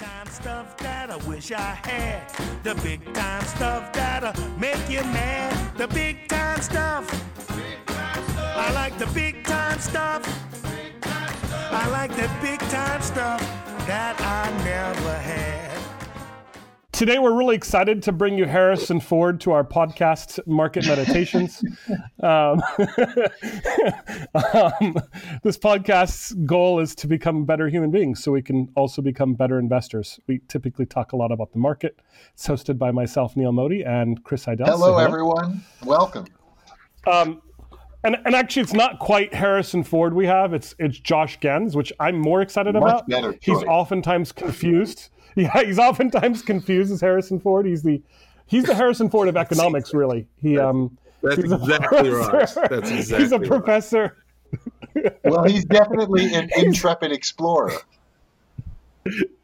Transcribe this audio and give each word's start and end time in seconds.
time 0.00 0.26
stuff 0.28 0.78
that 0.78 1.10
I 1.10 1.16
wish 1.28 1.52
I 1.52 1.74
had. 1.84 2.26
The 2.62 2.74
big 2.76 3.12
time 3.12 3.44
stuff 3.44 3.92
that'll 3.92 4.32
make 4.58 4.88
you 4.88 5.02
mad. 5.02 5.52
The 5.76 5.88
big 5.88 6.26
time 6.26 6.62
stuff. 6.62 7.04
I 8.56 8.72
like 8.72 8.96
the 8.96 9.08
big 9.08 9.44
time 9.44 9.78
stuff. 9.78 10.22
I 11.70 11.86
like 11.90 12.12
the 12.16 12.30
big 12.40 12.60
time 12.70 13.02
stuff 13.02 13.40
that 13.86 14.18
I 14.22 14.48
never 14.64 15.18
had. 15.18 15.69
Today, 17.00 17.18
we're 17.18 17.32
really 17.32 17.56
excited 17.56 18.02
to 18.02 18.12
bring 18.12 18.36
you 18.36 18.44
Harrison 18.44 19.00
Ford 19.00 19.40
to 19.40 19.52
our 19.52 19.64
podcast, 19.64 20.38
Market 20.46 20.86
Meditations. 20.86 21.64
um, 22.22 22.60
um, 24.34 24.94
this 25.42 25.56
podcast's 25.56 26.34
goal 26.44 26.78
is 26.78 26.94
to 26.96 27.06
become 27.06 27.46
better 27.46 27.70
human 27.70 27.90
beings 27.90 28.22
so 28.22 28.30
we 28.30 28.42
can 28.42 28.68
also 28.76 29.00
become 29.00 29.32
better 29.32 29.58
investors. 29.58 30.20
We 30.26 30.42
typically 30.48 30.84
talk 30.84 31.12
a 31.12 31.16
lot 31.16 31.32
about 31.32 31.52
the 31.52 31.58
market. 31.58 31.98
It's 32.34 32.46
hosted 32.46 32.76
by 32.76 32.90
myself, 32.90 33.34
Neil 33.34 33.52
Modi, 33.52 33.82
and 33.82 34.22
Chris 34.22 34.44
Idell. 34.44 34.66
Hello, 34.66 34.98
everyone. 34.98 35.64
Welcome. 35.82 36.26
Um, 37.10 37.40
and, 38.04 38.18
and 38.26 38.34
actually, 38.34 38.64
it's 38.64 38.74
not 38.74 38.98
quite 38.98 39.32
Harrison 39.32 39.84
Ford 39.84 40.12
we 40.12 40.26
have. 40.26 40.52
It's 40.52 40.74
it's 40.78 40.98
Josh 40.98 41.40
Gans, 41.40 41.74
which 41.74 41.94
I'm 41.98 42.18
more 42.18 42.42
excited 42.42 42.74
Much 42.74 42.82
about. 42.82 43.08
better 43.08 43.38
He's 43.40 43.62
oftentimes 43.62 44.32
confused. 44.32 45.08
Yeah, 45.36 45.62
he's 45.62 45.78
oftentimes 45.78 46.42
confused 46.42 46.92
as 46.92 47.00
Harrison 47.00 47.38
Ford. 47.40 47.66
He's 47.66 47.82
the 47.82 48.02
he's 48.46 48.64
the 48.64 48.74
Harrison 48.74 49.08
Ford 49.08 49.28
of 49.28 49.36
economics, 49.36 49.94
really. 49.94 50.26
He 50.40 50.58
um 50.58 50.96
That's 51.22 51.36
he's 51.36 51.52
a 51.52 51.56
exactly 51.56 52.10
right. 52.10 52.30
professor. 52.30 52.68
That's 52.68 52.88
he's 52.90 53.32
a 53.32 53.38
right. 53.38 53.48
professor. 53.48 54.16
Well, 55.24 55.44
he's 55.44 55.64
definitely 55.64 56.34
an 56.34 56.50
intrepid 56.56 57.12
explorer. 57.12 57.72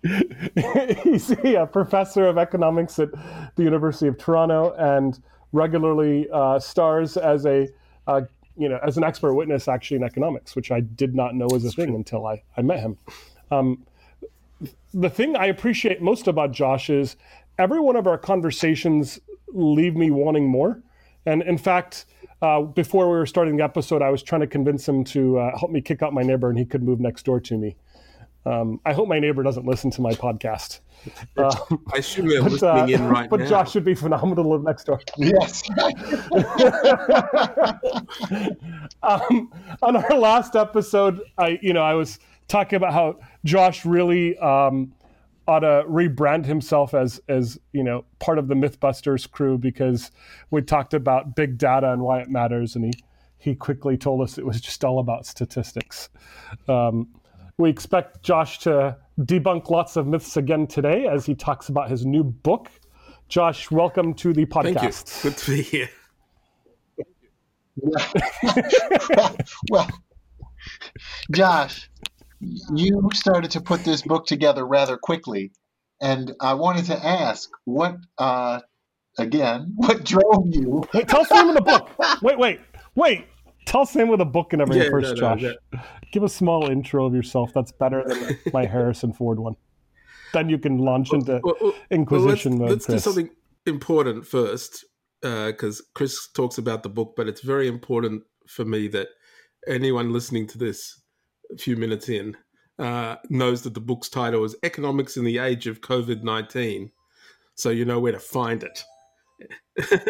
he's 0.03 1.31
a 1.31 1.69
professor 1.73 2.27
of 2.27 2.37
economics 2.37 2.99
at 2.99 3.11
the 3.55 3.63
University 3.63 4.09
of 4.09 4.19
Toronto 4.19 4.75
and 4.77 5.21
regularly 5.53 6.29
uh, 6.33 6.59
stars 6.59 7.17
as 7.17 7.47
a 7.47 7.69
uh, 8.07 8.23
you 8.57 8.69
know 8.69 8.79
as 8.83 8.97
an 8.97 9.05
expert 9.05 9.35
witness 9.35 9.69
actually 9.69 9.99
in 9.99 10.03
economics, 10.05 10.57
which 10.57 10.71
I 10.71 10.81
did 10.81 11.15
not 11.15 11.35
know 11.35 11.47
was 11.51 11.65
a 11.65 11.71
thing 11.71 11.95
until 11.95 12.27
I, 12.27 12.43
I 12.57 12.63
met 12.63 12.81
him. 12.81 12.99
Um, 13.51 13.87
the 14.97 15.11
thing 15.11 15.37
I 15.37 15.47
appreciate 15.47 16.01
most 16.01 16.27
about 16.27 16.53
Josh 16.53 16.89
is 16.89 17.17
every 17.59 17.81
one 17.81 17.97
of 17.97 18.07
our 18.07 18.17
conversations 18.17 19.21
leave 19.49 19.95
me 19.95 20.11
wanting 20.11 20.49
more. 20.49 20.83
And 21.27 21.43
in 21.43 21.59
fact, 21.59 22.07
uh, 22.41 22.63
before 22.63 23.07
we 23.11 23.17
were 23.17 23.27
starting 23.27 23.57
the 23.59 23.65
episode, 23.65 24.01
I 24.01 24.09
was 24.11 24.23
trying 24.23 24.41
to 24.41 24.47
convince 24.47 24.89
him 24.89 25.05
to 25.05 25.39
uh, 25.39 25.59
help 25.59 25.71
me 25.71 25.83
kick 25.83 26.03
out 26.03 26.15
my 26.15 26.23
neighbor 26.23 26.49
and 26.49 26.59
he 26.59 26.65
could 26.65 26.83
move 26.83 26.99
next 26.99 27.25
door 27.25 27.41
to 27.41 27.59
me. 27.59 27.77
Um, 28.47 28.81
I 28.87 28.95
hope 28.95 29.09
my 29.09 29.19
neighbor 29.19 29.43
doesn't 29.43 29.67
listen 29.67 29.91
to 29.93 30.01
my 30.01 30.13
podcast. 30.13 30.81
Um, 31.37 31.85
I 31.93 31.97
assume 31.99 32.27
they're 32.27 32.43
but, 32.43 32.53
listening 32.53 32.73
uh, 32.73 32.87
in 32.87 33.07
right 33.07 33.31
but 33.31 33.41
now. 33.41 33.47
Josh 33.47 33.75
would 33.75 33.85
be 33.85 33.95
phenomenal 33.95 34.43
to 34.43 34.49
live 34.49 34.63
next 34.65 34.85
door. 34.85 35.01
Yes. 35.19 35.63
um, 39.03 39.53
on 39.83 39.97
our 39.97 40.15
last 40.19 40.57
episode, 40.57 41.21
I 41.39 41.61
you 41.63 41.75
know 41.75 41.83
I 41.83 41.95
was 41.95 42.19
talking 42.49 42.77
about 42.77 42.93
how 42.93 43.19
Josh 43.45 43.85
really 43.85 44.37
um, 44.39 44.93
ought 45.47 45.61
to 45.61 45.85
rebrand 45.89 46.45
himself 46.47 46.95
as 46.95 47.21
as 47.29 47.59
you 47.73 47.83
know 47.83 48.05
part 48.19 48.39
of 48.39 48.49
the 48.49 48.55
MythBusters 48.55 49.31
crew 49.31 49.59
because 49.59 50.11
we 50.51 50.63
talked 50.63 50.95
about 50.95 51.37
big 51.37 51.59
data 51.59 51.93
and 51.93 52.03
why 52.03 52.21
it 52.21 52.29
matters, 52.29 52.77
and 52.77 52.85
he 52.85 52.93
he 53.39 53.55
quickly 53.55 53.97
told 53.97 54.23
us 54.23 54.39
it 54.39 54.47
was 54.47 54.61
just 54.61 54.85
all 54.85 54.99
about 54.99 55.27
statistics. 55.27 56.09
Um, 56.69 57.09
we 57.59 57.71
expect 57.71 58.23
Josh 58.23 58.59
to 58.61 58.97
debunk 59.21 59.71
lots 59.71 59.97
of 59.97 60.07
myths 60.07 60.37
again 60.37 60.67
today 60.67 61.07
as 61.07 61.25
he 61.27 61.35
talks 61.35 61.69
about 61.69 61.91
his 61.91 62.05
new 62.05 62.25
book. 62.25 62.71
Josh, 63.29 63.71
welcome 63.71 64.15
to 64.15 64.33
the 64.33 64.47
podcast. 64.47 64.63
Thank 64.63 64.83
you. 64.83 64.89
podcast. 64.89 65.23
Good 65.23 65.37
to 65.39 65.51
be 65.51 65.63
here. 65.63 65.91
well, 69.71 69.89
Josh, 71.33 71.91
you 72.41 73.09
started 73.15 73.51
to 73.53 73.61
put 73.61 73.85
this 73.85 74.03
book 74.03 74.27
together 74.27 74.67
rather 74.67 74.97
quickly, 74.97 75.53
and 76.01 76.33
I 76.41 76.55
wanted 76.55 76.85
to 76.87 77.07
ask 77.07 77.49
what, 77.65 77.97
uh, 78.19 78.61
again, 79.19 79.73
what 79.77 80.05
drove 80.05 80.47
you? 80.47 80.85
Wait, 80.93 81.09
tell 81.09 81.21
us 81.23 81.29
the 81.29 81.35
name 81.37 81.49
of 81.49 81.55
the 81.55 81.61
book. 81.63 81.91
Wait, 82.23 82.39
wait, 82.39 82.61
wait. 82.95 83.27
Tell 83.67 83.81
us 83.83 83.93
the 83.93 83.99
name 84.01 84.13
of 84.13 84.19
the 84.19 84.25
book 84.25 84.53
and 84.53 84.63
everything 84.63 84.85
Yeah, 84.85 84.91
first, 84.91 85.17
no, 85.17 85.35
no, 85.35 85.37
Josh. 85.37 85.43
that- 85.73 85.85
Give 86.13 86.23
a 86.23 86.29
small 86.29 86.71
intro 86.71 87.05
of 87.05 87.15
yourself. 87.15 87.51
That's 87.53 87.73
better 87.73 88.05
than 88.07 88.39
my 88.53 88.65
Harrison 88.65 89.13
Ford 89.13 89.41
one. 89.41 89.55
Then 90.33 90.49
you 90.49 90.57
can 90.59 90.79
launch 90.79 91.13
into 91.13 91.41
Well, 91.43 91.57
well, 91.61 91.75
Inquisition 91.91 92.53
well, 92.53 92.61
mode. 92.61 92.71
let's, 92.71 92.89
let's 92.89 93.03
do 93.05 93.11
something 93.11 93.31
important 93.67 94.25
first, 94.27 94.85
because 95.21 95.83
Chris 95.95 96.29
talks 96.33 96.59
about 96.59 96.85
the 96.85 96.89
book, 96.89 97.15
but 97.17 97.27
it's 97.27 97.41
very 97.41 97.67
important 97.67 98.23
for 98.49 98.65
me 98.65 98.87
that 98.89 99.09
anyone 99.67 100.13
listening 100.13 100.47
to 100.47 100.59
this 100.59 101.03
a 101.53 101.57
few 101.59 101.77
minutes 101.77 102.09
in 102.09 102.37
uh, 102.79 103.17
knows 103.31 103.63
that 103.63 103.75
the 103.75 103.81
book's 103.81 104.09
title 104.09 104.45
is 104.45 104.57
Economics 104.63 105.17
in 105.17 105.25
the 105.25 105.39
Age 105.39 105.67
of 105.67 105.81
COVID 105.81 106.23
19. 106.23 106.91
So 107.55 107.71
you 107.71 107.85
know 107.85 107.99
where 108.01 108.13
to 108.13 108.21
find 108.21 108.63
it. 108.63 108.85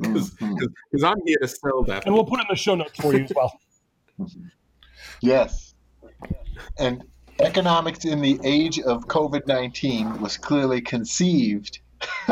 Because 0.00 0.30
Mhm. 0.34 0.58
I'm 1.04 1.16
here 1.24 1.38
to 1.40 1.46
sell 1.48 1.84
that. 1.84 2.06
And 2.06 2.14
we'll 2.14 2.24
put 2.24 2.40
it 2.40 2.42
in 2.42 2.46
the 2.50 2.56
show 2.56 2.74
notes 2.74 2.98
for 3.00 3.14
you 3.14 3.24
as 3.24 3.32
well. 3.34 3.52
Yes. 5.20 5.74
And 6.78 7.04
economics 7.38 8.04
in 8.04 8.20
the 8.20 8.38
age 8.44 8.78
of 8.80 9.06
COVID 9.06 9.46
19 9.46 10.20
was 10.20 10.36
clearly 10.36 10.80
conceived 10.80 11.80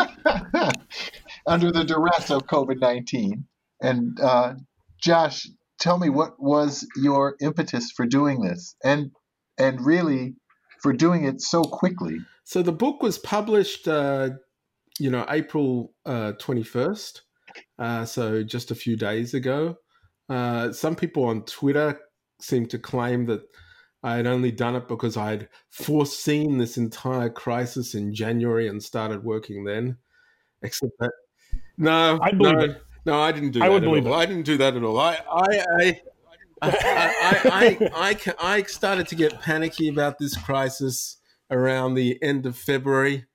under 1.47 1.71
the 1.73 1.85
duress 1.85 2.31
of 2.31 2.47
COVID 2.47 2.81
19. 2.81 3.45
And 3.83 4.21
uh, 4.21 4.55
Josh, 5.01 5.47
tell 5.81 5.99
me 5.99 6.09
what 6.09 6.35
was 6.39 6.87
your 6.97 7.37
impetus 7.41 7.91
for 7.91 8.07
doing 8.07 8.41
this 8.41 8.77
and, 8.85 9.11
and 9.59 9.85
really 9.85 10.35
for 10.83 10.93
doing 10.93 11.25
it 11.25 11.41
so 11.41 11.63
quickly? 11.63 12.19
So 12.45 12.63
the 12.63 12.73
book 12.73 13.03
was 13.03 13.19
published, 13.19 13.89
uh, 13.89 14.31
you 14.99 15.11
know, 15.11 15.27
April 15.29 15.93
uh, 16.07 16.33
21st. 16.39 17.21
Uh, 17.79 18.05
so 18.05 18.43
just 18.45 18.71
a 18.71 18.75
few 18.75 18.97
days 18.97 19.35
ago. 19.35 19.77
Uh, 20.29 20.71
some 20.73 20.95
people 20.95 21.25
on 21.25 21.45
Twitter 21.45 21.99
seem 22.41 22.67
to 22.67 22.79
claim 22.79 23.27
that 23.27 23.43
I 24.03 24.17
had 24.17 24.27
only 24.27 24.53
done 24.53 24.77
it 24.77 24.89
because 24.89 25.17
I 25.17 25.31
had 25.31 25.49
foreseen 25.71 26.59
this 26.59 26.79
entire 26.79 27.29
crisis 27.29 27.95
in 27.95 28.15
January 28.15 28.69
and 28.69 28.83
started 28.83 29.25
working 29.25 29.65
then. 29.65 29.99
Except 30.63 30.93
that, 31.01 31.11
no, 31.79 32.19
I 32.23 32.33
believe 32.33 32.57
no, 32.57 32.65
it. 32.65 32.83
No, 33.05 33.21
I 33.21 33.33
didn't 33.33 33.53
do 33.53 33.61
I 33.63 33.67
that 33.67 33.73
would 33.73 33.83
at 33.83 33.87
believe 33.87 34.07
all. 34.07 34.15
it. 34.15 34.17
I 34.17 34.27
didn't 34.27 34.45
do 34.45 34.57
that 34.59 34.77
at 34.77 34.83
all. 34.83 34.99
I, 34.99 35.19
I, 35.31 35.65
I, 35.81 36.01
I, 36.63 36.71
I, 36.73 37.41
I, 37.53 37.91
I, 37.95 38.57
I 38.57 38.63
started 38.65 39.09
to 39.09 39.15
get 39.15 39.41
panicky 39.41 39.89
about 39.89 40.19
this 40.19 40.37
crisis 40.37 41.19
around 41.51 41.95
the 41.95 42.23
end 42.23 42.47
of 42.47 42.57
February, 42.57 43.27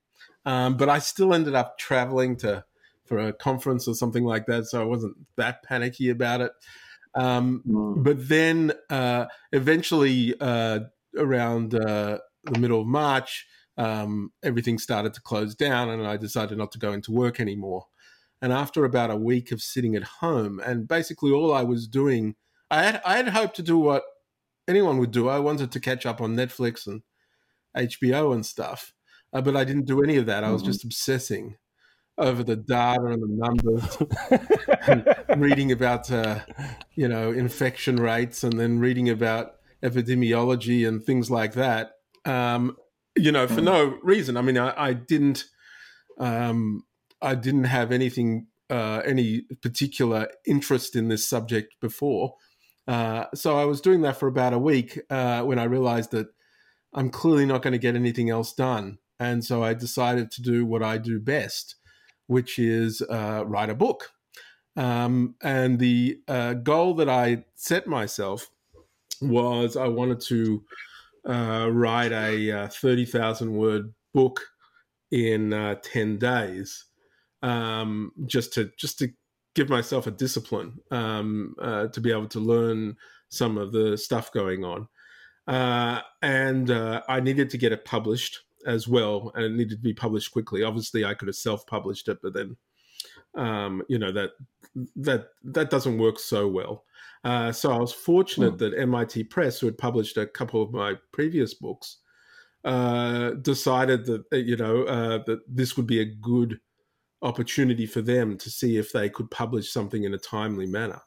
um, 0.46 0.78
but 0.78 0.90
I 0.90 1.00
still 1.00 1.34
ended 1.34 1.56
up 1.56 1.78
traveling 1.78 2.38
to 2.38 2.64
for 3.06 3.20
a 3.20 3.34
conference 3.34 3.88
or 3.88 3.94
something 3.94 4.24
like 4.24 4.48
that, 4.48 4.66
so 4.66 4.82
I 4.82 4.86
wasn't 4.86 5.16
that 5.38 5.64
panicky 5.64 6.10
about 6.10 6.42
it. 6.42 6.52
Um, 7.14 7.62
but 8.04 8.28
then 8.28 8.74
uh, 8.90 9.26
eventually, 9.52 10.36
uh, 10.40 10.80
around 11.18 11.76
uh, 11.76 12.18
the 12.44 12.60
middle 12.60 12.82
of 12.82 12.88
March, 12.88 13.46
um, 13.78 14.32
everything 14.44 14.78
started 14.78 15.14
to 15.14 15.22
close 15.22 15.56
down, 15.56 15.90
and 15.90 16.06
I 16.06 16.18
decided 16.18 16.58
not 16.58 16.72
to 16.74 16.80
go 16.80 16.94
into 16.94 17.12
work 17.12 17.40
anymore. 17.40 17.86
And 18.46 18.54
after 18.54 18.86
about 18.86 19.10
a 19.10 19.16
week 19.16 19.52
of 19.52 19.60
sitting 19.60 19.96
at 19.96 20.04
home, 20.04 20.62
and 20.64 20.88
basically 20.88 21.32
all 21.32 21.52
I 21.52 21.64
was 21.64 21.88
doing, 21.88 22.36
I 22.70 22.84
had 22.84 23.02
I 23.04 23.18
had 23.18 23.30
hoped 23.30 23.56
to 23.56 23.64
do 23.64 23.80
what 23.80 24.04
anyone 24.68 25.00
would 25.00 25.10
do. 25.10 25.28
I 25.28 25.40
wanted 25.40 25.72
to 25.72 25.80
catch 25.80 26.06
up 26.06 26.22
on 26.22 26.36
Netflix 26.36 26.86
and 26.86 27.02
HBO 27.76 28.36
and 28.36 28.46
stuff, 28.46 28.94
uh, 29.34 29.42
but 29.42 29.56
I 29.58 29.64
didn't 29.64 29.88
do 29.88 30.04
any 30.04 30.18
of 30.18 30.28
that. 30.28 30.44
I 30.44 30.52
was 30.52 30.62
Mhm. 30.62 30.66
just 30.68 30.84
obsessing 30.84 31.58
over 32.20 32.44
the 32.44 32.56
data 32.56 33.06
and 33.06 33.24
the 33.24 33.28
numbers, 33.28 33.98
and 35.32 35.42
reading 35.42 35.72
about 35.72 36.12
uh, 36.12 36.42
you 36.94 37.08
know 37.08 37.32
infection 37.32 37.96
rates, 37.96 38.44
and 38.44 38.60
then 38.60 38.78
reading 38.78 39.10
about 39.10 39.54
epidemiology 39.82 40.88
and 40.88 41.04
things 41.04 41.32
like 41.32 41.54
that. 41.54 41.94
Um, 42.26 42.78
you 43.18 43.32
know, 43.32 43.48
for 43.48 43.62
no 43.62 43.98
reason. 44.04 44.38
I 44.38 44.44
mean, 44.44 44.60
I, 44.60 44.90
I 44.90 44.94
didn't, 44.94 45.46
um, 46.20 46.84
I 47.26 47.36
didn't 47.36 47.66
have 47.66 47.92
anything, 47.92 48.48
uh, 48.70 49.02
any 49.06 49.42
particular 49.62 50.30
interest 50.46 50.96
in 50.96 51.08
this 51.08 51.28
subject 51.28 51.76
before. 51.82 52.36
Uh, 52.88 53.26
so 53.34 53.58
I 53.58 53.66
was 53.66 53.82
doing 53.82 54.02
that 54.02 54.18
for 54.18 54.28
about 54.28 54.54
a 54.54 54.60
week 54.60 55.00
uh, 55.10 55.42
when 55.42 55.60
I 55.60 55.64
realized 55.64 56.12
that 56.12 56.28
I'm 56.94 57.10
clearly 57.10 57.46
not 57.46 57.62
going 57.62 57.74
to 57.74 57.80
get 57.80 57.96
anything 57.96 58.30
else 58.30 58.54
done, 58.54 59.00
and 59.20 59.44
so 59.44 59.64
I 59.64 59.74
decided 59.74 60.32
to 60.32 60.42
do 60.42 60.66
what 60.66 60.84
I 60.84 60.98
do 60.98 61.20
best, 61.20 61.76
which 62.28 62.60
is 62.60 63.02
uh, 63.02 63.44
write 63.46 63.70
a 63.70 63.76
book. 63.76 64.12
Um, 64.78 65.36
and 65.42 65.80
the 65.80 66.20
uh, 66.28 66.54
goal 66.54 66.94
that 66.96 67.10
I 67.10 67.46
set 67.56 67.88
myself 67.88 68.50
was 69.22 69.76
I 69.76 69.88
wanted 69.88 70.22
to 70.22 70.64
uh, 71.28 71.70
write 71.72 72.12
a 72.12 72.52
uh, 72.52 72.68
30,000 72.68 73.54
word 73.54 73.94
book 74.14 74.42
in 75.12 75.54
uh, 75.54 75.76
ten 75.82 76.18
days, 76.18 76.86
um, 77.46 78.12
just 78.26 78.54
to 78.54 78.72
just 78.76 78.98
to 79.00 79.10
give 79.54 79.70
myself 79.70 80.08
a 80.08 80.12
discipline 80.12 80.80
um, 80.92 81.56
uh, 81.62 81.88
to 81.88 82.02
be 82.02 82.12
able 82.12 82.28
to 82.28 82.40
learn 82.40 82.98
some 83.30 83.58
of 83.58 83.72
the 83.72 83.98
stuff 83.98 84.32
going 84.32 84.66
on. 84.66 84.88
Uh, 85.48 86.02
and 86.22 86.72
uh, 86.72 87.02
I 87.08 87.20
needed 87.20 87.52
to 87.52 87.58
get 87.58 87.72
it 87.72 87.86
published 87.86 88.40
as 88.66 88.88
well, 88.88 89.32
and 89.36 89.46
it 89.46 89.52
needed 89.52 89.78
to 89.78 89.84
be 89.84 89.94
published 89.94 90.32
quickly. 90.32 90.64
Obviously, 90.64 91.06
I 91.06 91.14
could 91.14 91.28
have 91.28 91.36
self-published 91.36 92.08
it, 92.08 92.18
but 92.24 92.34
then, 92.34 92.58
um, 93.36 93.84
you 93.88 94.00
know 94.00 94.12
that 94.12 94.32
that 94.96 95.28
that 95.44 95.70
doesn't 95.70 96.00
work 96.00 96.18
so 96.18 96.48
well. 96.48 96.84
Uh, 97.24 97.52
so 97.52 97.72
I 97.72 97.78
was 97.78 97.94
fortunate 97.94 98.54
hmm. 98.54 98.58
that 98.58 98.78
MIT 98.78 99.26
Press, 99.26 99.60
who 99.60 99.68
had 99.68 99.78
published 99.78 100.18
a 100.18 100.26
couple 100.26 100.64
of 100.64 100.74
my 100.74 100.96
previous 101.12 101.54
books, 101.54 101.98
uh, 102.64 103.32
decided 103.42 104.06
that 104.08 104.24
uh, 104.34 104.38
you 104.38 104.58
know 104.58 104.84
uh, 104.84 105.20
that 105.26 105.42
this 105.48 105.78
would 105.78 105.88
be 105.88 106.00
a 106.00 106.06
good 106.06 106.60
opportunity 107.26 107.86
for 107.86 108.02
them 108.02 108.38
to 108.38 108.50
see 108.50 108.78
if 108.78 108.92
they 108.92 109.10
could 109.10 109.30
publish 109.32 109.72
something 109.72 110.04
in 110.04 110.14
a 110.14 110.18
timely 110.18 110.68
manner. 110.68 111.02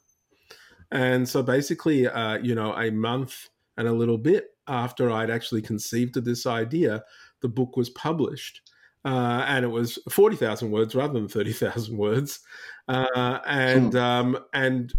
And 0.91 1.29
so 1.29 1.43
basically, 1.43 2.07
uh, 2.07 2.39
you 2.39 2.55
know, 2.55 2.75
a 2.75 2.91
month 2.91 3.49
and 3.77 3.87
a 3.87 3.93
little 3.93 4.19
bit 4.19 4.49
after 4.67 5.11
I'd 5.11 5.31
actually 5.31 5.63
conceived 5.63 6.17
of 6.17 6.25
this 6.25 6.45
idea, 6.45 7.05
the 7.41 7.49
book 7.49 7.77
was 7.77 7.91
published. 7.91 8.63
Uh, 9.05 9.45
and 9.47 9.65
it 9.65 9.69
was 9.69 9.99
40,000 10.11 10.71
words 10.71 10.95
rather 10.95 11.15
than 11.15 11.29
30,000 11.29 11.97
words. 11.97 12.41
Uh, 12.89 13.39
and, 13.47 13.93
hmm. 13.93 13.99
um, 13.99 14.39
and 14.55 14.93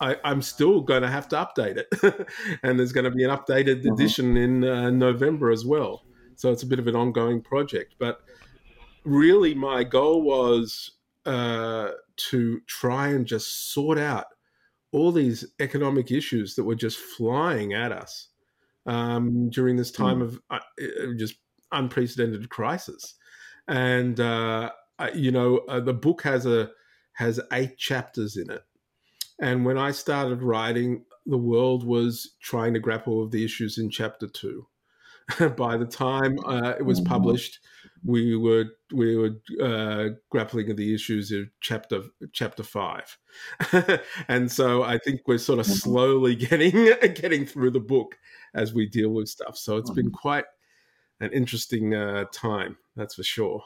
I, 0.00 0.16
am 0.24 0.42
still 0.42 0.80
going 0.82 1.02
to 1.02 1.08
have 1.08 1.28
to 1.28 1.36
update 1.36 1.76
it. 1.78 2.28
and 2.62 2.78
there's 2.78 2.92
going 2.92 3.04
to 3.04 3.10
be 3.10 3.24
an 3.24 3.30
updated 3.30 3.82
mm-hmm. 3.82 3.92
edition 3.92 4.36
in 4.36 4.64
uh, 4.64 4.90
November 4.90 5.50
as 5.50 5.64
well. 5.64 6.04
So 6.34 6.52
it's 6.52 6.64
a 6.64 6.66
bit 6.66 6.78
of 6.78 6.86
an 6.86 6.94
ongoing 6.96 7.40
project. 7.40 7.94
But 7.98 8.20
really, 9.06 9.54
my 9.54 9.84
goal 9.84 10.22
was 10.22 10.90
uh, 11.24 11.90
to 12.16 12.60
try 12.66 13.08
and 13.08 13.26
just 13.26 13.72
sort 13.72 13.98
out 13.98 14.26
all 14.92 15.12
these 15.12 15.44
economic 15.60 16.10
issues 16.10 16.54
that 16.54 16.64
were 16.64 16.74
just 16.74 16.98
flying 16.98 17.72
at 17.72 17.92
us 17.92 18.28
um, 18.86 19.50
during 19.50 19.76
this 19.76 19.90
time 19.90 20.20
mm. 20.20 20.22
of 20.22 20.40
uh, 20.50 20.58
uh, 20.80 21.14
just 21.16 21.36
unprecedented 21.72 22.48
crisis. 22.48 23.14
And 23.68 24.20
uh, 24.20 24.70
you 25.14 25.30
know, 25.32 25.58
uh, 25.68 25.80
the 25.80 25.94
book 25.94 26.22
has 26.22 26.46
a 26.46 26.70
has 27.14 27.40
eight 27.52 27.76
chapters 27.78 28.36
in 28.36 28.50
it. 28.50 28.62
And 29.40 29.64
when 29.64 29.78
I 29.78 29.90
started 29.90 30.42
writing, 30.42 31.04
the 31.26 31.38
world 31.38 31.84
was 31.84 32.34
trying 32.40 32.74
to 32.74 32.80
grapple 32.80 33.22
with 33.22 33.32
the 33.32 33.44
issues 33.44 33.78
in 33.78 33.90
chapter 33.90 34.28
two. 34.28 34.66
By 35.56 35.76
the 35.76 35.86
time 35.86 36.38
uh, 36.46 36.74
it 36.78 36.84
was 36.84 37.00
mm-hmm. 37.00 37.12
published, 37.12 37.58
we 38.04 38.36
were 38.36 38.66
we 38.92 39.16
were 39.16 39.36
uh, 39.62 40.10
grappling 40.30 40.68
with 40.68 40.76
the 40.76 40.94
issues 40.94 41.32
of 41.32 41.48
chapter 41.60 42.02
chapter 42.32 42.62
five, 42.62 43.16
and 44.28 44.50
so 44.50 44.82
I 44.82 44.98
think 44.98 45.22
we're 45.26 45.38
sort 45.38 45.58
of 45.58 45.66
mm-hmm. 45.66 45.74
slowly 45.74 46.34
getting 46.34 46.72
getting 47.14 47.46
through 47.46 47.70
the 47.70 47.80
book 47.80 48.16
as 48.54 48.72
we 48.72 48.86
deal 48.86 49.10
with 49.10 49.28
stuff. 49.28 49.56
So 49.56 49.76
it's 49.76 49.90
been 49.90 50.06
mm-hmm. 50.06 50.14
quite 50.14 50.44
an 51.20 51.32
interesting 51.32 51.94
uh, 51.94 52.24
time, 52.32 52.76
that's 52.94 53.14
for 53.14 53.22
sure. 53.22 53.62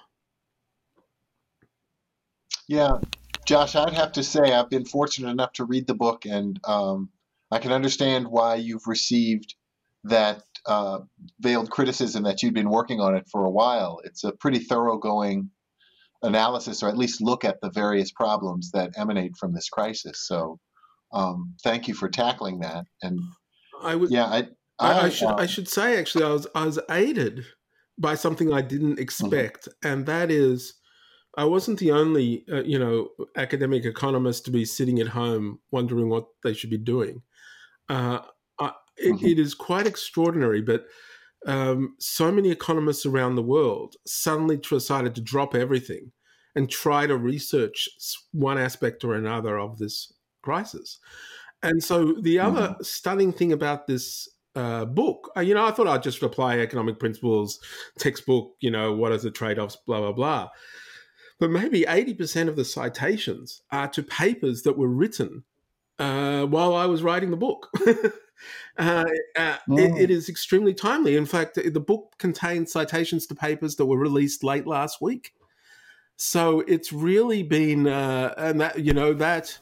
Yeah, 2.69 2.99
Josh, 3.47 3.75
I'd 3.75 3.94
have 3.94 4.12
to 4.12 4.23
say 4.23 4.53
I've 4.53 4.71
been 4.71 4.85
fortunate 4.85 5.31
enough 5.31 5.55
to 5.55 5.65
read 5.65 5.87
the 5.87 5.94
book, 5.94 6.25
and 6.25 6.61
um, 6.65 7.11
I 7.50 7.59
can 7.59 7.73
understand 7.73 8.29
why 8.29 8.55
you've 8.56 8.87
received 8.87 9.56
that 10.05 10.43
uh, 10.67 11.01
veiled 11.41 11.71
criticism 11.71 12.25
that 12.25 12.43
you've 12.43 12.55
been 12.55 12.71
working 12.71 13.01
on 13.01 13.15
it 13.15 13.27
for 13.31 13.45
a 13.45 13.51
while. 13.51 14.01
It's 14.05 14.25
a 14.25 14.33
pretty 14.33 14.59
thoroughgoing 14.59 15.51
analysis, 16.23 16.83
or 16.83 16.89
at 16.89 16.99
least 16.99 17.23
look 17.23 17.45
at 17.45 17.61
the 17.61 17.71
various 17.71 18.12
problems 18.12 18.71
that 18.73 18.91
emanate 18.97 19.37
from 19.39 19.55
this 19.55 19.69
crisis. 19.69 20.27
So, 20.27 20.59
um, 21.12 21.55
thank 21.62 21.89
you 21.89 21.95
for 21.95 22.09
tackling 22.09 22.61
that. 22.61 22.85
And 23.03 23.19
I 23.83 23.97
would, 23.97 24.11
yeah, 24.11 24.27
I, 24.27 24.49
I, 24.79 25.07
I 25.07 25.09
should, 25.09 25.29
uh, 25.29 25.37
I 25.37 25.47
should 25.47 25.69
say 25.69 25.99
actually, 25.99 26.25
I 26.25 26.33
was, 26.33 26.47
I 26.55 26.67
was 26.67 26.79
aided 26.91 27.45
by 27.99 28.15
something 28.15 28.53
I 28.53 28.61
didn't 28.63 28.93
mm-hmm. 28.93 29.03
expect, 29.03 29.67
mm-hmm. 29.67 29.89
and 29.89 30.06
that 30.06 30.31
is. 30.31 30.75
I 31.39 31.45
wasn't 31.45 31.79
the 31.79 31.93
only, 31.93 32.45
uh, 32.53 32.65
you 32.65 32.77
know, 32.77 33.11
academic 33.37 33.85
economist 33.85 34.45
to 34.47 34.51
be 34.51 34.65
sitting 34.65 34.99
at 34.99 35.06
home 35.06 35.61
wondering 35.71 36.09
what 36.09 36.27
they 36.43 36.53
should 36.53 36.71
be 36.71 36.77
doing. 36.77 37.23
Uh, 37.89 38.19
it, 39.00 39.14
mm-hmm. 39.14 39.26
it 39.26 39.38
is 39.38 39.55
quite 39.55 39.87
extraordinary, 39.87 40.61
but 40.62 40.87
um, 41.47 41.97
so 41.99 42.31
many 42.31 42.50
economists 42.50 43.06
around 43.06 43.35
the 43.35 43.43
world 43.43 43.97
suddenly 44.06 44.56
decided 44.56 45.14
to 45.14 45.20
drop 45.20 45.55
everything 45.55 46.12
and 46.55 46.70
try 46.70 47.06
to 47.06 47.17
research 47.17 47.88
one 48.32 48.58
aspect 48.58 49.05
or 49.05 49.14
another 49.14 49.58
of 49.58 49.79
this 49.79 50.12
crisis. 50.43 50.99
And 51.62 51.82
so 51.82 52.14
the 52.20 52.38
other 52.38 52.69
mm-hmm. 52.69 52.82
stunning 52.82 53.32
thing 53.32 53.52
about 53.52 53.87
this 53.87 54.29
uh, 54.55 54.85
book, 54.85 55.31
uh, 55.37 55.41
you 55.41 55.55
know, 55.55 55.64
I 55.64 55.70
thought 55.70 55.87
I'd 55.87 56.03
just 56.03 56.23
apply 56.23 56.58
economic 56.58 56.99
principles, 56.99 57.61
textbook, 57.99 58.55
you 58.61 58.70
know, 58.70 58.93
what 58.93 59.12
are 59.12 59.19
the 59.19 59.31
trade 59.31 59.58
offs, 59.58 59.76
blah, 59.76 60.00
blah, 60.00 60.12
blah. 60.12 60.49
But 61.38 61.50
maybe 61.50 61.82
80% 61.82 62.49
of 62.49 62.56
the 62.56 62.64
citations 62.64 63.62
are 63.70 63.88
to 63.88 64.03
papers 64.03 64.62
that 64.62 64.76
were 64.76 64.88
written 64.88 65.44
uh, 65.99 66.44
while 66.46 66.75
I 66.75 66.87
was 66.87 67.03
writing 67.03 67.31
the 67.31 67.37
book. 67.37 67.70
Uh, 68.79 69.05
uh, 69.37 69.57
it, 69.71 70.03
it 70.03 70.11
is 70.11 70.29
extremely 70.29 70.75
timely. 70.75 71.17
In 71.17 71.27
fact, 71.27 71.59
the 71.63 71.81
book 71.81 72.15
contains 72.19 72.73
citations 72.73 73.27
to 73.27 73.35
papers 73.35 73.77
that 73.77 73.87
were 73.87 73.99
released 73.99 74.43
late 74.45 74.67
last 74.67 75.01
week. 75.01 75.35
So 76.17 76.61
it's 76.61 76.93
really 76.93 77.43
been, 77.43 77.87
uh, 77.87 78.35
and 78.37 78.61
that 78.61 78.79
you 78.81 78.93
know 78.93 79.15
that 79.15 79.59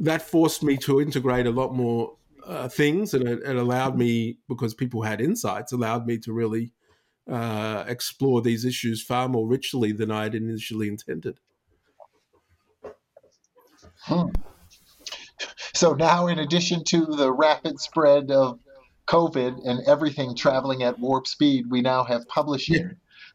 that 0.00 0.22
forced 0.22 0.62
me 0.62 0.76
to 0.78 1.00
integrate 1.00 1.46
a 1.46 1.50
lot 1.50 1.74
more 1.74 2.16
uh, 2.44 2.68
things, 2.68 3.14
and 3.14 3.28
it, 3.28 3.42
it, 3.44 3.56
allowed 3.56 3.96
me 3.96 4.38
because 4.48 4.74
people 4.74 5.02
had 5.02 5.20
insights, 5.20 5.72
allowed 5.72 6.06
me 6.06 6.18
to 6.18 6.32
really 6.32 6.72
uh, 7.30 7.84
explore 7.86 8.40
these 8.40 8.64
issues 8.64 9.02
far 9.02 9.28
more 9.28 9.46
richly 9.46 9.92
than 9.92 10.10
I 10.10 10.24
had 10.24 10.34
initially 10.34 10.88
intended. 10.88 11.38
Hmm. 14.00 14.28
So 15.78 15.92
now, 15.92 16.26
in 16.26 16.40
addition 16.40 16.82
to 16.86 17.06
the 17.06 17.30
rapid 17.30 17.78
spread 17.78 18.32
of 18.32 18.58
COVID 19.06 19.64
and 19.64 19.80
everything 19.86 20.34
traveling 20.34 20.82
at 20.82 20.98
warp 20.98 21.28
speed, 21.28 21.70
we 21.70 21.82
now 21.82 22.02
have 22.02 22.26
publishing. 22.26 22.74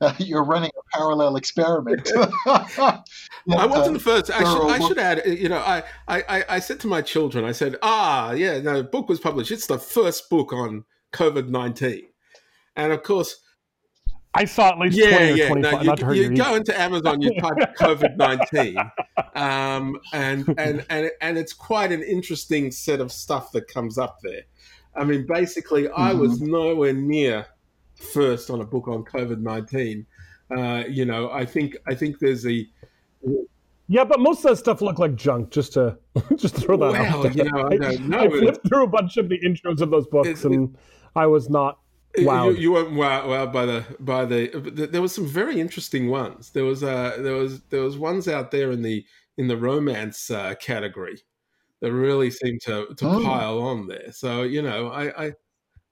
Yeah. 0.02 0.08
Uh, 0.10 0.14
you're 0.20 0.44
running 0.44 0.72
a 0.78 0.98
parallel 0.98 1.38
experiment. 1.38 2.12
I 2.46 3.02
wasn't 3.48 3.94
the 3.94 4.02
first. 4.04 4.30
I 4.30 4.40
should, 4.40 4.70
I 4.70 4.88
should, 4.90 4.98
add, 4.98 5.22
you 5.26 5.48
know, 5.48 5.60
I, 5.60 5.84
I, 6.10 6.44
I 6.50 6.60
said 6.60 6.82
to 6.82 6.88
my 6.88 7.02
children, 7.02 7.46
I 7.46 7.54
said, 7.54 7.78
ah, 7.82 8.34
yeah, 8.34 8.60
no, 8.60 8.76
the 8.76 8.84
book 8.84 9.08
was 9.08 9.22
published. 9.22 9.50
It's 9.50 9.68
the 9.68 9.80
first 9.80 10.30
book 10.30 10.52
on 10.52 10.84
COVID 11.14 11.48
19. 11.48 12.02
And 12.76 12.92
of 12.92 13.04
course, 13.04 13.38
I 14.36 14.46
saw 14.46 14.70
at 14.70 14.80
least 14.80 14.98
yeah, 14.98 15.18
20 15.18 15.40
yeah. 15.40 15.48
25. 15.48 16.00
No, 16.02 16.12
you, 16.12 16.22
you 16.24 16.36
go 16.36 16.56
into 16.56 16.80
Amazon, 16.80 17.22
you 17.22 17.40
type 17.40 17.76
COVID 17.80 18.18
19, 18.18 18.78
um, 19.36 20.00
and, 20.12 20.48
and, 20.58 20.86
and, 20.90 21.12
and 21.22 21.38
it's 21.38 21.54
quite 21.54 21.92
an 21.92 22.02
interesting 22.02 22.72
set 22.72 23.00
of 23.00 23.12
stuff 23.12 23.52
that 23.52 23.68
comes 23.68 23.98
up 23.98 24.20
there. 24.24 24.42
I 24.96 25.04
mean, 25.04 25.26
basically, 25.28 25.84
mm-hmm. 25.84 26.02
I 26.02 26.14
was 26.14 26.42
nowhere 26.42 26.94
near 26.94 27.46
first 27.96 28.50
on 28.50 28.62
a 28.62 28.66
book 28.66 28.88
on 28.88 29.04
COVID 29.04 29.40
19. 29.40 30.06
Uh, 30.56 30.84
you 30.88 31.06
know, 31.06 31.32
I 31.32 31.46
think 31.46 31.78
I 31.88 31.96
think 31.96 32.20
there's 32.20 32.46
a 32.46 32.68
yeah, 33.88 34.04
but 34.04 34.20
most 34.20 34.40
of 34.40 34.52
that 34.52 34.58
stuff 34.58 34.82
looked 34.82 35.00
like 35.00 35.16
junk. 35.16 35.52
Just 35.52 35.74
to 35.74 35.98
just 36.36 36.56
throw 36.56 36.78
that 36.78 36.92
well, 36.92 37.28
out. 37.28 37.36
You 37.36 37.44
know, 37.46 37.70
I, 37.70 38.18
I, 38.18 38.24
I 38.26 38.30
flipped 38.30 38.68
through 38.68 38.84
a 38.84 38.88
bunch 38.88 39.18
of 39.18 39.30
the 39.30 39.40
intros 39.40 39.82
of 39.82 39.92
those 39.92 40.08
books, 40.08 40.46
and 40.46 40.76
I 41.16 41.26
was 41.26 41.50
not 41.50 41.80
Wow, 42.20 42.50
you, 42.50 42.58
you 42.58 42.74
weren't 42.74 42.92
wow, 42.92 43.28
wow 43.28 43.48
by 43.48 43.66
the 43.66 43.84
by 44.00 44.26
the. 44.26 44.88
There 44.92 45.02
was 45.02 45.16
some 45.16 45.26
very 45.26 45.60
interesting 45.60 46.10
ones. 46.10 46.52
There 46.52 46.64
was 46.64 46.84
uh 46.84 47.18
there 47.20 47.34
was 47.34 47.64
there 47.64 47.82
was 47.82 47.98
ones 47.98 48.28
out 48.28 48.52
there 48.52 48.70
in 48.72 48.84
the 48.84 49.04
in 49.38 49.48
the 49.48 49.58
romance 49.58 50.30
uh, 50.30 50.54
category 50.56 51.24
that 51.82 51.92
really 51.92 52.30
seemed 52.30 52.62
to 52.62 52.94
to 52.98 53.08
oh. 53.08 53.24
pile 53.24 53.60
on 53.60 53.88
there. 53.88 54.12
So 54.12 54.44
you 54.44 54.62
know, 54.62 54.90
I 54.90 55.26
I, 55.26 55.34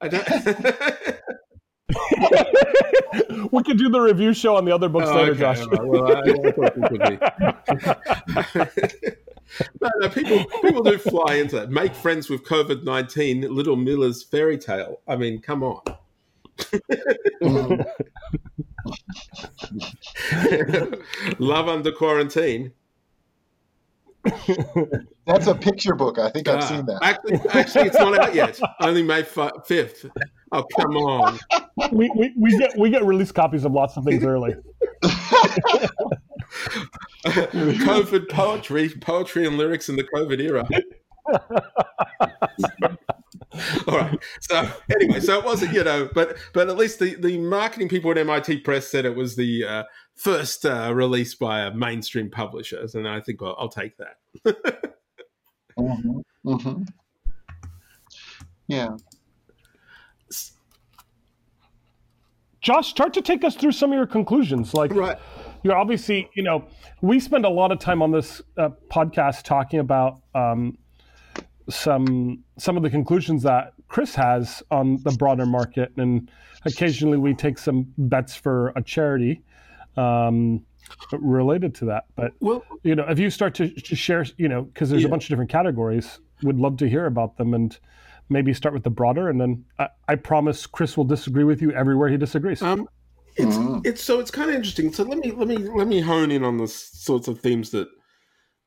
I 0.00 0.06
don't. 0.08 0.28
we 3.52 3.62
could 3.64 3.78
do 3.78 3.88
the 3.88 4.00
review 4.00 4.32
show 4.32 4.54
on 4.56 4.64
the 4.64 4.72
other 4.72 4.88
books 4.88 5.08
oh, 5.08 5.16
later, 5.16 5.32
okay. 5.32 5.40
Josh. 5.40 5.66
Right. 5.66 5.84
Well, 5.84 6.16
I, 6.16 6.20
I 6.20 6.52
thought 6.52 6.78
we 6.78 6.88
could 6.88 7.02
be. 7.10 7.18
no, 9.80 9.88
no, 9.98 10.08
people 10.08 10.44
people 10.62 10.84
do 10.84 10.98
fly 10.98 11.34
into 11.34 11.56
that. 11.56 11.70
Make 11.70 11.96
friends 11.96 12.30
with 12.30 12.44
COVID 12.44 12.84
nineteen. 12.84 13.40
Little 13.52 13.74
Miller's 13.76 14.22
fairy 14.22 14.56
tale. 14.56 15.00
I 15.08 15.16
mean, 15.16 15.40
come 15.40 15.64
on. 15.64 15.82
Love 21.38 21.68
under 21.68 21.92
quarantine. 21.92 22.72
That's 25.26 25.46
a 25.46 25.54
picture 25.54 25.94
book. 25.94 26.18
I 26.18 26.30
think 26.30 26.48
I've 26.48 26.58
uh, 26.58 26.60
seen 26.60 26.86
that. 26.86 26.98
Actually, 27.02 27.40
actually, 27.50 27.86
it's 27.86 27.98
not 27.98 28.18
out 28.18 28.34
yet. 28.34 28.58
Only 28.80 29.02
May 29.02 29.22
fifth. 29.22 30.06
Oh 30.52 30.64
come 30.78 30.96
on! 30.96 31.38
we, 31.92 32.10
we, 32.14 32.32
we 32.38 32.58
get 32.58 32.78
we 32.78 32.90
get 32.90 33.04
release 33.04 33.32
copies 33.32 33.64
of 33.64 33.72
lots 33.72 33.96
of 33.96 34.04
things 34.04 34.24
early. 34.24 34.54
COVID 37.24 38.28
poetry, 38.28 38.90
poetry 39.00 39.46
and 39.46 39.56
lyrics 39.56 39.88
in 39.88 39.96
the 39.96 40.04
COVID 40.04 40.40
era. 40.40 40.68
All 43.88 43.98
right. 43.98 44.18
So 44.40 44.68
anyway, 44.94 45.20
so 45.20 45.38
it 45.38 45.44
wasn't, 45.44 45.72
you 45.72 45.84
know, 45.84 46.08
but 46.14 46.36
but 46.54 46.68
at 46.68 46.76
least 46.76 46.98
the, 46.98 47.14
the 47.16 47.38
marketing 47.38 47.88
people 47.88 48.10
at 48.10 48.18
MIT 48.18 48.58
Press 48.60 48.88
said 48.88 49.04
it 49.04 49.14
was 49.14 49.36
the 49.36 49.64
uh, 49.64 49.82
first 50.14 50.64
uh, 50.64 50.92
release 50.94 51.34
by 51.34 51.60
a 51.62 51.74
mainstream 51.74 52.30
publisher, 52.30 52.86
and 52.94 53.08
I 53.08 53.20
think 53.20 53.42
I'll, 53.42 53.56
I'll 53.58 53.68
take 53.68 53.96
that. 53.98 54.16
mm-hmm. 55.78 56.20
Mm-hmm. 56.46 56.82
Yeah. 58.68 58.88
Josh, 62.60 62.88
start 62.88 63.12
to 63.14 63.22
take 63.22 63.42
us 63.44 63.56
through 63.56 63.72
some 63.72 63.90
of 63.90 63.96
your 63.96 64.06
conclusions. 64.06 64.72
Like, 64.72 64.94
Right. 64.94 65.18
you're 65.64 65.76
obviously, 65.76 66.30
you 66.34 66.44
know, 66.44 66.64
we 67.00 67.18
spend 67.18 67.44
a 67.44 67.48
lot 67.48 67.72
of 67.72 67.80
time 67.80 68.00
on 68.02 68.12
this 68.12 68.40
uh, 68.56 68.68
podcast 68.88 69.42
talking 69.42 69.80
about 69.80 70.22
um, 70.34 70.78
some 71.68 72.42
some 72.58 72.76
of 72.76 72.82
the 72.82 72.90
conclusions 72.90 73.42
that 73.42 73.72
Chris 73.88 74.14
has 74.14 74.62
on 74.70 74.98
the 75.02 75.10
broader 75.12 75.46
market, 75.46 75.92
and 75.96 76.30
occasionally 76.64 77.18
we 77.18 77.34
take 77.34 77.58
some 77.58 77.92
bets 77.98 78.34
for 78.34 78.72
a 78.76 78.82
charity 78.82 79.42
um, 79.96 80.64
related 81.12 81.74
to 81.76 81.84
that. 81.86 82.04
But 82.16 82.32
Well, 82.40 82.64
you 82.82 82.94
know, 82.94 83.04
if 83.08 83.18
you 83.18 83.30
start 83.30 83.54
to, 83.56 83.68
to 83.68 83.96
share, 83.96 84.24
you 84.38 84.48
know, 84.48 84.62
because 84.62 84.90
there's 84.90 85.02
Yeah. 85.02 85.08
a 85.08 85.10
bunch 85.10 85.24
of 85.24 85.28
different 85.28 85.50
categories, 85.50 86.20
would 86.42 86.58
love 86.58 86.76
to 86.78 86.88
hear 86.88 87.06
about 87.06 87.36
them 87.36 87.54
and 87.54 87.78
maybe 88.28 88.54
start 88.54 88.72
with 88.74 88.82
the 88.84 88.90
broader, 88.90 89.28
and 89.28 89.40
then 89.40 89.64
I, 89.78 89.88
I 90.08 90.14
promise 90.16 90.66
Chris 90.66 90.96
will 90.96 91.04
disagree 91.04 91.44
with 91.44 91.60
you 91.60 91.70
everywhere 91.72 92.08
he 92.08 92.16
disagrees. 92.16 92.62
Um, 92.62 92.88
it's 93.36 93.56
Mhm. 93.56 93.86
it's 93.86 94.02
so 94.02 94.20
it's 94.20 94.30
kind 94.30 94.50
of 94.50 94.56
interesting. 94.56 94.92
So 94.92 95.04
let 95.04 95.18
me 95.18 95.30
let 95.32 95.48
me 95.48 95.56
let 95.58 95.88
me 95.88 96.00
hone 96.00 96.30
in 96.30 96.44
on 96.44 96.56
the 96.58 96.68
sorts 96.68 97.28
of 97.28 97.40
themes 97.40 97.70
that 97.70 97.88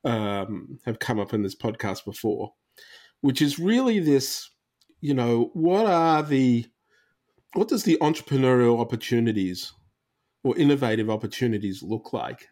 um, 0.04 0.78
have 0.86 1.00
come 1.00 1.20
up 1.20 1.34
in 1.34 1.42
this 1.42 1.56
podcast 1.56 2.06
before, 2.06 2.54
which 3.26 3.42
is 3.42 3.58
really 3.58 4.00
this. 4.00 4.50
You 5.02 5.16
know, 5.16 5.50
what 5.54 5.88
are 5.88 6.22
the 6.24 6.66
what 7.54 7.70
does 7.70 7.84
the 7.84 7.98
entrepreneurial 8.02 8.80
opportunities 8.80 9.74
or 10.44 10.58
innovative 10.58 11.10
opportunities 11.10 11.84
look 11.84 12.14
like 12.14 12.50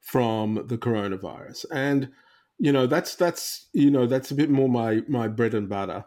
from 0.00 0.66
the 0.66 0.78
coronavirus? 0.78 1.66
And 1.72 2.10
you 2.58 2.72
know, 2.72 2.86
that's 2.86 3.16
that's 3.16 3.68
you 3.72 3.90
know 3.90 4.06
that's 4.06 4.30
a 4.30 4.34
bit 4.36 4.50
more 4.50 4.68
my 4.68 5.02
my 5.08 5.28
bread 5.28 5.54
and 5.54 5.68
butter 5.68 6.04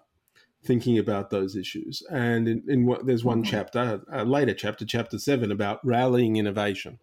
thinking 0.65 0.97
about 0.97 1.29
those 1.29 1.55
issues. 1.55 2.01
And 2.11 2.47
in, 2.47 2.63
in 2.67 2.85
what 2.85 3.05
there's 3.05 3.25
one 3.25 3.43
Mhm. 3.43 3.49
chapter, 3.49 4.01
a 4.11 4.25
later 4.25 4.53
chapter, 4.53 4.85
chapter 4.85 5.19
seven, 5.19 5.51
about 5.51 5.85
rallying 5.85 6.37
innovation, 6.37 6.99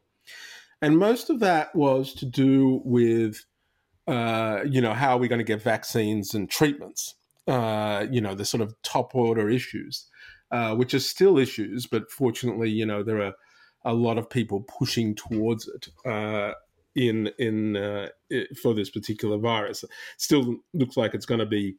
and 0.83 0.99
most 0.99 1.31
of 1.31 1.41
that 1.41 1.75
was 1.75 2.15
to 2.15 2.27
do 2.27 2.81
with, 2.85 3.45
uh, 4.11 4.65
you 4.69 4.81
know, 4.81 4.93
how 4.93 5.15
are 5.15 5.19
we 5.19 5.29
going 5.29 5.39
to 5.39 5.45
get 5.45 5.63
vaccines 5.63 6.35
and 6.35 6.51
treatments? 6.51 7.15
Uh, 7.47 8.07
you 8.11 8.21
know, 8.21 8.35
the 8.35 8.45
sort 8.45 8.61
of 8.61 8.75
top 8.83 9.15
order 9.15 9.49
issues, 9.49 10.07
uh, 10.51 10.75
which 10.75 10.95
are 10.95 11.01
still 11.01 11.39
issues, 11.39 11.87
but 11.87 12.11
fortunately, 12.11 12.69
you 12.69 12.85
know, 12.85 13.03
there 13.03 13.23
are 13.23 13.35
a 13.85 13.95
lot 13.95 14.19
of 14.19 14.29
people 14.29 14.63
pushing 14.63 15.15
towards 15.15 15.69
it. 15.69 15.89
Uh, 16.05 16.53
in 16.97 17.31
in 17.39 17.77
uh, 17.77 18.09
for 18.61 18.75
this 18.75 18.91
particular 18.91 19.39
virus, 19.39 19.85
still 20.17 20.57
looks 20.75 20.97
like 20.97 21.15
it's 21.15 21.25
going 21.25 21.39
to 21.39 21.47
be 21.47 21.77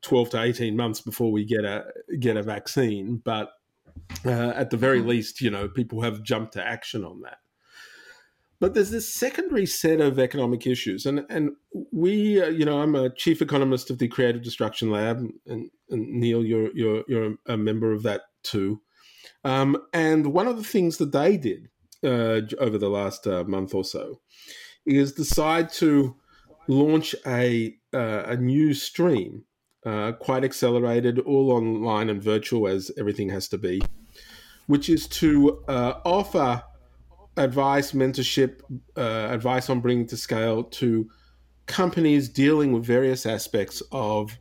12 0.00 0.30
to 0.30 0.42
18 0.42 0.74
months 0.74 1.02
before 1.02 1.30
we 1.30 1.44
get 1.44 1.64
a 1.64 1.84
get 2.18 2.38
a 2.38 2.42
vaccine 2.42 3.20
but 3.24 3.50
uh, 4.24 4.52
at 4.54 4.70
the 4.70 4.76
very 4.76 5.00
least 5.00 5.40
you 5.40 5.50
know 5.50 5.68
people 5.68 6.00
have 6.00 6.22
jumped 6.22 6.52
to 6.52 6.64
action 6.64 7.04
on 7.04 7.20
that 7.20 7.38
but 8.60 8.74
there's 8.74 8.90
this 8.90 9.12
secondary 9.12 9.66
set 9.66 10.00
of 10.00 10.18
economic 10.18 10.66
issues 10.66 11.06
and 11.06 11.24
and 11.28 11.50
we 11.92 12.42
uh, 12.42 12.48
you 12.48 12.64
know 12.64 12.80
I'm 12.80 12.94
a 12.94 13.10
chief 13.10 13.42
economist 13.42 13.90
of 13.90 13.98
the 13.98 14.08
creative 14.08 14.42
destruction 14.42 14.90
lab 14.90 15.18
and, 15.46 15.70
and 15.90 16.08
Neil 16.08 16.44
you're 16.44 16.70
you're 16.74 17.04
you're 17.08 17.34
a 17.46 17.56
member 17.56 17.92
of 17.92 18.02
that 18.02 18.22
too. 18.42 18.80
Um, 19.44 19.76
and 19.92 20.32
one 20.32 20.48
of 20.48 20.56
the 20.56 20.64
things 20.64 20.96
that 20.98 21.12
they 21.12 21.36
did 21.36 21.68
uh, 22.02 22.40
over 22.58 22.78
the 22.78 22.88
last 22.88 23.26
uh, 23.26 23.44
month 23.44 23.74
or 23.74 23.84
so 23.84 24.20
is 24.86 25.12
decide 25.12 25.70
to 25.74 26.16
launch 26.66 27.14
a 27.26 27.74
uh, 27.94 28.24
a 28.26 28.36
new 28.36 28.74
stream 28.74 29.44
uh, 29.86 30.12
quite 30.12 30.44
accelerated, 30.44 31.18
all 31.20 31.50
online 31.52 32.10
and 32.10 32.22
virtual 32.22 32.66
as 32.68 32.90
everything 32.98 33.30
has 33.30 33.48
to 33.48 33.58
be, 33.58 33.80
which 34.66 34.88
is 34.88 35.06
to 35.08 35.62
uh, 35.68 35.94
offer 36.04 36.62
advice, 37.38 37.92
mentorship, 37.92 38.60
uh, 38.96 39.28
advice 39.32 39.70
on 39.70 39.80
bringing 39.80 40.06
to 40.06 40.16
scale 40.16 40.64
to 40.64 41.08
companies 41.66 42.28
dealing 42.28 42.72
with 42.72 42.84
various 42.84 43.26
aspects 43.26 43.82
of 43.92 44.36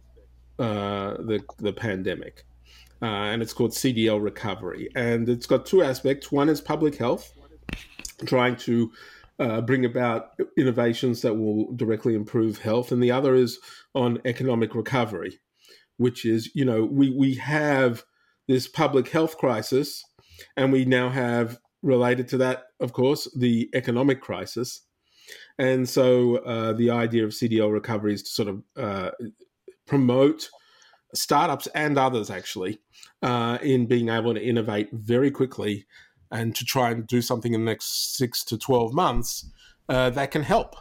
uh, 0.59 1.13
the, 1.17 1.43
the 1.59 1.73
pandemic. 1.73 2.43
Uh, 3.01 3.05
and 3.05 3.41
it's 3.43 3.53
called 3.53 3.71
CDL 3.71 4.21
Recovery. 4.21 4.89
And 4.95 5.29
it's 5.29 5.45
got 5.45 5.65
two 5.65 5.83
aspects 5.83 6.31
one 6.31 6.49
is 6.49 6.59
public 6.59 6.95
health, 6.95 7.31
trying 8.25 8.55
to 8.57 8.91
uh, 9.39 9.61
bring 9.61 9.85
about 9.85 10.31
innovations 10.57 11.21
that 11.21 11.35
will 11.35 11.71
directly 11.73 12.15
improve 12.15 12.57
health, 12.57 12.91
and 12.91 13.03
the 13.03 13.11
other 13.11 13.35
is 13.35 13.59
on 13.93 14.19
economic 14.25 14.73
recovery, 14.73 15.39
which 15.97 16.25
is, 16.25 16.49
you 16.55 16.65
know, 16.65 16.83
we, 16.83 17.11
we 17.11 17.35
have 17.35 18.03
this 18.47 18.67
public 18.67 19.09
health 19.09 19.37
crisis, 19.37 20.03
and 20.55 20.71
we 20.71 20.85
now 20.85 21.09
have 21.09 21.59
related 21.81 22.27
to 22.29 22.37
that, 22.37 22.65
of 22.79 22.93
course, 22.93 23.27
the 23.35 23.69
economic 23.73 24.21
crisis. 24.21 24.81
And 25.59 25.87
so 25.87 26.37
uh, 26.37 26.73
the 26.73 26.89
idea 26.89 27.23
of 27.23 27.31
CDL 27.31 27.71
recovery 27.71 28.13
is 28.13 28.23
to 28.23 28.29
sort 28.29 28.47
of 28.47 28.63
uh, 28.77 29.11
promote 29.85 30.49
startups 31.13 31.67
and 31.67 31.97
others 31.97 32.29
actually 32.29 32.79
uh, 33.21 33.57
in 33.61 33.85
being 33.85 34.09
able 34.09 34.33
to 34.33 34.43
innovate 34.43 34.89
very 34.91 35.31
quickly 35.31 35.85
and 36.31 36.55
to 36.55 36.65
try 36.65 36.91
and 36.91 37.07
do 37.07 37.21
something 37.21 37.53
in 37.53 37.61
the 37.61 37.71
next 37.71 38.17
six 38.17 38.43
to 38.43 38.57
12 38.57 38.93
months 38.93 39.49
uh, 39.89 40.09
that 40.09 40.31
can 40.31 40.43
help. 40.43 40.75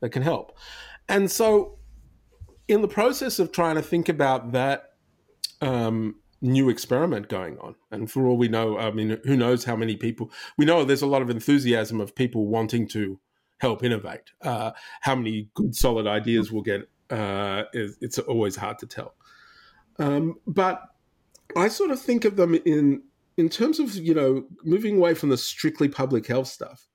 That 0.00 0.10
can 0.10 0.22
help. 0.22 0.56
And 1.08 1.30
so, 1.30 1.78
in 2.68 2.80
the 2.80 2.88
process 2.88 3.38
of 3.38 3.52
trying 3.52 3.74
to 3.76 3.82
think 3.82 4.08
about 4.08 4.52
that 4.52 4.94
um, 5.60 6.16
new 6.42 6.68
experiment 6.68 7.28
going 7.28 7.58
on, 7.58 7.76
and 7.90 8.10
for 8.10 8.26
all 8.26 8.36
we 8.36 8.48
know, 8.48 8.78
I 8.78 8.90
mean, 8.90 9.18
who 9.24 9.36
knows 9.36 9.64
how 9.64 9.76
many 9.76 9.96
people, 9.96 10.30
we 10.58 10.64
know 10.64 10.84
there's 10.84 11.02
a 11.02 11.06
lot 11.06 11.22
of 11.22 11.30
enthusiasm 11.30 12.00
of 12.00 12.14
people 12.14 12.46
wanting 12.46 12.86
to 12.88 13.18
help 13.58 13.84
innovate. 13.84 14.32
Uh, 14.42 14.72
how 15.00 15.14
many 15.14 15.48
good, 15.54 15.74
solid 15.74 16.06
ideas 16.06 16.50
we'll 16.50 16.62
get, 16.62 16.88
uh, 17.10 17.62
is, 17.72 17.96
it's 18.00 18.18
always 18.18 18.56
hard 18.56 18.78
to 18.80 18.86
tell. 18.86 19.14
Um, 19.98 20.34
but 20.46 20.82
I 21.56 21.68
sort 21.68 21.90
of 21.90 22.00
think 22.00 22.24
of 22.24 22.36
them 22.36 22.54
in 22.54 23.02
in 23.36 23.48
terms 23.48 23.78
of 23.78 23.94
you 23.94 24.14
know 24.14 24.44
moving 24.64 24.96
away 24.96 25.14
from 25.14 25.28
the 25.28 25.36
strictly 25.36 25.88
public 25.88 26.26
health 26.26 26.48
stuff. 26.48 26.88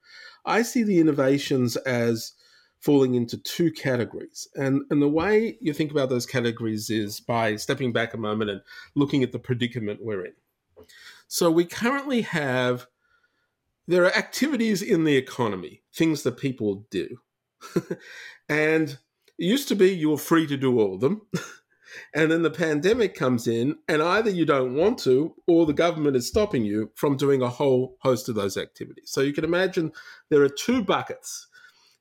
I 0.46 0.62
see 0.62 0.84
the 0.84 1.00
innovations 1.00 1.76
as 1.78 2.34
falling 2.80 3.16
into 3.16 3.38
two 3.38 3.72
categories, 3.72 4.48
and 4.56 4.82
and 4.90 5.02
the 5.02 5.10
way 5.10 5.58
you 5.62 5.74
think 5.74 5.92
about 5.92 6.10
those 6.10 6.26
categories 6.26 6.90
is 6.90 7.20
by 7.20 7.56
stepping 7.56 7.92
back 7.92 8.14
a 8.14 8.18
moment 8.18 8.50
and 8.50 8.62
looking 8.96 9.24
at 9.24 9.32
the 9.32 9.40
predicament 9.40 10.04
we're 10.04 10.26
in. 10.26 10.34
So 11.28 11.52
we 11.52 11.66
currently 11.66 12.22
have 12.22 12.88
there 13.88 14.04
are 14.04 14.16
activities 14.16 14.82
in 14.82 15.04
the 15.04 15.16
economy, 15.16 15.84
things 15.94 16.24
that 16.24 16.38
people 16.38 16.86
do, 16.90 17.20
and 18.50 18.90
it 18.90 19.46
used 19.46 19.68
to 19.70 19.76
be 19.76 19.94
you 19.94 20.10
were 20.10 20.18
free 20.18 20.48
to 20.48 20.58
do 20.58 20.80
all 20.80 20.96
of 20.96 21.02
them. 21.02 21.22
And 22.14 22.32
then 22.32 22.42
the 22.42 22.52
pandemic 22.52 23.16
comes 23.16 23.48
in, 23.48 23.78
and 23.88 24.02
either 24.02 24.30
you 24.30 24.46
don't 24.46 24.76
want 24.76 25.00
to, 25.00 25.36
or 25.48 25.66
the 25.66 25.74
government 25.74 26.16
is 26.16 26.28
stopping 26.28 26.64
you 26.64 26.92
from 26.96 27.18
doing 27.18 27.42
a 27.42 27.50
whole 27.50 27.98
host 28.02 28.30
of 28.30 28.36
those 28.36 28.58
activities. 28.58 29.10
So 29.10 29.22
you 29.22 29.34
can 29.34 29.44
imagine 29.44 29.92
there 30.30 30.42
are 30.42 30.50
two 30.50 30.84
buckets. 30.84 31.47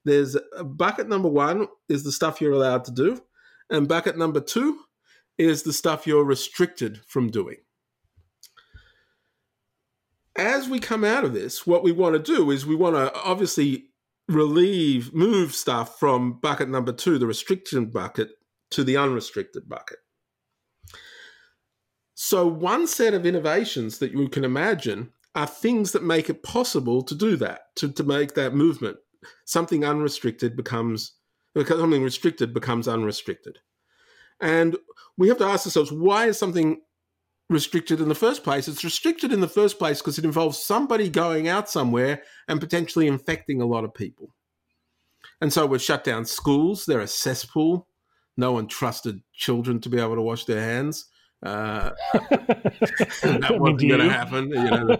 There's 0.07 0.37
uh, 0.37 0.63
bucket 0.63 1.09
number 1.09 1.29
one 1.29 1.67
is 1.89 2.05
the 2.05 2.13
stuff 2.13 2.41
you're 2.41 2.53
allowed 2.53 2.85
to 2.85 2.93
do, 2.93 3.21
and 3.69 3.89
bucket 3.89 4.17
number 4.17 4.41
two 4.41 4.79
is 5.37 5.65
the 5.65 5.73
stuff 5.73 6.07
you're 6.07 6.25
restricted 6.25 7.01
from 7.09 7.29
doing. 7.29 7.57
As 10.37 10.69
we 10.69 10.79
come 10.79 11.03
out 11.03 11.25
of 11.25 11.35
this, 11.35 11.67
what 11.67 11.83
we 11.83 11.91
want 11.91 12.15
to 12.15 12.23
do 12.23 12.53
is 12.53 12.65
we 12.65 12.77
want 12.77 12.95
to 12.95 13.13
obviously 13.21 13.87
relieve, 14.29 15.13
move 15.13 15.57
stuff 15.57 15.99
from 15.99 16.39
bucket 16.39 16.69
number 16.69 16.93
two, 16.93 17.19
the 17.19 17.27
restriction 17.27 17.87
bucket, 17.87 18.31
to 18.71 18.85
the 18.85 18.97
unrestricted 18.97 19.69
bucket. 19.69 19.99
So, 22.15 22.47
one 22.47 22.87
set 22.87 23.13
of 23.13 23.27
innovations 23.27 23.99
that 23.99 24.13
you 24.13 24.29
can 24.29 24.45
imagine 24.45 25.13
are 25.35 25.49
things 25.49 25.91
that 25.93 26.05
make 26.05 26.31
it 26.31 26.45
possible 26.45 27.03
to 27.03 27.15
do 27.15 27.37
that, 27.37 27.75
to, 27.77 27.91
to 27.91 28.05
make 28.05 28.35
that 28.35 28.55
movement. 28.55 28.99
Something 29.45 29.85
unrestricted 29.85 30.57
becomes, 30.57 31.13
something 31.55 32.03
restricted 32.03 32.53
becomes 32.55 32.89
unrestricted. 32.89 33.59
And 34.41 34.77
we 35.17 35.29
have 35.29 35.39
to 35.39 35.45
ask 35.45 35.67
ourselves 35.67 35.93
why 35.93 36.27
is 36.27 36.39
something 36.39 36.81
restricted 37.49 38.01
in 38.01 38.09
the 38.09 38.15
first 38.15 38.43
place. 38.43 38.69
It's 38.69 38.85
restricted 38.85 39.33
in 39.33 39.41
the 39.41 39.49
first 39.49 39.79
place 39.79 40.01
because 40.01 40.19
it 40.19 40.25
involves 40.25 40.59
somebody 40.59 41.09
going 41.09 41.49
out 41.49 41.71
somewhere 41.71 42.23
and 42.49 42.61
potentially 42.61 43.07
infecting 43.07 43.61
a 43.61 43.67
lot 43.67 43.85
of 43.85 43.95
people. 43.95 44.35
And 45.41 45.53
so 45.53 45.67
we've 45.67 45.83
shut 45.83 46.03
down 46.05 46.25
schools. 46.25 46.87
They're 46.87 47.01
a 47.01 47.07
cesspool. 47.07 47.89
No 48.37 48.53
one 48.53 48.67
trusted 48.67 49.23
children 49.33 49.81
to 49.81 49.89
be 49.89 49.99
able 49.99 50.17
to 50.17 50.23
wash 50.23 50.45
their 50.45 50.61
hands. 50.61 51.07
Uh, 51.47 51.95
that 53.23 53.57
wasn't 53.61 53.89
going 53.89 54.01
to 54.01 54.11
happen. 54.11 54.49
You 54.51 54.71
know, 54.71 54.97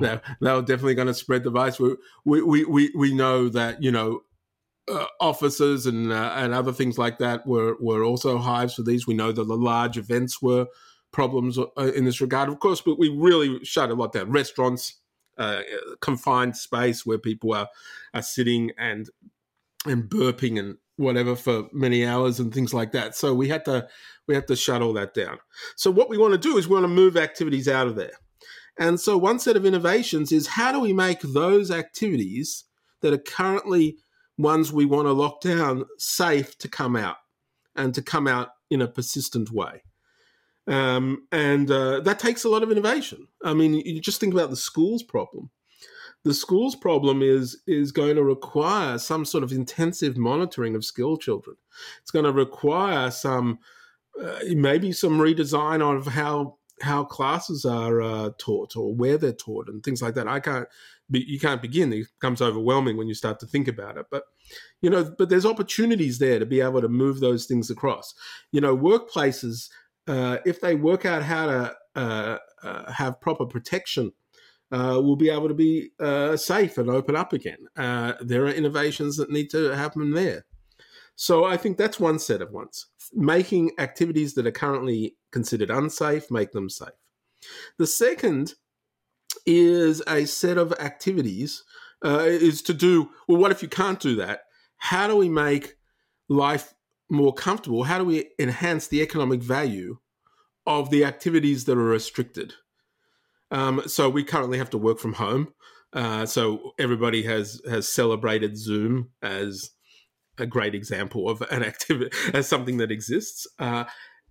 they, 0.00 0.20
they 0.40 0.52
were 0.52 0.62
definitely 0.62 0.94
going 0.94 1.08
to 1.08 1.14
spread 1.14 1.42
the 1.42 1.50
virus. 1.50 1.80
We, 1.80 2.42
we, 2.42 2.64
we, 2.64 2.92
we 2.94 3.14
know 3.14 3.48
that, 3.48 3.82
you 3.82 3.90
know, 3.90 4.22
uh, 4.90 5.06
offices 5.20 5.86
and 5.86 6.10
uh, 6.10 6.32
and 6.36 6.52
other 6.52 6.72
things 6.72 6.98
like 6.98 7.18
that 7.18 7.46
were 7.46 7.76
were 7.80 8.02
also 8.02 8.38
hives 8.38 8.74
for 8.74 8.82
these. 8.82 9.06
We 9.06 9.14
know 9.14 9.30
that 9.30 9.44
the 9.44 9.56
large 9.56 9.96
events 9.96 10.42
were 10.42 10.66
problems 11.12 11.58
uh, 11.58 11.92
in 11.94 12.04
this 12.04 12.20
regard, 12.20 12.48
of 12.48 12.58
course, 12.58 12.80
but 12.80 12.98
we 12.98 13.08
really 13.08 13.64
shut 13.64 13.90
a 13.90 13.94
lot 13.94 14.12
down. 14.12 14.32
Restaurants, 14.32 15.00
uh, 15.38 15.60
confined 16.00 16.56
space 16.56 17.06
where 17.06 17.18
people 17.18 17.54
are 17.54 17.68
are 18.14 18.22
sitting 18.22 18.72
and 18.78 19.08
and 19.86 20.04
burping 20.10 20.58
and 20.58 20.78
whatever 21.00 21.34
for 21.34 21.64
many 21.72 22.04
hours 22.04 22.38
and 22.38 22.52
things 22.52 22.74
like 22.74 22.92
that. 22.92 23.16
So 23.16 23.34
we 23.34 23.48
had 23.48 23.64
to 23.64 23.88
we 24.28 24.34
had 24.34 24.46
to 24.48 24.56
shut 24.56 24.82
all 24.82 24.92
that 24.92 25.14
down. 25.14 25.38
So 25.76 25.90
what 25.90 26.08
we 26.08 26.18
want 26.18 26.32
to 26.32 26.38
do 26.38 26.58
is 26.58 26.68
we 26.68 26.74
want 26.74 26.84
to 26.84 26.88
move 26.88 27.16
activities 27.16 27.66
out 27.66 27.86
of 27.86 27.96
there. 27.96 28.12
And 28.78 29.00
so 29.00 29.18
one 29.18 29.38
set 29.38 29.56
of 29.56 29.66
innovations 29.66 30.30
is 30.30 30.46
how 30.46 30.72
do 30.72 30.78
we 30.78 30.92
make 30.92 31.20
those 31.20 31.70
activities 31.70 32.64
that 33.00 33.12
are 33.12 33.18
currently 33.18 33.96
ones 34.38 34.72
we 34.72 34.84
want 34.84 35.06
to 35.06 35.12
lock 35.12 35.40
down 35.40 35.84
safe 35.98 36.56
to 36.58 36.68
come 36.68 36.96
out 36.96 37.16
and 37.74 37.94
to 37.94 38.02
come 38.02 38.26
out 38.26 38.50
in 38.70 38.80
a 38.80 38.88
persistent 38.88 39.50
way. 39.50 39.82
Um, 40.66 41.26
and 41.32 41.70
uh, 41.70 42.00
that 42.00 42.18
takes 42.18 42.44
a 42.44 42.48
lot 42.48 42.62
of 42.62 42.70
innovation. 42.70 43.26
I 43.42 43.54
mean, 43.54 43.74
you 43.74 44.00
just 44.00 44.20
think 44.20 44.32
about 44.32 44.50
the 44.50 44.56
schools 44.56 45.02
problem. 45.02 45.50
The 46.24 46.34
schools 46.34 46.76
problem 46.76 47.22
is 47.22 47.62
is 47.66 47.92
going 47.92 48.16
to 48.16 48.22
require 48.22 48.98
some 48.98 49.24
sort 49.24 49.42
of 49.42 49.52
intensive 49.52 50.16
monitoring 50.16 50.74
of 50.74 50.84
school 50.84 51.16
children. 51.16 51.56
It's 52.02 52.10
going 52.10 52.26
to 52.26 52.32
require 52.32 53.10
some 53.10 53.58
uh, 54.20 54.40
maybe 54.48 54.92
some 54.92 55.18
redesign 55.18 55.80
of 55.80 56.06
how 56.06 56.58
how 56.82 57.04
classes 57.04 57.64
are 57.64 58.00
uh, 58.00 58.30
taught 58.38 58.76
or 58.76 58.94
where 58.94 59.18
they're 59.18 59.32
taught 59.32 59.68
and 59.68 59.82
things 59.82 60.00
like 60.00 60.14
that. 60.14 60.26
I 60.28 60.40
can't 60.40 60.66
be, 61.10 61.24
you 61.26 61.38
can't 61.38 61.60
begin. 61.60 61.92
It 61.92 62.06
becomes 62.18 62.40
overwhelming 62.40 62.96
when 62.96 63.08
you 63.08 63.14
start 63.14 63.38
to 63.40 63.46
think 63.46 63.68
about 63.68 63.96
it. 63.96 64.06
But 64.10 64.24
you 64.80 64.90
know, 64.90 65.14
but 65.16 65.28
there's 65.28 65.46
opportunities 65.46 66.18
there 66.18 66.38
to 66.38 66.46
be 66.46 66.60
able 66.60 66.80
to 66.80 66.88
move 66.88 67.20
those 67.20 67.46
things 67.46 67.70
across. 67.70 68.14
You 68.52 68.60
know, 68.60 68.76
workplaces 68.76 69.68
uh, 70.06 70.38
if 70.44 70.60
they 70.60 70.74
work 70.74 71.04
out 71.04 71.22
how 71.22 71.46
to 71.46 71.74
uh, 71.94 72.38
uh, 72.62 72.92
have 72.92 73.20
proper 73.20 73.46
protection, 73.46 74.12
uh, 74.72 75.00
will 75.02 75.16
be 75.16 75.30
able 75.30 75.48
to 75.48 75.54
be 75.54 75.90
uh, 75.98 76.36
safe 76.36 76.78
and 76.78 76.88
open 76.88 77.16
up 77.16 77.32
again. 77.32 77.58
Uh, 77.76 78.14
there 78.20 78.44
are 78.44 78.52
innovations 78.52 79.16
that 79.16 79.30
need 79.30 79.50
to 79.50 79.74
happen 79.76 80.12
there. 80.12 80.46
So 81.16 81.44
I 81.44 81.56
think 81.56 81.76
that's 81.76 82.00
one 82.00 82.18
set 82.18 82.40
of 82.40 82.52
ones. 82.52 82.86
Making 83.12 83.72
activities 83.78 84.34
that 84.34 84.46
are 84.46 84.52
currently 84.52 85.16
considered 85.32 85.70
unsafe, 85.70 86.30
make 86.30 86.52
them 86.52 86.70
safe. 86.70 86.88
The 87.78 87.86
second 87.86 88.54
is 89.44 90.02
a 90.06 90.24
set 90.24 90.56
of 90.56 90.72
activities 90.74 91.64
is 92.04 92.62
to 92.62 92.74
do 92.74 93.10
well. 93.28 93.40
What 93.40 93.50
if 93.50 93.62
you 93.62 93.68
can't 93.68 94.00
do 94.00 94.16
that? 94.16 94.42
How 94.76 95.08
do 95.08 95.16
we 95.16 95.28
make 95.28 95.74
life 96.28 96.74
more 97.10 97.34
comfortable? 97.34 97.84
How 97.84 97.98
do 97.98 98.04
we 98.04 98.30
enhance 98.38 98.86
the 98.86 99.02
economic 99.02 99.42
value 99.42 99.98
of 100.66 100.90
the 100.90 101.04
activities 101.04 101.64
that 101.64 101.76
are 101.76 101.84
restricted? 101.84 102.54
Um, 103.50 103.82
so 103.86 104.08
we 104.08 104.24
currently 104.24 104.58
have 104.58 104.70
to 104.70 104.78
work 104.78 104.98
from 104.98 105.14
home. 105.14 105.52
Uh, 105.92 106.24
so 106.24 106.72
everybody 106.78 107.22
has 107.24 107.60
has 107.68 107.88
celebrated 107.88 108.56
Zoom 108.56 109.10
as 109.22 109.70
a 110.38 110.46
great 110.46 110.74
example 110.74 111.28
of 111.28 111.42
an 111.42 111.64
activity 111.64 112.16
as 112.34 112.48
something 112.48 112.76
that 112.76 112.92
exists. 112.92 113.46
Uh, 113.58 113.84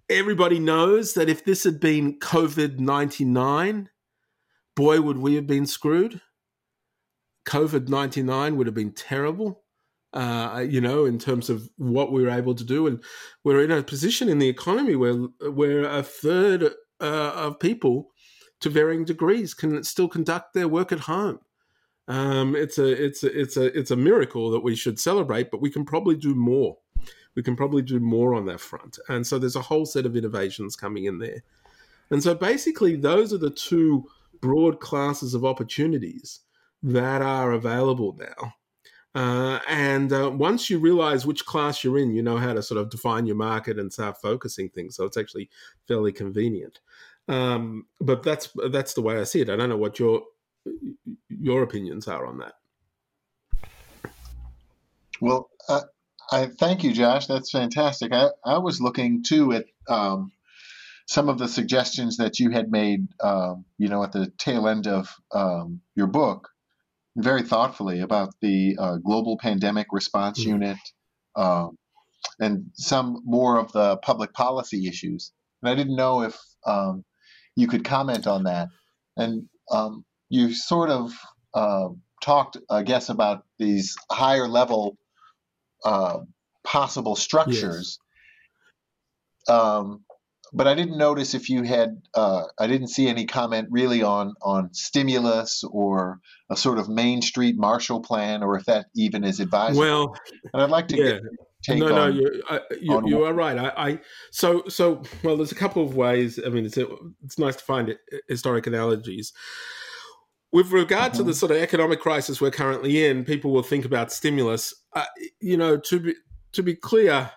everybody 0.09 0.57
knows 0.57 1.13
that 1.13 1.29
if 1.29 1.43
this 1.43 1.63
had 1.63 1.79
been 1.79 2.17
COVID 2.19 2.79
ninety 2.79 3.25
nine, 3.25 3.89
boy, 4.75 5.01
would 5.01 5.17
we 5.17 5.35
have 5.35 5.47
been 5.47 5.65
screwed. 5.65 6.21
COVID 7.45 7.89
ninety 7.89 8.23
nine 8.23 8.55
would 8.55 8.67
have 8.67 8.75
been 8.75 8.93
terrible 8.93 9.63
uh, 10.13 10.65
you 10.67 10.81
know, 10.81 11.05
in 11.05 11.19
terms 11.19 11.49
of 11.49 11.69
what 11.77 12.11
we 12.11 12.23
were 12.23 12.29
able 12.29 12.55
to 12.55 12.63
do. 12.63 12.87
And 12.87 13.03
we're 13.43 13.63
in 13.63 13.71
a 13.71 13.83
position 13.83 14.29
in 14.29 14.39
the 14.39 14.49
economy 14.49 14.95
where 14.95 15.13
where 15.13 15.83
a 15.83 16.03
third 16.03 16.63
uh, 16.99 17.31
of 17.35 17.59
people, 17.59 18.11
to 18.59 18.69
varying 18.69 19.05
degrees, 19.05 19.53
can 19.53 19.83
still 19.83 20.07
conduct 20.07 20.53
their 20.53 20.67
work 20.67 20.91
at 20.91 21.01
home. 21.01 21.39
Um, 22.07 22.55
it's 22.55 22.77
a 22.79 22.87
it's 22.87 23.23
a 23.23 23.39
it's 23.39 23.57
a 23.57 23.77
it's 23.77 23.91
a 23.91 23.95
miracle 23.95 24.49
that 24.51 24.61
we 24.61 24.75
should 24.75 24.99
celebrate, 24.99 25.51
but 25.51 25.61
we 25.61 25.69
can 25.69 25.85
probably 25.85 26.15
do 26.15 26.33
more. 26.33 26.77
We 27.35 27.43
can 27.43 27.55
probably 27.55 27.83
do 27.83 27.99
more 27.99 28.33
on 28.33 28.45
that 28.47 28.59
front. 28.59 28.97
And 29.07 29.25
so 29.25 29.37
there's 29.37 29.55
a 29.55 29.61
whole 29.61 29.85
set 29.85 30.05
of 30.05 30.15
innovations 30.15 30.75
coming 30.75 31.05
in 31.05 31.19
there. 31.19 31.43
And 32.09 32.21
so 32.23 32.33
basically, 32.33 32.95
those 32.95 33.31
are 33.31 33.37
the 33.37 33.51
two 33.51 34.09
broad 34.41 34.79
classes 34.79 35.35
of 35.35 35.45
opportunities 35.45 36.39
that 36.81 37.21
are 37.21 37.51
available 37.51 38.17
now 38.17 38.53
uh, 39.15 39.59
and 39.67 40.13
uh, 40.13 40.29
once 40.31 40.69
you 40.69 40.77
realize 40.77 41.25
which 41.25 41.45
class 41.45 41.83
you're 41.83 41.97
in, 41.97 42.13
you 42.13 42.21
know 42.21 42.37
how 42.37 42.53
to 42.53 42.61
sort 42.61 42.79
of 42.79 42.89
define 42.89 43.25
your 43.25 43.35
market 43.35 43.79
and 43.79 43.91
start 43.91 44.21
focusing 44.21 44.69
things. 44.69 44.95
So 44.95 45.03
it's 45.05 45.17
actually 45.17 45.49
fairly 45.87 46.11
convenient. 46.11 46.79
Um, 47.29 47.85
but 48.01 48.23
that's 48.23 48.49
that's 48.71 48.95
the 48.95 49.01
way 49.01 49.19
I 49.19 49.23
see 49.23 49.41
it. 49.41 49.49
I 49.49 49.55
don't 49.55 49.69
know 49.69 49.77
what 49.77 49.99
your 49.99 50.23
your 51.29 51.63
opinions 51.63 52.07
are 52.07 52.25
on 52.25 52.39
that. 52.39 52.53
Well, 55.21 55.49
uh, 55.67 55.81
I 56.31 56.47
thank 56.47 56.83
you, 56.83 56.91
Josh. 56.91 57.27
That's 57.27 57.51
fantastic. 57.51 58.11
I, 58.13 58.29
I 58.43 58.57
was 58.57 58.81
looking 58.81 59.23
too 59.23 59.51
at 59.53 59.65
um, 59.87 60.31
some 61.07 61.29
of 61.29 61.37
the 61.37 61.47
suggestions 61.47 62.17
that 62.17 62.39
you 62.39 62.49
had 62.49 62.71
made, 62.71 63.07
um, 63.21 63.65
you 63.77 63.89
know, 63.89 64.03
at 64.03 64.11
the 64.11 64.31
tail 64.37 64.67
end 64.67 64.87
of 64.87 65.13
um, 65.31 65.81
your 65.95 66.07
book 66.07 66.49
very 67.15 67.41
thoughtfully 67.43 67.99
about 67.99 68.33
the 68.41 68.77
uh, 68.79 68.97
global 68.97 69.37
pandemic 69.37 69.87
response 69.91 70.39
mm-hmm. 70.39 70.51
unit 70.51 70.77
um, 71.35 71.77
and 72.39 72.71
some 72.73 73.21
more 73.25 73.59
of 73.59 73.71
the 73.71 73.97
public 73.97 74.33
policy 74.33 74.87
issues. 74.87 75.31
And 75.61 75.69
I 75.69 75.75
didn't 75.75 75.95
know 75.95 76.21
if 76.21 76.39
um, 76.65 77.03
you 77.59 77.67
could 77.67 77.83
comment 77.83 78.25
on 78.25 78.43
that. 78.43 78.69
And 79.17 79.49
um, 79.69 80.05
you 80.29 80.53
sort 80.53 80.89
of 80.89 81.13
uh, 81.53 81.89
talked, 82.23 82.57
I 82.69 82.83
guess, 82.83 83.09
about 83.09 83.43
these 83.57 83.95
higher 84.09 84.47
level 84.47 84.97
uh, 85.83 86.19
possible 86.63 87.15
structures. 87.15 87.99
Yes. 89.47 89.57
Um, 89.57 90.05
but 90.53 90.67
I 90.67 90.73
didn't 90.73 90.97
notice 90.97 91.33
if 91.33 91.49
you 91.49 91.63
had. 91.63 92.01
Uh, 92.15 92.43
I 92.57 92.67
didn't 92.67 92.87
see 92.87 93.07
any 93.07 93.25
comment 93.25 93.67
really 93.69 94.01
on 94.01 94.33
on 94.41 94.73
stimulus 94.73 95.63
or 95.69 96.19
a 96.49 96.55
sort 96.55 96.79
of 96.79 96.89
Main 96.89 97.21
Street 97.21 97.55
Marshall 97.57 98.01
Plan, 98.01 98.41
or 98.41 98.57
if 98.57 98.65
that 98.65 98.87
even 98.95 99.23
is 99.23 99.39
advisable. 99.39 99.79
Well, 99.81 100.15
and 100.53 100.63
I'd 100.63 100.71
like 100.71 100.87
to 100.87 100.97
yeah. 100.97 101.11
get 101.11 101.21
no, 101.67 101.87
no, 101.87 102.07
you're, 102.07 102.31
I, 102.49 102.61
you, 102.79 103.01
you 103.07 103.23
are 103.23 103.33
right. 103.33 103.57
I, 103.57 103.73
I, 103.75 103.99
so, 104.31 104.63
so, 104.67 105.03
well, 105.23 105.37
there's 105.37 105.51
a 105.51 105.55
couple 105.55 105.83
of 105.83 105.95
ways. 105.95 106.39
I 106.43 106.49
mean, 106.49 106.65
it's 106.65 106.77
it's 106.77 107.37
nice 107.37 107.57
to 107.57 107.63
find 107.63 107.89
it, 107.89 107.99
historic 108.27 108.65
analogies. 108.67 109.33
With 110.51 110.71
regard 110.71 111.13
to 111.13 111.23
the 111.23 111.31
mm-hmm. 111.31 111.37
sort 111.37 111.51
of 111.51 111.57
economic 111.57 111.99
crisis 111.99 112.41
we're 112.41 112.51
currently 112.51 113.05
in, 113.05 113.23
people 113.25 113.51
will 113.51 113.61
think 113.61 113.85
about 113.85 114.11
stimulus. 114.11 114.73
Uh, 114.93 115.05
you 115.41 115.57
know, 115.57 115.77
to 115.77 115.99
be 115.99 116.15
to 116.53 116.63
be 116.63 116.75
clear, 116.75 117.31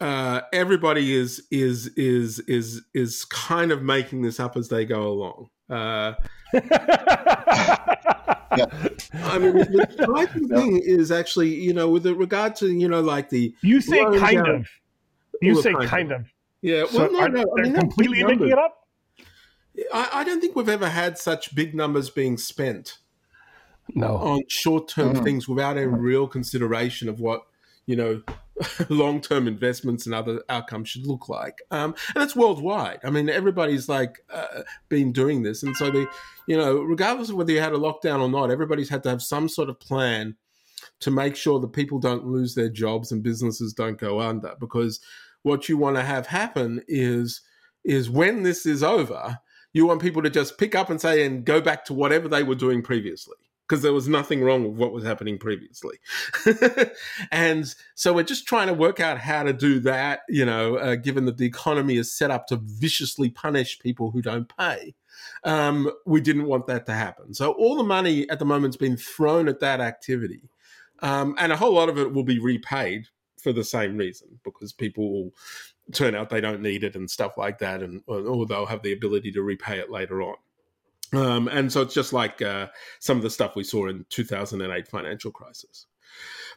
uh, 0.00 0.42
everybody 0.52 1.14
is 1.14 1.42
is 1.50 1.88
is 1.96 2.38
is 2.40 2.82
is 2.94 3.24
kind 3.24 3.72
of 3.72 3.82
making 3.82 4.22
this 4.22 4.38
up 4.38 4.56
as 4.56 4.68
they 4.68 4.84
go 4.84 5.08
along. 5.08 5.48
Uh, 5.68 6.14
yeah. 8.56 8.66
I 9.12 9.38
mean, 9.38 9.54
the 9.54 9.88
striking 9.92 10.48
thing 10.54 10.80
is 10.84 11.10
actually, 11.10 11.54
you 11.54 11.72
know, 11.72 11.88
with 11.88 12.06
regard 12.06 12.56
to, 12.56 12.68
you 12.68 12.88
know, 12.88 13.00
like 13.00 13.30
the 13.30 13.54
you 13.62 13.80
say 13.80 14.02
kind 14.18 14.36
down, 14.36 14.50
of, 14.50 14.68
you 15.40 15.60
say 15.60 15.72
kind, 15.72 15.88
kind 15.88 16.12
of. 16.12 16.20
of. 16.22 16.26
yeah. 16.62 16.82
Well, 16.82 16.90
so 16.92 17.06
no, 17.08 17.26
no, 17.26 17.44
I 17.58 17.62
mean, 17.62 17.74
completely 17.74 18.22
making 18.24 18.48
it 18.48 18.58
up. 18.58 18.86
I, 19.92 20.08
I, 20.14 20.24
don't 20.24 20.40
think 20.40 20.56
we've 20.56 20.68
ever 20.68 20.88
had 20.88 21.16
such 21.16 21.54
big 21.54 21.74
numbers 21.74 22.10
being 22.10 22.36
spent. 22.36 22.98
No, 23.94 24.16
on 24.18 24.42
short-term 24.48 25.16
mm. 25.16 25.24
things 25.24 25.48
without 25.48 25.76
a 25.76 25.88
real 25.88 26.28
consideration 26.28 27.08
of 27.08 27.18
what 27.18 27.42
you 27.86 27.96
know 27.96 28.22
long 28.88 29.20
term 29.20 29.46
investments 29.48 30.06
and 30.06 30.14
other 30.14 30.42
outcomes 30.48 30.88
should 30.88 31.06
look 31.06 31.28
like. 31.28 31.62
Um, 31.70 31.94
and 32.14 32.22
it's 32.22 32.36
worldwide. 32.36 33.00
I 33.04 33.10
mean, 33.10 33.28
everybody's 33.28 33.88
like 33.88 34.24
uh, 34.32 34.62
been 34.88 35.12
doing 35.12 35.42
this. 35.42 35.62
And 35.62 35.76
so, 35.76 35.90
the, 35.90 36.06
you 36.46 36.56
know, 36.56 36.78
regardless 36.80 37.30
of 37.30 37.36
whether 37.36 37.52
you 37.52 37.60
had 37.60 37.72
a 37.72 37.78
lockdown 37.78 38.20
or 38.20 38.28
not, 38.28 38.50
everybody's 38.50 38.88
had 38.88 39.02
to 39.04 39.10
have 39.10 39.22
some 39.22 39.48
sort 39.48 39.68
of 39.68 39.80
plan 39.80 40.36
to 41.00 41.10
make 41.10 41.36
sure 41.36 41.60
that 41.60 41.72
people 41.72 41.98
don't 41.98 42.26
lose 42.26 42.54
their 42.54 42.68
jobs 42.68 43.12
and 43.12 43.22
businesses 43.22 43.72
don't 43.72 43.98
go 43.98 44.20
under. 44.20 44.54
Because 44.60 45.00
what 45.42 45.68
you 45.68 45.76
want 45.76 45.96
to 45.96 46.02
have 46.02 46.26
happen 46.26 46.82
is 46.88 47.42
is 47.82 48.10
when 48.10 48.42
this 48.42 48.66
is 48.66 48.82
over, 48.82 49.38
you 49.72 49.86
want 49.86 50.02
people 50.02 50.22
to 50.22 50.28
just 50.28 50.58
pick 50.58 50.74
up 50.74 50.90
and 50.90 51.00
say 51.00 51.24
and 51.24 51.46
go 51.46 51.62
back 51.62 51.82
to 51.82 51.94
whatever 51.94 52.28
they 52.28 52.42
were 52.42 52.54
doing 52.54 52.82
previously 52.82 53.36
because 53.70 53.82
there 53.82 53.92
was 53.92 54.08
nothing 54.08 54.42
wrong 54.42 54.64
with 54.64 54.76
what 54.76 54.92
was 54.92 55.04
happening 55.04 55.38
previously. 55.38 55.96
and 57.30 57.72
so 57.94 58.12
we're 58.12 58.24
just 58.24 58.44
trying 58.44 58.66
to 58.66 58.74
work 58.74 58.98
out 58.98 59.16
how 59.16 59.44
to 59.44 59.52
do 59.52 59.78
that, 59.78 60.22
you 60.28 60.44
know, 60.44 60.74
uh, 60.74 60.96
given 60.96 61.24
that 61.26 61.36
the 61.36 61.46
economy 61.46 61.96
is 61.96 62.12
set 62.12 62.32
up 62.32 62.48
to 62.48 62.56
viciously 62.56 63.30
punish 63.30 63.78
people 63.78 64.10
who 64.10 64.22
don't 64.22 64.52
pay. 64.58 64.92
Um, 65.44 65.88
we 66.04 66.20
didn't 66.20 66.46
want 66.46 66.66
that 66.66 66.84
to 66.86 66.92
happen. 66.92 67.32
So 67.32 67.52
all 67.52 67.76
the 67.76 67.84
money 67.84 68.28
at 68.28 68.40
the 68.40 68.44
moment's 68.44 68.76
been 68.76 68.96
thrown 68.96 69.46
at 69.46 69.60
that 69.60 69.80
activity. 69.80 70.50
Um, 70.98 71.36
and 71.38 71.52
a 71.52 71.56
whole 71.56 71.74
lot 71.74 71.88
of 71.88 71.96
it 71.96 72.12
will 72.12 72.24
be 72.24 72.40
repaid 72.40 73.06
for 73.38 73.52
the 73.52 73.62
same 73.62 73.96
reason 73.96 74.40
because 74.42 74.72
people 74.72 75.12
will 75.12 75.30
turn 75.92 76.16
out 76.16 76.28
they 76.28 76.40
don't 76.40 76.60
need 76.60 76.82
it 76.82 76.96
and 76.96 77.08
stuff 77.08 77.38
like 77.38 77.58
that, 77.58 77.82
and 77.82 78.02
or 78.06 78.46
they'll 78.46 78.66
have 78.66 78.82
the 78.82 78.92
ability 78.92 79.30
to 79.32 79.42
repay 79.42 79.78
it 79.78 79.90
later 79.90 80.22
on. 80.22 80.34
Um, 81.12 81.48
and 81.48 81.72
so 81.72 81.82
it's 81.82 81.94
just 81.94 82.12
like 82.12 82.40
uh, 82.40 82.68
some 83.00 83.16
of 83.16 83.22
the 83.22 83.30
stuff 83.30 83.56
we 83.56 83.64
saw 83.64 83.88
in 83.88 84.06
2008 84.10 84.88
financial 84.88 85.30
crisis. 85.30 85.86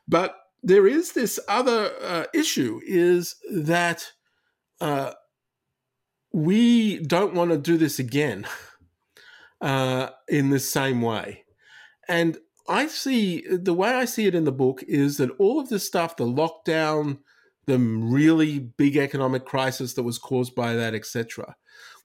But 0.08 0.36
there 0.62 0.88
is 0.88 1.14
this 1.14 1.40
other 1.48 1.92
uh, 2.02 2.26
issue 2.34 2.80
is 2.86 3.36
that 3.52 4.12
uh, 4.80 5.14
we 6.32 7.00
don't 7.00 7.34
want 7.34 7.52
to 7.52 7.58
do 7.58 7.78
this 7.78 8.00
again 8.00 8.46
uh, 9.62 10.10
in 10.28 10.50
the 10.50 10.60
same 10.60 11.02
way. 11.02 11.44
And 12.08 12.38
I 12.68 12.88
see 12.88 13.46
the 13.48 13.74
way 13.74 13.90
I 13.90 14.06
see 14.06 14.26
it 14.26 14.36
in 14.36 14.46
the 14.46 14.52
book 14.52 14.84
is 14.88 15.18
that 15.18 15.32
all 15.38 15.60
of 15.60 15.70
this 15.70 15.86
stuff, 15.86 16.16
the 16.16 16.26
lockdown, 16.26 17.20
the 17.66 17.80
really 17.80 18.60
big 18.60 18.98
economic 18.98 19.46
crisis 19.46 19.94
that 19.94 20.04
was 20.04 20.18
caused 20.18 20.56
by 20.56 20.74
that, 20.74 20.94
etc., 20.94 21.56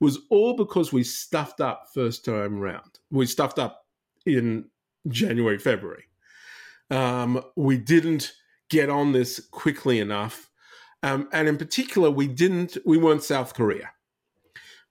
was 0.00 0.18
all 0.30 0.54
because 0.54 0.92
we 0.92 1.02
stuffed 1.02 1.60
up 1.60 1.88
first 1.92 2.24
time 2.24 2.58
round. 2.58 2.98
We 3.10 3.26
stuffed 3.26 3.58
up 3.58 3.86
in 4.24 4.66
January, 5.08 5.58
February. 5.58 6.04
Um, 6.90 7.42
we 7.56 7.76
didn't 7.78 8.32
get 8.70 8.88
on 8.88 9.12
this 9.12 9.40
quickly 9.50 9.98
enough. 9.98 10.50
Um, 11.02 11.28
and 11.32 11.48
in 11.48 11.56
particular, 11.56 12.10
we 12.10 12.28
didn't, 12.28 12.76
we 12.84 12.98
weren't 12.98 13.22
South 13.22 13.54
Korea. 13.54 13.90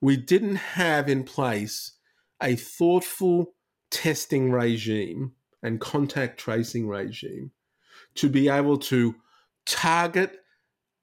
We 0.01 0.17
didn't 0.17 0.55
have 0.55 1.09
in 1.09 1.23
place 1.23 1.93
a 2.41 2.55
thoughtful 2.55 3.53
testing 3.89 4.51
regime 4.51 5.33
and 5.63 5.81
contact 5.81 6.39
tracing 6.39 6.87
regime 6.87 7.51
to 8.15 8.29
be 8.29 8.47
able 8.47 8.77
to 8.77 9.15
target 9.65 10.39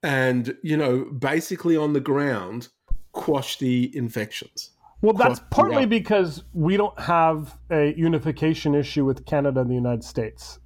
and, 0.05 0.55
you 0.61 0.77
know, 0.77 1.05
basically 1.05 1.75
on 1.75 1.93
the 1.93 1.99
ground 1.99 2.67
quash 3.11 3.57
the 3.57 3.91
infections. 3.97 4.69
Well, 5.01 5.13
that's 5.13 5.41
partly 5.49 5.87
because 5.87 6.43
we 6.53 6.77
don't 6.77 6.97
have 6.99 7.57
a 7.71 7.93
unification 7.95 8.75
issue 8.75 9.03
with 9.03 9.25
Canada 9.25 9.61
and 9.61 9.69
the 9.69 9.75
United 9.75 10.03
States. 10.03 10.59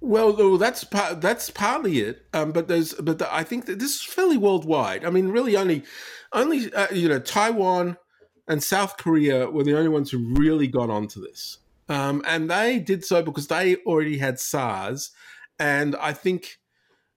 Well, 0.00 0.56
that's 0.56 0.82
part, 0.82 1.20
that's 1.20 1.48
partly 1.50 2.00
it. 2.00 2.26
Um, 2.32 2.52
but 2.52 2.66
there's 2.68 2.94
but 2.94 3.18
the, 3.18 3.32
I 3.32 3.44
think 3.44 3.66
that 3.66 3.78
this 3.78 3.96
is 3.96 4.02
fairly 4.02 4.36
worldwide. 4.36 5.04
I 5.04 5.10
mean, 5.10 5.28
really, 5.28 5.56
only 5.56 5.84
only 6.32 6.72
uh, 6.72 6.88
you 6.92 7.08
know 7.08 7.18
Taiwan 7.18 7.96
and 8.48 8.62
South 8.62 8.96
Korea 8.96 9.50
were 9.50 9.62
the 9.62 9.76
only 9.76 9.90
ones 9.90 10.10
who 10.10 10.34
really 10.34 10.66
got 10.66 10.90
onto 10.90 11.20
this, 11.20 11.58
um, 11.88 12.22
and 12.26 12.50
they 12.50 12.78
did 12.78 13.04
so 13.04 13.22
because 13.22 13.48
they 13.48 13.76
already 13.86 14.18
had 14.18 14.40
SARS, 14.40 15.10
and 15.58 15.94
I 15.96 16.14
think 16.14 16.59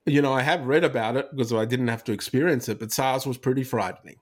you 0.06 0.22
know 0.22 0.34
I 0.34 0.42
have 0.42 0.66
read 0.66 0.84
about 0.84 1.16
it 1.18 1.30
because 1.32 1.54
I 1.54 1.66
didn't 1.66 1.88
have 1.88 2.04
to 2.06 2.12
experience 2.12 2.70
it, 2.70 2.80
but 2.80 2.92
SARS 2.92 3.26
was 3.26 3.38
pretty 3.38 3.64
frightening. 3.64 4.18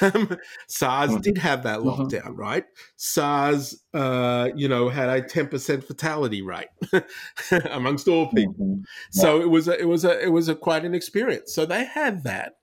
Um, 0.00 0.36
SARS 0.68 1.10
mm. 1.10 1.22
did 1.22 1.38
have 1.38 1.64
that 1.64 1.80
mm-hmm. 1.80 2.02
lockdown, 2.02 2.22
mm-hmm. 2.22 2.36
right? 2.36 2.64
SARS, 2.96 3.82
uh, 3.92 4.48
you 4.54 4.68
know, 4.68 4.88
had 4.88 5.08
a 5.08 5.20
ten 5.20 5.48
percent 5.48 5.84
fatality 5.84 6.42
rate 6.42 6.68
amongst 7.70 8.08
all 8.08 8.28
people. 8.30 8.66
Mm-hmm. 8.66 8.82
Yeah. 9.12 9.22
So 9.22 9.40
it 9.40 9.50
was 9.50 9.68
a, 9.68 9.78
it 9.78 9.88
was 9.88 10.04
a 10.04 10.22
it 10.22 10.28
was 10.28 10.48
a 10.48 10.54
quite 10.54 10.84
an 10.84 10.94
experience. 10.94 11.52
So 11.54 11.66
they 11.66 11.84
had 11.84 12.24
that. 12.24 12.54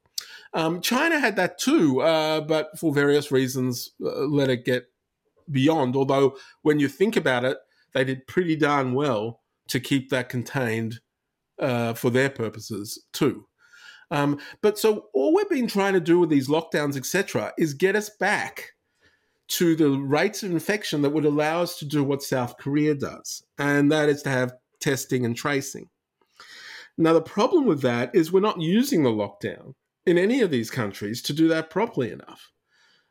Um, 0.54 0.82
China 0.82 1.20
had 1.20 1.36
that 1.36 1.60
too, 1.60 2.02
uh, 2.02 2.42
but 2.42 2.78
for 2.80 2.94
various 2.94 3.32
reasons, 3.32 3.92
uh, 4.04 4.22
let 4.22 4.50
it 4.50 4.64
get 4.64 4.86
beyond. 5.52 5.96
Although 5.96 6.38
when 6.62 6.80
you 6.80 6.88
think 6.88 7.16
about 7.16 7.44
it, 7.44 7.58
they 7.94 8.04
did 8.04 8.28
pretty 8.28 8.56
darn 8.56 8.94
well 8.94 9.42
to 9.68 9.80
keep 9.80 10.10
that 10.10 10.30
contained 10.30 11.02
uh, 11.60 11.94
for 11.94 12.10
their 12.10 12.30
purposes 12.30 13.04
too. 13.14 13.46
Um, 14.10 14.40
but 14.62 14.80
so 14.80 15.08
all 15.14 15.36
we've 15.36 15.50
been 15.50 15.68
trying 15.68 15.94
to 15.94 16.00
do 16.00 16.20
with 16.20 16.30
these 16.30 16.48
lockdowns, 16.48 16.96
etc., 16.96 17.54
is 17.58 17.74
get 17.74 17.96
us 17.96 18.10
back 18.10 18.72
to 19.50 19.76
the 19.76 19.90
rates 19.90 20.44
of 20.44 20.52
infection 20.52 21.02
that 21.02 21.10
would 21.10 21.26
allow 21.26 21.62
us 21.62 21.78
to 21.80 21.86
do 21.86 22.04
what 22.04 22.24
South 22.24 22.58
Korea 22.58 22.96
does, 22.96 23.44
and 23.58 23.92
that 23.92 24.10
is 24.10 24.22
to 24.24 24.30
have 24.30 24.54
testing 24.80 25.26
and 25.26 25.36
tracing. 25.36 25.90
Now, 26.98 27.14
the 27.14 27.22
problem 27.22 27.66
with 27.66 27.82
that 27.82 28.12
is 28.14 28.32
we're 28.32 28.40
not 28.40 28.60
using 28.60 29.04
the 29.04 29.10
lockdown 29.10 29.74
in 30.06 30.18
any 30.18 30.42
of 30.42 30.52
these 30.52 30.72
countries 30.72 31.22
to 31.24 31.34
do 31.34 31.48
that 31.50 31.70
properly 31.70 32.12
enough. 32.12 32.52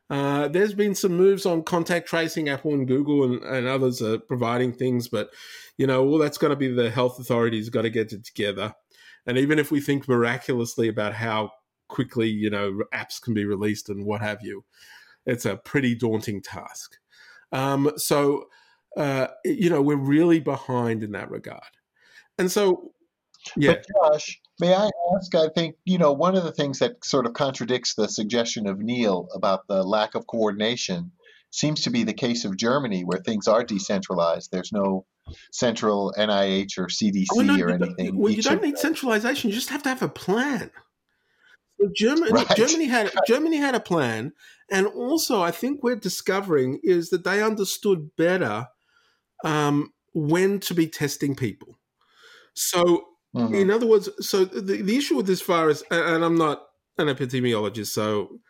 Uh, 0.08 0.48
there's 0.48 0.74
been 0.74 0.94
some 0.94 1.16
moves 1.16 1.46
on 1.46 1.62
contact 1.62 2.08
tracing. 2.08 2.48
Apple 2.48 2.72
and 2.72 2.86
Google 2.86 3.24
and, 3.24 3.42
and 3.42 3.66
others 3.66 4.00
are 4.00 4.18
providing 4.18 4.72
things, 4.72 5.08
but 5.08 5.30
you 5.78 5.86
know, 5.86 6.06
all 6.06 6.18
that's 6.18 6.38
going 6.38 6.50
to 6.50 6.56
be 6.56 6.68
the 6.68 6.90
health 6.90 7.18
authorities 7.18 7.70
got 7.70 7.82
to 7.82 7.90
get 7.90 8.12
it 8.12 8.24
together. 8.24 8.74
And 9.26 9.36
even 9.36 9.58
if 9.58 9.70
we 9.70 9.80
think 9.80 10.08
miraculously 10.08 10.88
about 10.88 11.14
how 11.14 11.50
quickly, 11.88 12.28
you 12.28 12.50
know, 12.50 12.82
apps 12.94 13.20
can 13.20 13.34
be 13.34 13.44
released 13.44 13.88
and 13.88 14.04
what 14.04 14.20
have 14.20 14.38
you, 14.42 14.64
it's 15.26 15.44
a 15.44 15.56
pretty 15.56 15.94
daunting 15.94 16.40
task. 16.40 16.96
Um, 17.52 17.90
so, 17.96 18.44
uh, 18.96 19.28
you 19.44 19.68
know, 19.68 19.82
we're 19.82 19.96
really 19.96 20.40
behind 20.40 21.02
in 21.02 21.12
that 21.12 21.30
regard. 21.30 21.62
And 22.38 22.50
so, 22.50 22.92
yeah. 23.56 23.72
But 23.72 23.86
Josh, 24.12 24.40
may 24.60 24.74
I 24.74 24.90
ask? 25.14 25.34
I 25.34 25.48
think, 25.54 25.76
you 25.84 25.98
know, 25.98 26.12
one 26.12 26.36
of 26.36 26.44
the 26.44 26.52
things 26.52 26.78
that 26.78 27.04
sort 27.04 27.26
of 27.26 27.32
contradicts 27.32 27.94
the 27.94 28.08
suggestion 28.08 28.66
of 28.66 28.78
Neil 28.78 29.28
about 29.34 29.66
the 29.68 29.82
lack 29.82 30.14
of 30.14 30.26
coordination 30.26 31.12
seems 31.50 31.82
to 31.82 31.90
be 31.90 32.02
the 32.02 32.12
case 32.12 32.44
of 32.44 32.56
Germany, 32.56 33.02
where 33.02 33.20
things 33.20 33.48
are 33.48 33.64
decentralized. 33.64 34.50
There's 34.50 34.72
no 34.72 35.06
central 35.52 36.14
NIH 36.16 36.78
or 36.78 36.86
CDC 36.86 37.26
oh, 37.32 37.40
no, 37.40 37.58
or 37.58 37.70
anything. 37.70 38.18
Well, 38.18 38.32
you 38.32 38.42
don't 38.42 38.62
need 38.62 38.78
centralization. 38.78 39.50
You 39.50 39.56
just 39.56 39.70
have 39.70 39.82
to 39.84 39.88
have 39.88 40.02
a 40.02 40.08
plan. 40.08 40.70
So 41.80 41.90
Germany, 41.94 42.30
right. 42.32 42.56
Germany 42.56 42.86
had 42.86 43.10
Germany 43.26 43.56
had 43.58 43.74
a 43.74 43.80
plan, 43.80 44.32
and 44.70 44.86
also 44.86 45.42
I 45.42 45.50
think 45.50 45.82
we're 45.82 45.96
discovering 45.96 46.80
is 46.82 47.10
that 47.10 47.24
they 47.24 47.42
understood 47.42 48.10
better 48.16 48.66
um, 49.44 49.92
when 50.14 50.60
to 50.60 50.74
be 50.74 50.88
testing 50.88 51.34
people. 51.34 51.78
So, 52.54 53.04
mm-hmm. 53.36 53.54
in 53.54 53.70
other 53.70 53.86
words, 53.86 54.08
so 54.20 54.44
the, 54.44 54.82
the 54.82 54.96
issue 54.96 55.16
with 55.16 55.26
this 55.26 55.42
virus, 55.42 55.82
and 55.90 56.24
I'm 56.24 56.36
not 56.36 56.66
an 56.98 57.08
epidemiologist, 57.08 57.88
so 57.88 58.40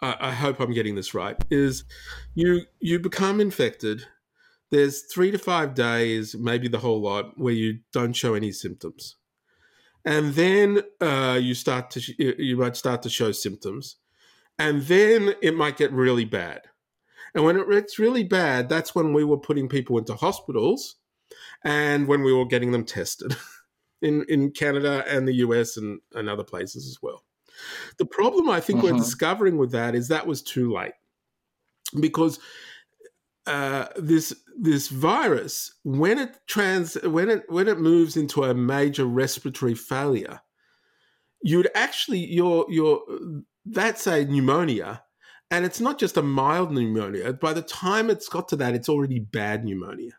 I, 0.00 0.16
I 0.20 0.32
hope 0.32 0.60
I'm 0.60 0.72
getting 0.72 0.94
this 0.94 1.14
right, 1.14 1.36
is 1.50 1.84
you 2.34 2.62
you 2.80 2.98
become 2.98 3.40
infected 3.40 4.06
there's 4.74 5.02
three 5.02 5.30
to 5.30 5.38
five 5.38 5.74
days, 5.74 6.34
maybe 6.34 6.66
the 6.66 6.80
whole 6.80 7.00
lot, 7.00 7.38
where 7.38 7.52
you 7.52 7.78
don't 7.92 8.12
show 8.12 8.34
any 8.34 8.50
symptoms, 8.50 9.16
and 10.04 10.34
then 10.34 10.82
uh, 11.00 11.38
you 11.40 11.54
start 11.54 11.90
to 11.92 12.00
sh- 12.00 12.18
you 12.18 12.56
might 12.56 12.76
start 12.76 13.02
to 13.02 13.08
show 13.08 13.30
symptoms, 13.30 13.96
and 14.58 14.82
then 14.82 15.34
it 15.42 15.54
might 15.54 15.76
get 15.76 15.92
really 15.92 16.24
bad. 16.24 16.62
And 17.34 17.44
when 17.44 17.56
it 17.56 17.70
gets 17.70 18.00
really 18.00 18.24
bad, 18.24 18.68
that's 18.68 18.94
when 18.96 19.12
we 19.12 19.22
were 19.22 19.38
putting 19.38 19.68
people 19.68 19.96
into 19.96 20.14
hospitals, 20.14 20.96
and 21.64 22.08
when 22.08 22.22
we 22.22 22.32
were 22.32 22.46
getting 22.46 22.72
them 22.72 22.84
tested 22.84 23.36
in 24.02 24.24
in 24.28 24.50
Canada 24.50 25.04
and 25.08 25.26
the 25.26 25.34
US 25.34 25.76
and, 25.76 26.00
and 26.14 26.28
other 26.28 26.44
places 26.44 26.86
as 26.86 26.98
well. 27.02 27.24
The 27.98 28.06
problem 28.06 28.48
I 28.48 28.60
think 28.60 28.82
we're 28.82 28.90
mm-hmm. 28.90 28.98
discovering 28.98 29.56
with 29.56 29.70
that 29.72 29.94
is 29.94 30.08
that 30.08 30.26
was 30.26 30.42
too 30.42 30.72
late 30.72 30.94
because 32.00 32.38
uh, 33.46 33.86
this 33.96 34.34
this 34.58 34.88
virus 34.88 35.74
when 35.82 36.18
it 36.18 36.38
trans 36.46 36.94
when 37.02 37.28
it 37.28 37.44
when 37.48 37.68
it 37.68 37.78
moves 37.78 38.16
into 38.16 38.44
a 38.44 38.54
major 38.54 39.04
respiratory 39.04 39.74
failure, 39.74 40.40
you'd 41.42 41.68
actually 41.74 42.24
your 42.24 42.66
your 42.70 43.02
that's 43.66 44.06
a 44.06 44.24
pneumonia, 44.24 45.02
and 45.50 45.64
it's 45.64 45.80
not 45.80 45.98
just 45.98 46.16
a 46.16 46.22
mild 46.22 46.72
pneumonia. 46.72 47.32
By 47.34 47.52
the 47.52 47.62
time 47.62 48.08
it's 48.08 48.28
got 48.28 48.48
to 48.48 48.56
that, 48.56 48.74
it's 48.74 48.88
already 48.88 49.18
bad 49.18 49.64
pneumonia, 49.64 50.12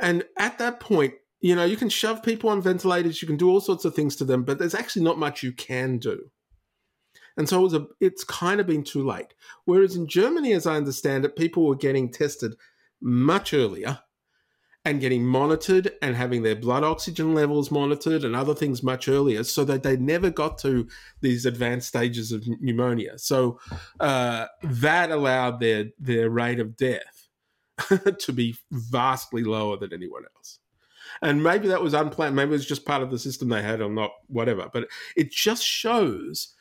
and 0.00 0.24
at 0.36 0.58
that 0.58 0.80
point, 0.80 1.14
you 1.44 1.54
know 1.54 1.64
you 1.64 1.76
can 1.76 1.90
shove 1.90 2.22
people 2.22 2.48
on 2.48 2.62
ventilators, 2.62 3.20
you 3.20 3.28
can 3.28 3.36
do 3.36 3.50
all 3.50 3.60
sorts 3.60 3.84
of 3.84 3.94
things 3.94 4.16
to 4.16 4.24
them, 4.24 4.44
but 4.44 4.58
there's 4.58 4.74
actually 4.74 5.04
not 5.04 5.18
much 5.18 5.42
you 5.42 5.52
can 5.52 5.98
do. 5.98 6.30
And 7.36 7.46
so 7.46 7.60
it 7.60 7.62
was 7.62 7.74
a, 7.74 7.86
it's 8.00 8.24
kind 8.24 8.60
of 8.60 8.66
been 8.66 8.82
too 8.82 9.04
late. 9.04 9.34
Whereas 9.66 9.94
in 9.94 10.06
Germany, 10.06 10.52
as 10.54 10.66
I 10.66 10.76
understand 10.76 11.26
it, 11.26 11.36
people 11.36 11.66
were 11.66 11.76
getting 11.76 12.10
tested 12.10 12.54
much 13.00 13.52
earlier. 13.52 14.00
and 14.86 15.00
getting 15.00 15.24
monitored 15.24 15.92
and 16.02 16.14
having 16.14 16.42
their 16.42 16.56
blood 16.56 16.84
oxygen 16.84 17.34
levels 17.34 17.70
monitored 17.70 18.22
and 18.24 18.36
other 18.36 18.54
things 18.54 18.82
much 18.82 19.08
earlier 19.08 19.42
so 19.42 19.64
that 19.64 19.82
they 19.82 19.96
never 19.96 20.30
got 20.30 20.58
to 20.58 20.86
these 21.22 21.46
advanced 21.46 21.88
stages 21.88 22.32
of 22.32 22.46
pneumonia. 22.60 23.18
So 23.18 23.58
uh, 24.00 24.46
that 24.62 25.10
allowed 25.10 25.60
their, 25.60 25.86
their 25.98 26.28
rate 26.28 26.60
of 26.60 26.76
death 26.76 27.28
to 28.18 28.32
be 28.32 28.56
vastly 28.70 29.42
lower 29.42 29.78
than 29.78 29.92
anyone 29.92 30.24
else. 30.36 30.58
And 31.22 31.42
maybe 31.42 31.68
that 31.68 31.82
was 31.82 31.94
unplanned. 31.94 32.36
Maybe 32.36 32.50
it 32.50 32.52
was 32.52 32.66
just 32.66 32.84
part 32.84 33.02
of 33.02 33.10
the 33.10 33.18
system 33.18 33.48
they 33.48 33.62
had 33.62 33.80
or 33.80 33.90
not, 33.90 34.10
whatever. 34.26 34.68
But 34.72 34.88
it 35.16 35.30
just 35.30 35.64
shows 35.64 36.54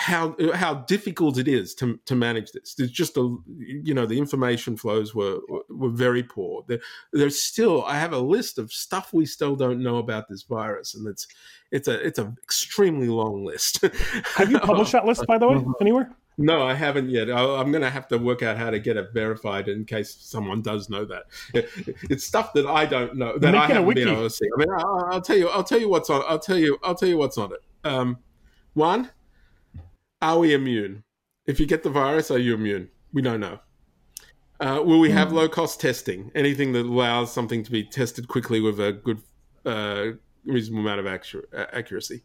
how 0.00 0.34
how 0.54 0.72
difficult 0.72 1.36
it 1.36 1.46
is 1.46 1.74
to 1.74 1.98
to 2.06 2.14
manage 2.14 2.52
this. 2.52 2.74
There's 2.74 2.90
just 2.90 3.18
a 3.18 3.36
you 3.58 3.92
know 3.92 4.06
the 4.06 4.16
information 4.16 4.78
flows 4.78 5.14
were 5.14 5.40
were 5.68 5.90
very 5.90 6.22
poor. 6.22 6.64
There, 6.68 6.80
there's 7.12 7.40
still 7.40 7.84
I 7.84 7.98
have 7.98 8.14
a 8.14 8.18
list 8.18 8.58
of 8.58 8.72
stuff 8.72 9.12
we 9.12 9.26
still 9.26 9.56
don't 9.56 9.82
know 9.82 9.98
about 9.98 10.26
this 10.28 10.44
virus, 10.44 10.94
and 10.94 11.06
it's 11.06 11.26
it's 11.70 11.86
a 11.86 12.00
it's 12.06 12.18
an 12.18 12.36
extremely 12.42 13.08
long 13.08 13.44
list. 13.44 13.84
have 14.36 14.50
you 14.50 14.58
published 14.58 14.92
that 14.92 15.04
list 15.04 15.26
by 15.26 15.36
the 15.36 15.48
way 15.48 15.62
anywhere? 15.82 16.10
No, 16.42 16.62
I 16.62 16.72
haven't 16.72 17.10
yet. 17.10 17.30
I, 17.30 17.60
am 17.60 17.70
going 17.70 17.82
to 17.82 17.90
have 17.90 18.08
to 18.08 18.16
work 18.16 18.42
out 18.42 18.56
how 18.56 18.70
to 18.70 18.78
get 18.78 18.96
it 18.96 19.12
verified 19.12 19.68
in 19.68 19.84
case 19.84 20.16
someone 20.18 20.62
does 20.62 20.88
know 20.88 21.04
that. 21.04 21.24
It, 21.52 21.68
it's 22.08 22.24
stuff 22.24 22.54
that 22.54 22.66
I 22.66 22.86
don't 22.86 23.16
know 23.16 23.36
that 23.36 23.52
Make 23.52 23.60
I 23.60 23.66
haven't 23.66 23.94
been 23.94 24.08
able 24.08 24.22
to 24.22 24.30
see. 24.30 24.46
I 24.56 24.58
mean, 24.58 24.70
I'll, 24.70 25.08
I'll, 25.12 25.20
tell 25.20 25.36
you. 25.36 25.50
I'll 25.50 25.62
tell 25.62 25.78
you 25.78 25.90
what's 25.90 26.08
on. 26.08 26.22
I'll 26.26 26.38
tell 26.38 26.56
you. 26.56 26.78
I'll 26.82 26.94
tell 26.94 27.10
you 27.10 27.18
what's 27.18 27.36
on 27.36 27.52
it. 27.52 27.60
Um, 27.84 28.20
one, 28.72 29.10
are 30.22 30.38
we 30.38 30.54
immune? 30.54 31.04
If 31.44 31.60
you 31.60 31.66
get 31.66 31.82
the 31.82 31.90
virus, 31.90 32.30
are 32.30 32.38
you 32.38 32.54
immune? 32.54 32.88
We 33.12 33.20
don't 33.20 33.40
know. 33.40 33.58
Uh, 34.60 34.80
will 34.82 34.98
we 34.98 35.10
have 35.10 35.28
hmm. 35.28 35.36
low 35.36 35.48
cost 35.48 35.78
testing? 35.78 36.30
Anything 36.34 36.72
that 36.72 36.86
allows 36.86 37.30
something 37.30 37.62
to 37.64 37.70
be 37.70 37.84
tested 37.84 38.28
quickly 38.28 38.62
with 38.62 38.80
a 38.80 38.94
good, 38.94 39.20
uh, 39.66 40.12
reasonable 40.46 40.88
amount 40.88 41.00
of 41.00 41.06
accuracy. 41.54 42.22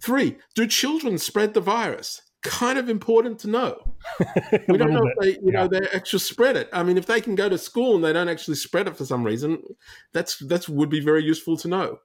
Three, 0.00 0.38
do 0.54 0.66
children 0.66 1.18
spread 1.18 1.52
the 1.52 1.60
virus? 1.60 2.22
Kind 2.46 2.78
of 2.78 2.88
important 2.88 3.38
to 3.40 3.48
know. 3.48 3.94
we 4.68 4.78
don't 4.78 4.92
know 4.92 5.02
bit. 5.02 5.12
if 5.12 5.18
they, 5.20 5.30
you 5.46 5.52
yeah. 5.52 5.62
know, 5.62 5.68
they 5.68 5.80
actually 5.92 6.20
spread 6.20 6.56
it. 6.56 6.68
I 6.72 6.82
mean, 6.82 6.96
if 6.96 7.06
they 7.06 7.20
can 7.20 7.34
go 7.34 7.48
to 7.48 7.58
school 7.58 7.96
and 7.96 8.04
they 8.04 8.12
don't 8.12 8.28
actually 8.28 8.56
spread 8.56 8.86
it 8.88 8.96
for 8.96 9.04
some 9.04 9.24
reason, 9.24 9.62
that's 10.12 10.38
that's 10.38 10.68
would 10.68 10.90
be 10.90 11.00
very 11.00 11.24
useful 11.24 11.56
to 11.58 11.68
know. 11.68 11.98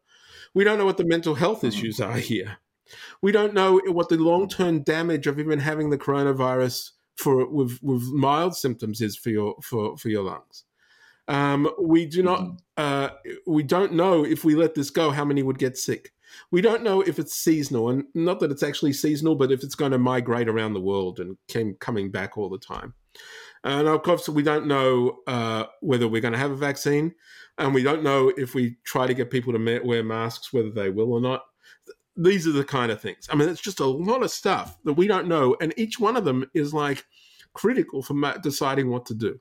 We 0.54 0.63
don't 0.63 0.77
know 0.77 0.86
what 0.86 0.97
the 0.97 1.06
mental 1.06 1.36
health 1.36 1.62
hmm. 1.62 1.67
issues 1.67 1.99
are 1.99 2.17
here. 2.17 2.58
We 3.21 3.32
don't 3.32 3.54
know 3.54 3.82
what 3.86 4.10
the 4.10 4.17
long 4.17 4.49
term 4.49 4.84
damage 4.84 5.27
of 5.27 5.39
even 5.39 5.60
having 5.60 5.89
the 5.89 5.97
coronavirus 5.97 6.91
for 7.15 7.47
with 7.47 7.80
with 7.82 8.04
mild 8.12 8.56
symptoms 8.56 9.01
is 9.01 9.15
for 9.15 9.30
your 9.30 9.56
for 9.62 9.97
for 9.97 10.10
your 10.10 10.23
lungs. 10.23 10.65
Um, 11.27 11.69
we 11.80 12.06
do 12.06 12.23
not 12.23 12.41
mm-hmm. 12.41 12.56
uh, 12.77 13.10
we 13.45 13.63
don't 13.63 13.93
know 13.93 14.25
if 14.25 14.43
we 14.43 14.56
let 14.56 14.75
this 14.75 14.89
go 14.89 15.12
how 15.12 15.25
many 15.25 15.43
would 15.43 15.60
get 15.60 15.77
sick. 15.77 16.12
We 16.52 16.62
don't 16.62 16.84
know 16.84 17.02
if 17.02 17.20
it's 17.20 17.36
seasonal, 17.36 17.89
and 17.89 18.06
not 18.13 18.39
that 18.39 18.52
it's 18.52 18.63
actually 18.63 18.94
seasonal, 18.94 19.36
but 19.36 19.52
if 19.52 19.63
it's 19.63 19.76
going 19.76 19.91
to 19.91 19.98
migrate 19.98 20.48
around 20.48 20.74
the 20.74 20.82
world 20.82 21.20
and 21.20 21.38
came, 21.48 21.76
coming 21.76 22.12
back 22.12 22.38
all 22.38 22.50
the 22.50 22.58
time. 22.58 22.94
And 23.63 23.88
of 23.88 24.02
course, 24.04 24.28
we 24.28 24.44
don't 24.44 24.67
know 24.67 25.20
uh, 25.28 25.65
whether 25.82 26.08
we're 26.08 26.22
going 26.22 26.34
to 26.34 26.39
have 26.39 26.52
a 26.52 26.56
vaccine, 26.56 27.13
and 27.58 27.74
we 27.74 27.84
don't 27.84 28.04
know 28.04 28.34
if 28.38 28.56
we 28.56 28.78
try 28.84 29.06
to 29.08 29.13
get 29.13 29.30
people 29.30 29.54
to 29.54 29.82
wear 29.84 30.04
masks 30.04 30.52
whether 30.52 30.72
they 30.72 30.89
will 30.89 31.13
or 31.13 31.22
not 31.22 31.44
these 32.17 32.48
are 32.48 32.52
the 32.52 32.63
kind 32.63 32.91
of 32.91 33.02
things. 33.02 33.28
I 33.32 33.36
mean, 33.36 33.50
it's 33.50 33.62
just 33.62 33.80
a 33.80 33.86
lot 33.86 34.24
of 34.24 34.32
stuff 34.32 34.78
that 34.84 34.94
we 34.94 35.08
don't 35.08 35.28
know, 35.28 35.56
and 35.62 35.74
each 35.78 36.00
one 36.00 36.17
of 36.17 36.26
them 36.26 36.50
is 36.54 36.74
like 36.74 37.06
critical 37.54 38.04
for 38.04 38.15
deciding 38.41 38.89
what 38.89 39.06
to 39.08 39.13
do. 39.13 39.39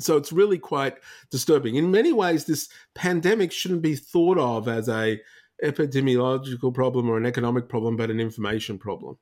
So 0.00 0.16
it's 0.16 0.32
really 0.32 0.58
quite 0.58 0.96
disturbing. 1.30 1.76
In 1.76 1.90
many 1.90 2.12
ways, 2.12 2.44
this 2.44 2.68
pandemic 2.94 3.52
shouldn't 3.52 3.82
be 3.82 3.94
thought 3.94 4.38
of 4.38 4.66
as 4.66 4.88
a 4.88 5.20
epidemiological 5.64 6.72
problem 6.72 7.08
or 7.08 7.16
an 7.16 7.26
economic 7.26 7.68
problem, 7.68 7.96
but 7.96 8.10
an 8.10 8.20
information 8.20 8.78
problem. 8.78 9.16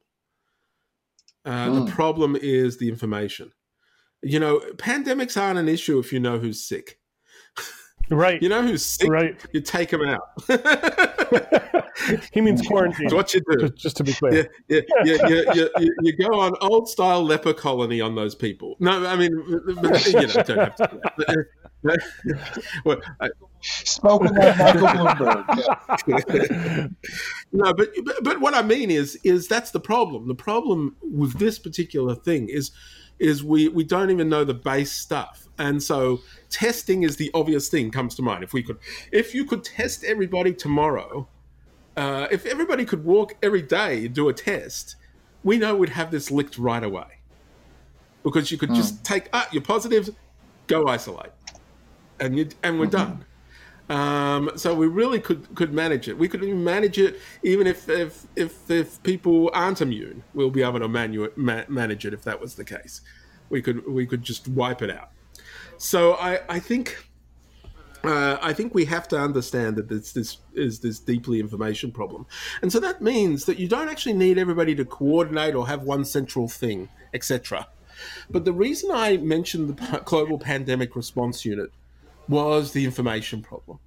Uh, 1.44 1.66
mm. 1.66 1.74
The 1.74 1.80
hmm. 1.80 1.86
problem 1.88 2.36
is 2.40 2.78
the 2.78 2.88
information. 2.88 3.52
You 4.22 4.38
know, 4.38 4.60
pandemics 4.76 5.40
aren't 5.40 5.58
an 5.58 5.68
issue 5.68 5.98
if 5.98 6.12
you 6.12 6.20
know 6.20 6.38
who's 6.38 6.66
sick. 6.66 6.98
Right. 8.10 8.42
You 8.42 8.48
know 8.48 8.62
who's 8.62 8.84
sick? 8.84 9.08
Right. 9.08 9.40
You 9.52 9.60
take 9.60 9.90
him 9.90 10.02
out. 10.02 10.20
he 12.32 12.40
means 12.40 12.60
quarantine. 12.66 13.04
That's 13.04 13.14
what 13.14 13.32
you 13.32 13.40
do. 13.48 13.68
Just, 13.68 13.76
just 13.76 13.96
to 13.98 14.04
be 14.04 14.12
clear. 14.12 14.50
Yeah, 14.68 14.80
yeah, 15.04 15.16
yeah, 15.28 15.42
yeah, 15.54 15.66
you, 15.78 15.94
you, 16.02 16.16
go 16.16 16.40
on 16.40 16.52
old 16.60 16.88
style 16.88 17.24
leper 17.24 17.54
colony 17.54 18.00
on 18.00 18.14
those 18.14 18.34
people. 18.34 18.76
No, 18.80 19.06
I 19.06 19.16
mean, 19.16 19.30
you 19.32 19.62
know, 19.66 19.82
don't 19.82 20.58
have 20.58 20.74
to. 20.76 21.46
well, 22.84 23.00
I, 23.20 23.30
Spoken 23.62 24.34
like 24.34 24.58
Michael 24.58 24.88
Bloomberg. 24.88 25.46
no, 27.52 27.74
but, 27.74 27.88
but 28.04 28.24
but 28.24 28.40
what 28.40 28.54
I 28.54 28.62
mean 28.62 28.90
is 28.90 29.18
is 29.24 29.48
that's 29.48 29.70
the 29.70 29.80
problem. 29.80 30.28
The 30.28 30.34
problem 30.34 30.96
with 31.00 31.38
this 31.38 31.58
particular 31.58 32.14
thing 32.14 32.48
is 32.48 32.72
is 33.18 33.44
we 33.44 33.68
we 33.68 33.84
don't 33.84 34.10
even 34.10 34.28
know 34.28 34.44
the 34.44 34.54
base 34.54 34.92
stuff, 34.92 35.48
and 35.58 35.82
so 35.82 36.20
testing 36.50 37.04
is 37.04 37.16
the 37.16 37.30
obvious 37.34 37.68
thing 37.68 37.90
comes 37.90 38.14
to 38.16 38.22
mind. 38.22 38.42
If 38.42 38.52
we 38.52 38.62
could, 38.62 38.78
if 39.12 39.34
you 39.34 39.44
could 39.44 39.62
test 39.62 40.04
everybody 40.04 40.52
tomorrow, 40.52 41.28
uh, 41.96 42.26
if 42.30 42.46
everybody 42.46 42.84
could 42.84 43.04
walk 43.04 43.36
every 43.42 43.62
day 43.62 44.06
and 44.06 44.14
do 44.14 44.28
a 44.28 44.32
test, 44.32 44.96
we 45.44 45.58
know 45.58 45.76
we'd 45.76 45.90
have 45.90 46.10
this 46.10 46.30
licked 46.30 46.58
right 46.58 46.82
away. 46.82 47.18
Because 48.22 48.50
you 48.50 48.58
could 48.58 48.70
mm. 48.70 48.76
just 48.76 49.04
take, 49.04 49.28
ah, 49.32 49.48
you're 49.50 49.62
positive, 49.62 50.08
go 50.68 50.86
isolate, 50.86 51.32
and 52.20 52.38
you 52.38 52.48
and 52.62 52.78
we're 52.78 52.86
mm-hmm. 52.86 52.96
done. 52.96 53.24
Um, 53.92 54.52
so 54.56 54.74
we 54.74 54.86
really 54.86 55.20
could 55.20 55.54
could 55.54 55.74
manage 55.74 56.08
it. 56.08 56.16
We 56.16 56.26
could 56.26 56.42
manage 56.42 56.96
it 56.96 57.20
even 57.42 57.66
if 57.66 57.90
if 57.90 58.26
if, 58.36 58.70
if 58.70 59.02
people 59.02 59.50
aren't 59.52 59.82
immune. 59.82 60.22
We'll 60.32 60.50
be 60.50 60.62
able 60.62 60.80
to 60.80 60.88
manu- 60.88 61.32
ma- 61.36 61.64
manage 61.68 62.06
it 62.06 62.14
if 62.14 62.22
that 62.24 62.40
was 62.40 62.54
the 62.54 62.64
case. 62.64 63.02
We 63.50 63.60
could 63.60 63.86
we 63.86 64.06
could 64.06 64.22
just 64.22 64.48
wipe 64.48 64.80
it 64.80 64.90
out. 64.90 65.10
So 65.76 66.14
I, 66.14 66.40
I 66.48 66.58
think 66.58 67.06
uh, 68.02 68.38
I 68.40 68.54
think 68.54 68.74
we 68.74 68.86
have 68.86 69.08
to 69.08 69.18
understand 69.18 69.76
that 69.76 69.90
this, 69.90 70.12
this 70.12 70.38
is 70.54 70.80
this 70.80 70.98
deeply 70.98 71.38
information 71.38 71.92
problem, 71.92 72.24
and 72.62 72.72
so 72.72 72.80
that 72.80 73.02
means 73.02 73.44
that 73.44 73.58
you 73.58 73.68
don't 73.68 73.90
actually 73.90 74.14
need 74.14 74.38
everybody 74.38 74.74
to 74.74 74.86
coordinate 74.86 75.54
or 75.54 75.68
have 75.68 75.82
one 75.82 76.06
central 76.06 76.48
thing, 76.48 76.88
etc. 77.12 77.68
But 78.30 78.46
the 78.46 78.54
reason 78.54 78.90
I 78.90 79.18
mentioned 79.18 79.76
the 79.76 79.98
global 80.06 80.38
pandemic 80.38 80.96
response 80.96 81.44
unit 81.44 81.70
was 82.28 82.72
the 82.72 82.84
information 82.84 83.42
problem. 83.42 83.78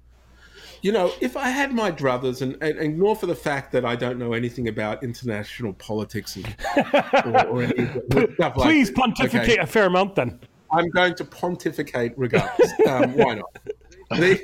You 0.82 0.92
know, 0.92 1.12
if 1.20 1.36
I 1.36 1.48
had 1.48 1.72
my 1.72 1.90
druthers, 1.90 2.42
and, 2.42 2.62
and, 2.62 2.78
ignore 2.78 3.16
for 3.16 3.26
the 3.26 3.34
fact 3.34 3.72
that 3.72 3.84
I 3.84 3.96
don't 3.96 4.18
know 4.18 4.34
anything 4.34 4.68
about 4.68 5.02
international 5.02 5.72
politics 5.72 6.36
and 6.36 6.46
or, 7.24 7.46
or 7.46 8.52
Please 8.52 8.88
like 8.88 8.94
pontificate 8.94 9.50
okay. 9.50 9.58
a 9.58 9.66
fair 9.66 9.86
amount 9.86 10.14
then. 10.14 10.38
I'm 10.70 10.88
going 10.90 11.14
to 11.16 11.24
pontificate 11.24 12.12
regardless. 12.16 12.72
Um, 12.86 13.14
why 13.14 13.34
not? 13.34 13.58
The, 14.10 14.40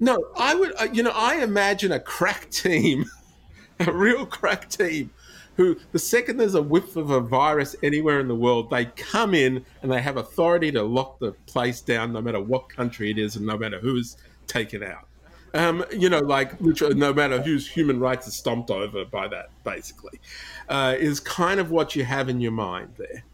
no, 0.00 0.18
I 0.36 0.54
would. 0.54 0.72
Uh, 0.80 0.88
you 0.92 1.02
know, 1.02 1.12
I 1.14 1.36
imagine 1.36 1.92
a 1.92 2.00
crack 2.00 2.50
team, 2.50 3.04
a 3.80 3.92
real 3.92 4.26
crack 4.26 4.68
team, 4.68 5.10
who 5.56 5.76
the 5.92 5.98
second 5.98 6.36
there's 6.36 6.54
a 6.54 6.62
whiff 6.62 6.96
of 6.96 7.10
a 7.10 7.20
virus 7.20 7.74
anywhere 7.82 8.20
in 8.20 8.28
the 8.28 8.34
world, 8.34 8.70
they 8.70 8.86
come 8.86 9.34
in 9.34 9.64
and 9.82 9.90
they 9.90 10.02
have 10.02 10.16
authority 10.16 10.70
to 10.72 10.82
lock 10.82 11.18
the 11.18 11.32
place 11.46 11.80
down, 11.80 12.12
no 12.12 12.20
matter 12.20 12.40
what 12.40 12.68
country 12.68 13.10
it 13.10 13.18
is 13.18 13.36
and 13.36 13.46
no 13.46 13.56
matter 13.56 13.78
who's 13.78 14.16
taken 14.46 14.82
out. 14.82 15.08
Um, 15.54 15.84
you 15.90 16.10
know, 16.10 16.18
like 16.18 16.60
no 16.60 17.14
matter 17.14 17.40
whose 17.40 17.66
human 17.66 17.98
rights 17.98 18.28
are 18.28 18.32
stomped 18.32 18.70
over 18.70 19.06
by 19.06 19.28
that, 19.28 19.50
basically, 19.64 20.20
uh, 20.68 20.94
is 20.98 21.18
kind 21.20 21.58
of 21.58 21.70
what 21.70 21.96
you 21.96 22.04
have 22.04 22.28
in 22.28 22.40
your 22.40 22.52
mind 22.52 22.92
there. 22.98 23.24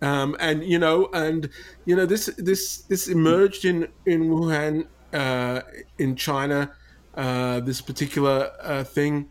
Um, 0.00 0.36
and 0.38 0.62
you 0.62 0.78
know, 0.78 1.08
and 1.12 1.48
you 1.84 1.96
know, 1.96 2.06
this 2.06 2.26
this 2.38 2.82
this 2.82 3.08
emerged 3.08 3.64
in 3.64 3.88
in 4.06 4.30
Wuhan, 4.30 4.86
uh, 5.12 5.62
in 5.98 6.14
China. 6.16 6.72
Uh, 7.16 7.60
this 7.60 7.80
particular 7.80 8.50
uh, 8.60 8.82
thing, 8.82 9.28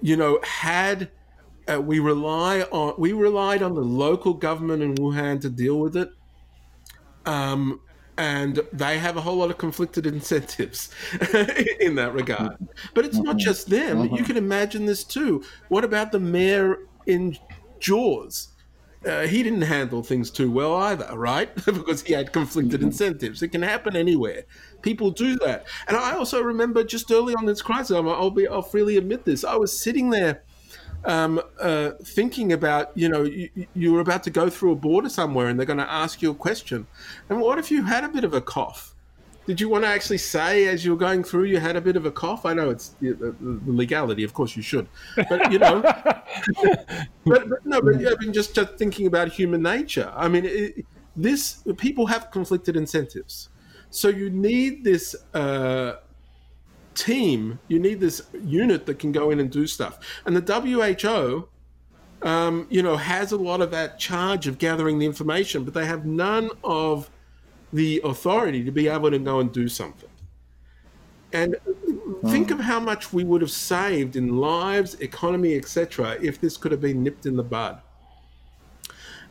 you 0.00 0.16
know, 0.16 0.38
had 0.44 1.10
uh, 1.72 1.80
we 1.80 1.98
rely 1.98 2.62
on 2.62 2.94
we 2.98 3.12
relied 3.12 3.62
on 3.62 3.74
the 3.74 3.82
local 3.82 4.34
government 4.34 4.82
in 4.82 4.94
Wuhan 4.94 5.40
to 5.42 5.50
deal 5.50 5.78
with 5.78 5.96
it. 5.96 6.10
Um, 7.26 7.80
and 8.16 8.60
they 8.72 8.98
have 8.98 9.16
a 9.16 9.20
whole 9.20 9.36
lot 9.36 9.50
of 9.50 9.58
conflicted 9.58 10.06
incentives 10.06 10.90
in 11.80 11.96
that 11.96 12.12
regard. 12.14 12.56
But 12.94 13.06
it's 13.06 13.18
not 13.18 13.38
just 13.38 13.68
them. 13.68 14.14
You 14.14 14.22
can 14.22 14.36
imagine 14.36 14.86
this 14.86 15.02
too. 15.02 15.42
What 15.68 15.82
about 15.82 16.12
the 16.12 16.20
mayor 16.20 16.78
in 17.06 17.36
Jaws? 17.80 18.54
uh, 19.06 19.26
he 19.26 19.42
didn't 19.42 19.62
handle 19.62 20.02
things 20.02 20.30
too 20.30 20.50
well 20.50 20.74
either, 20.74 21.08
right? 21.16 21.54
because 21.64 22.02
he 22.02 22.12
had 22.12 22.32
conflicted 22.32 22.80
mm-hmm. 22.80 22.88
incentives. 22.88 23.42
It 23.42 23.48
can 23.48 23.62
happen 23.62 23.96
anywhere. 23.96 24.44
People 24.82 25.10
do 25.10 25.36
that. 25.38 25.66
And 25.88 25.96
I 25.96 26.14
also 26.14 26.42
remember 26.42 26.84
just 26.84 27.10
early 27.10 27.34
on 27.34 27.46
this 27.46 27.62
crisis, 27.62 27.96
I'll, 27.96 28.30
be, 28.30 28.48
I'll 28.48 28.62
freely 28.62 28.96
admit 28.96 29.24
this, 29.24 29.44
I 29.44 29.56
was 29.56 29.78
sitting 29.78 30.10
there 30.10 30.42
um, 31.04 31.40
uh, 31.60 31.92
thinking 32.02 32.52
about, 32.52 32.90
you 32.94 33.08
know, 33.08 33.22
you, 33.22 33.50
you 33.74 33.92
were 33.92 34.00
about 34.00 34.22
to 34.24 34.30
go 34.30 34.48
through 34.48 34.72
a 34.72 34.76
border 34.76 35.08
somewhere 35.08 35.48
and 35.48 35.58
they're 35.58 35.66
going 35.66 35.78
to 35.78 35.90
ask 35.90 36.22
you 36.22 36.30
a 36.30 36.34
question. 36.34 36.86
And 37.28 37.40
what 37.40 37.58
if 37.58 37.70
you 37.70 37.84
had 37.84 38.04
a 38.04 38.08
bit 38.08 38.24
of 38.24 38.34
a 38.34 38.40
cough? 38.40 38.94
did 39.46 39.60
you 39.60 39.68
want 39.68 39.84
to 39.84 39.88
actually 39.88 40.18
say 40.18 40.68
as 40.68 40.84
you 40.84 40.92
were 40.92 40.96
going 40.96 41.22
through 41.22 41.44
you 41.44 41.58
had 41.58 41.76
a 41.76 41.80
bit 41.80 41.96
of 41.96 42.06
a 42.06 42.10
cough? 42.10 42.46
I 42.46 42.54
know 42.54 42.70
it's 42.70 42.90
the 43.00 43.34
legality, 43.66 44.24
of 44.24 44.32
course 44.32 44.56
you 44.56 44.62
should, 44.62 44.88
but 45.16 45.52
you 45.52 45.58
know, 45.58 45.82
but, 46.62 46.88
but, 47.24 47.66
no, 47.66 47.80
but 47.80 48.00
yeah, 48.00 48.10
I 48.10 48.24
mean, 48.24 48.32
just 48.32 48.54
just 48.54 48.76
thinking 48.76 49.06
about 49.06 49.28
human 49.28 49.62
nature. 49.62 50.12
I 50.16 50.28
mean, 50.28 50.44
it, 50.46 50.86
this 51.16 51.62
people 51.76 52.06
have 52.06 52.30
conflicted 52.30 52.76
incentives, 52.76 53.50
so 53.90 54.08
you 54.08 54.30
need 54.30 54.82
this 54.82 55.14
uh, 55.34 55.96
team, 56.94 57.58
you 57.68 57.78
need 57.78 58.00
this 58.00 58.22
unit 58.42 58.86
that 58.86 58.98
can 58.98 59.12
go 59.12 59.30
in 59.30 59.40
and 59.40 59.50
do 59.50 59.66
stuff, 59.66 59.98
and 60.26 60.36
the 60.36 60.60
WHO. 60.60 61.48
Um, 62.22 62.66
you 62.70 62.82
know, 62.82 62.96
has 62.96 63.32
a 63.32 63.36
lot 63.36 63.60
of 63.60 63.70
that 63.72 63.98
charge 63.98 64.46
of 64.46 64.56
gathering 64.56 64.98
the 64.98 65.04
information, 65.04 65.62
but 65.62 65.74
they 65.74 65.84
have 65.84 66.06
none 66.06 66.48
of 66.62 67.10
the 67.70 68.00
authority 68.02 68.64
to 68.64 68.70
be 68.70 68.88
able 68.88 69.10
to 69.10 69.18
go 69.18 69.40
and 69.40 69.52
do 69.52 69.68
something. 69.68 70.08
And 71.34 71.56
think 72.28 72.52
of 72.52 72.60
how 72.60 72.78
much 72.78 73.12
we 73.12 73.24
would 73.24 73.40
have 73.40 73.50
saved 73.50 74.14
in 74.14 74.36
lives, 74.36 74.94
economy, 75.00 75.56
etc., 75.56 76.16
if 76.22 76.40
this 76.40 76.56
could 76.56 76.70
have 76.70 76.80
been 76.80 77.02
nipped 77.02 77.26
in 77.26 77.36
the 77.36 77.42
bud. 77.42 77.80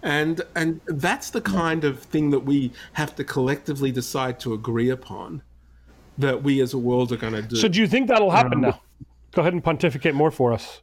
And 0.04 0.42
and 0.54 0.82
that's 0.86 1.30
the 1.30 1.40
kind 1.40 1.86
of 1.86 2.00
thing 2.00 2.30
that 2.32 2.42
we 2.42 2.74
have 2.92 3.16
to 3.16 3.24
collectively 3.24 3.90
decide 3.90 4.38
to 4.42 4.54
agree 4.54 4.90
upon 4.90 5.42
that 6.18 6.44
we 6.44 6.62
as 6.62 6.74
a 6.74 6.78
world 6.78 7.12
are 7.12 7.18
going 7.18 7.34
to 7.34 7.42
do. 7.42 7.56
So 7.56 7.68
do 7.68 7.80
you 7.80 7.88
think 7.88 8.08
that'll 8.08 8.32
happen 8.32 8.54
um, 8.54 8.62
now? 8.62 8.82
Go 9.32 9.42
ahead 9.42 9.54
and 9.54 9.64
pontificate 9.64 10.14
more 10.14 10.32
for 10.32 10.54
us. 10.54 10.82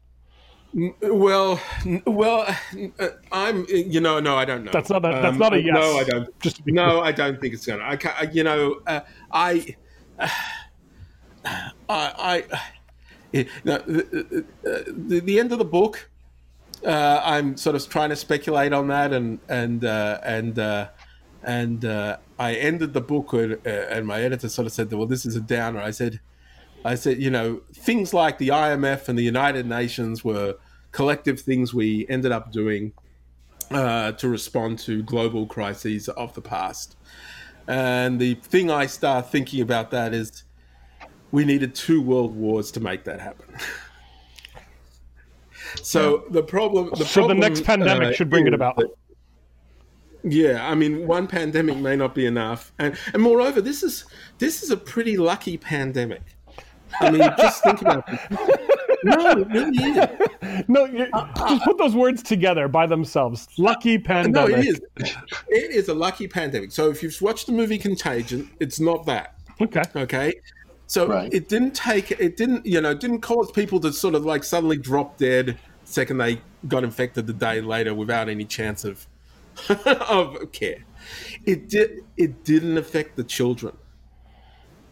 Well, 1.03 1.61
well, 2.07 2.57
uh, 2.99 3.09
I'm. 3.33 3.67
You 3.69 4.01
know, 4.01 4.21
no, 4.21 4.37
I 4.37 4.45
don't 4.45 4.65
know. 4.65 4.71
That's 4.73 4.89
not 4.89 5.05
a. 5.05 5.09
That's 5.09 5.27
um, 5.27 5.39
not 5.39 5.53
a 5.53 5.61
yes. 5.61 5.75
No, 5.75 5.97
I 5.99 6.05
don't. 6.05 6.41
Just 6.41 6.65
no, 6.67 7.01
I 7.01 7.11
don't 7.11 7.41
think 7.41 7.55
it's 7.55 7.67
gonna. 7.67 7.85
I 7.85 7.97
can't. 7.97 8.33
You 8.33 8.45
know, 8.45 8.81
uh, 8.87 9.01
I, 9.33 9.77
uh, 10.19 10.29
I, 11.45 11.65
I. 11.89 12.45
You 13.33 13.47
know, 13.65 13.79
the, 13.79 14.45
the, 14.63 15.21
the, 15.21 15.39
end 15.39 15.53
of 15.53 15.59
the 15.59 15.65
book. 15.65 16.09
Uh, 16.85 17.21
I'm 17.23 17.57
sort 17.57 17.77
of 17.77 17.89
trying 17.89 18.11
to 18.11 18.17
speculate 18.17 18.73
on 18.73 18.89
that, 18.89 19.13
and, 19.13 19.39
and 19.49 19.85
and 19.85 20.59
uh, 20.59 20.89
and 21.43 21.85
uh, 21.85 22.19
I 22.39 22.55
ended 22.55 22.93
the 22.93 23.01
book, 23.01 23.33
and, 23.33 23.65
and 23.67 24.07
my 24.07 24.23
editor 24.23 24.49
sort 24.49 24.67
of 24.67 24.73
said, 24.73 24.93
"Well, 24.93 25.07
this 25.07 25.25
is 25.27 25.37
a 25.37 25.41
downer." 25.41 25.81
I 25.81 25.91
said 25.91 26.21
I 26.85 26.95
said, 26.95 27.21
you 27.21 27.31
know, 27.31 27.61
things 27.73 28.15
like 28.15 28.39
the 28.39 28.49
IMF 28.49 29.09
and 29.09 29.19
the 29.19 29.23
United 29.23 29.67
Nations 29.67 30.25
were 30.25 30.57
collective 30.93 31.41
things 31.41 31.75
we 31.75 32.07
ended 32.09 32.33
up 32.33 32.53
doing 32.53 32.93
uh, 33.71 34.13
to 34.13 34.29
respond 34.29 34.79
to 34.81 35.03
global 35.03 35.47
crises 35.47 36.09
of 36.09 36.33
the 36.35 36.41
past. 36.41 36.97
And 37.69 38.19
the 38.19 38.35
thing 38.37 38.71
I 38.71 38.87
start 38.87 39.31
thinking 39.31 39.61
about 39.61 39.91
that 39.91 40.15
is 40.15 40.45
we 41.31 41.45
needed 41.45 41.75
two 41.75 42.01
world 42.01 42.35
wars 42.35 42.71
to 42.73 42.81
make 42.81 43.05
that 43.05 43.21
happen. 43.21 43.55
so 45.83 46.25
the 46.31 46.43
problem. 46.43 46.91
The 46.91 47.05
so 47.05 47.21
problem, 47.21 47.41
the 47.41 47.49
next 47.49 47.65
pandemic 47.65 48.09
uh, 48.09 48.13
should 48.13 48.31
bring 48.31 48.47
it 48.47 48.55
about. 48.55 48.83
That, 50.23 50.33
yeah, 50.33 50.69
I 50.69 50.75
mean, 50.75 51.07
one 51.07 51.27
pandemic 51.27 51.77
may 51.79 51.97
not 51.97 52.15
be 52.15 52.27
enough, 52.27 52.73
and 52.79 52.97
and 53.13 53.23
moreover, 53.23 53.61
this 53.61 53.83
is 53.83 54.05
this 54.39 54.63
is 54.63 54.71
a 54.71 54.77
pretty 54.77 55.17
lucky 55.17 55.57
pandemic. 55.57 56.23
I 57.01 57.11
mean, 57.11 57.21
just 57.39 57.63
think 57.63 57.81
about 57.81 58.05
it. 58.09 58.21
No, 59.03 59.31
it 59.31 59.49
really 59.49 59.85
is. 59.85 60.09
No, 60.69 60.85
uh, 60.85 61.49
just 61.49 61.65
put 61.65 61.79
those 61.79 61.95
words 61.95 62.23
together 62.23 62.67
by 62.67 62.87
themselves. 62.87 63.49
Lucky 63.57 63.99
pandemic. 63.99 64.51
No, 64.51 64.59
it 64.59 64.67
is. 64.67 64.81
It 65.49 65.71
is 65.71 65.89
a 65.89 65.95
lucky 65.95 66.27
pandemic. 66.27 66.73
So 66.73 66.91
if 66.91 67.03
you've 67.03 67.17
watched 67.23 67.47
the 67.47 67.53
movie 67.53 67.79
Contagion, 67.79 68.51
it's 68.59 68.81
not 68.81 69.07
that. 69.07 69.37
Okay. 69.61 69.83
Okay. 69.95 70.35
So 70.87 71.07
right. 71.07 71.33
it 71.33 71.49
didn't 71.49 71.75
take. 71.75 72.11
It 72.11 72.37
didn't. 72.37 72.67
You 72.67 72.81
know, 72.81 72.95
didn't 72.95 73.21
cause 73.21 73.51
people 73.53 73.79
to 73.81 73.93
sort 73.93 74.15
of 74.15 74.27
like 74.27 74.43
suddenly 74.45 74.77
drop 74.77 75.17
dead 75.19 75.57
second 75.91 76.19
they 76.19 76.41
got 76.69 76.85
infected 76.85 77.27
the 77.27 77.33
day 77.33 77.61
later 77.61 77.95
without 77.95 78.29
any 78.29 78.45
chance 78.45 78.85
of 78.85 79.07
of 79.87 80.53
care. 80.53 80.85
It 81.45 81.69
did. 81.69 82.05
It 82.17 82.45
didn't 82.45 82.79
affect 82.79 83.17
the 83.17 83.25
children 83.25 83.77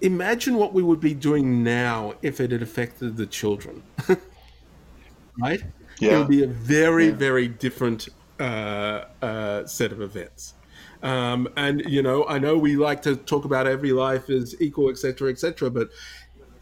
imagine 0.01 0.55
what 0.55 0.73
we 0.73 0.83
would 0.83 1.01
be 1.01 1.15
doing 1.15 1.63
now 1.63 2.15
if 2.23 2.41
it 2.41 2.53
had 2.53 2.63
affected 2.63 3.17
the 3.17 3.27
children. 3.27 3.83
right? 5.39 5.63
Yeah. 5.99 6.17
It 6.17 6.19
would 6.19 6.29
be 6.29 6.45
a 6.45 6.49
very, 6.49 7.07
yeah. 7.07 7.15
very 7.15 7.49
different 7.49 8.09
uh, 8.39 9.05
uh, 9.23 9.67
set 9.67 9.93
of 9.93 10.01
events. 10.01 10.55
Um, 11.03 11.49
and 11.57 11.83
you 11.87 12.03
know, 12.03 12.27
I 12.27 12.39
know 12.39 12.59
we 12.59 12.77
like 12.77 13.03
to 13.03 13.17
talk 13.17 13.45
about 13.45 13.67
every 13.67 13.93
life 13.93 14.31
is 14.31 14.61
equal, 14.61 14.91
etc., 14.91 15.31
etc. 15.31 15.71
But 15.71 15.91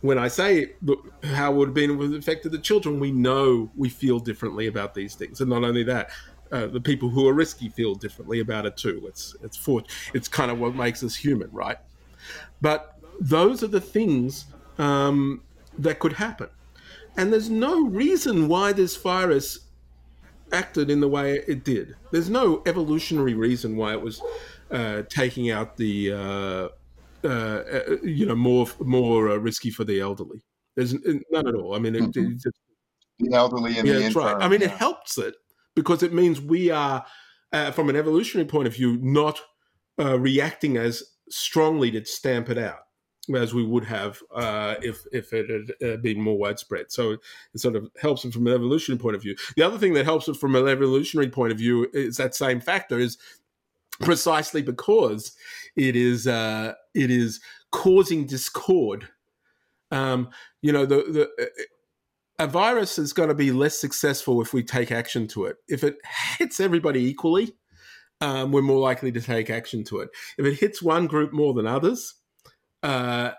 when 0.02 0.18
I 0.18 0.28
say 0.28 0.72
look, 0.82 1.10
how 1.24 1.52
would 1.52 1.68
have 1.68 1.74
been 1.74 2.14
affected 2.14 2.52
the 2.52 2.58
children, 2.58 3.00
we 3.00 3.12
know 3.12 3.70
we 3.76 3.88
feel 3.88 4.18
differently 4.18 4.66
about 4.66 4.94
these 4.94 5.14
things, 5.14 5.40
and 5.40 5.48
not 5.48 5.64
only 5.64 5.84
that, 5.84 6.10
uh, 6.52 6.66
the 6.66 6.80
people 6.80 7.08
who 7.08 7.28
are 7.28 7.34
risky 7.34 7.68
feel 7.68 7.94
differently 7.94 8.40
about 8.40 8.66
it 8.66 8.76
too. 8.76 9.04
It's 9.06 9.34
it's 9.42 9.56
for 9.56 9.82
it's 10.14 10.28
kind 10.28 10.50
of 10.50 10.58
what 10.58 10.74
makes 10.74 11.02
us 11.02 11.14
human, 11.14 11.50
right? 11.52 11.78
But 12.60 12.98
those 13.20 13.62
are 13.62 13.68
the 13.68 13.80
things 13.80 14.46
um, 14.78 15.42
that 15.78 15.98
could 15.98 16.12
happen. 16.12 16.48
And 17.16 17.32
there's 17.32 17.48
no 17.48 17.86
reason 17.86 18.48
why 18.48 18.72
this 18.72 18.96
virus 18.96 19.60
acted 20.52 20.90
in 20.90 21.00
the 21.00 21.08
way 21.08 21.40
it 21.48 21.64
did. 21.64 21.96
There's 22.12 22.30
no 22.30 22.62
evolutionary 22.66 23.34
reason 23.34 23.76
why 23.76 23.92
it 23.92 24.00
was 24.00 24.22
uh, 24.70 25.02
taking 25.08 25.50
out 25.50 25.76
the, 25.76 26.12
uh, 26.12 26.68
uh, 27.24 27.28
uh 27.28 27.96
you 28.02 28.26
know, 28.26 28.34
more 28.34 28.66
more 28.80 29.30
uh, 29.30 29.36
risky 29.36 29.70
for 29.70 29.84
the 29.84 30.00
elderly. 30.00 30.42
There's 30.76 30.94
none 31.30 31.48
at 31.48 31.54
all. 31.54 31.74
I 31.74 31.78
mean, 31.78 31.94
it, 31.94 32.02
mm-hmm. 32.02 32.34
just, 32.34 32.58
the 33.18 33.34
elderly 33.34 33.78
and 33.78 33.88
yeah, 33.88 33.94
the 33.94 34.00
that's 34.00 34.14
right. 34.14 34.36
I 34.38 34.48
mean, 34.48 34.60
yeah. 34.60 34.66
it 34.66 34.72
helps 34.72 35.16
it 35.16 35.34
because 35.76 36.02
it 36.02 36.12
means 36.12 36.40
we 36.40 36.70
are, 36.70 37.06
uh, 37.52 37.70
from 37.70 37.88
an 37.88 37.94
evolutionary 37.94 38.48
point 38.48 38.66
of 38.66 38.74
view, 38.74 38.98
not 39.00 39.40
reacting 39.98 40.76
as 40.76 41.02
strongly 41.30 41.90
to 41.90 42.04
stamp 42.04 42.50
it 42.50 42.58
out 42.58 42.80
as 43.34 43.52
we 43.52 43.64
would 43.64 43.84
have 43.84 44.20
uh, 44.34 44.76
if 44.82 45.04
if 45.12 45.32
it 45.32 45.50
had 45.50 45.88
uh, 45.88 45.96
been 45.96 46.20
more 46.20 46.38
widespread. 46.38 46.92
So 46.92 47.12
it 47.12 47.60
sort 47.60 47.76
of 47.76 47.90
helps 48.00 48.24
it 48.24 48.32
from 48.32 48.46
an 48.46 48.52
evolutionary 48.52 49.00
point 49.00 49.16
of 49.16 49.22
view. 49.22 49.34
The 49.56 49.62
other 49.62 49.78
thing 49.78 49.94
that 49.94 50.04
helps 50.04 50.28
it 50.28 50.36
from 50.36 50.54
an 50.54 50.68
evolutionary 50.68 51.30
point 51.30 51.52
of 51.52 51.58
view 51.58 51.88
is 51.92 52.16
that 52.18 52.34
same 52.34 52.60
factor 52.60 52.98
is 52.98 53.18
precisely 54.00 54.62
because 54.62 55.32
it 55.74 55.96
is 55.96 56.26
uh, 56.26 56.74
it 56.94 57.10
is 57.10 57.40
causing 57.72 58.26
discord. 58.26 59.08
Um, 59.90 60.30
you 60.62 60.72
know 60.72 60.86
the 60.86 61.04
the 61.08 61.44
uh, 61.44 61.46
a 62.38 62.46
virus 62.46 62.98
is 62.98 63.12
going 63.12 63.28
to 63.28 63.34
be 63.34 63.50
less 63.50 63.78
successful 63.78 64.42
if 64.42 64.52
we 64.52 64.62
take 64.62 64.92
action 64.92 65.26
to 65.28 65.46
it. 65.46 65.56
If 65.68 65.82
it 65.82 65.96
hits 66.38 66.60
everybody 66.60 67.00
equally, 67.00 67.54
um, 68.20 68.52
we're 68.52 68.62
more 68.62 68.80
likely 68.80 69.12
to 69.12 69.20
take 69.20 69.50
action 69.50 69.84
to 69.84 70.00
it. 70.00 70.10
If 70.38 70.46
it 70.46 70.58
hits 70.58 70.82
one 70.82 71.06
group 71.06 71.32
more 71.32 71.54
than 71.54 71.66
others, 71.66 72.14
uh, 72.82 73.32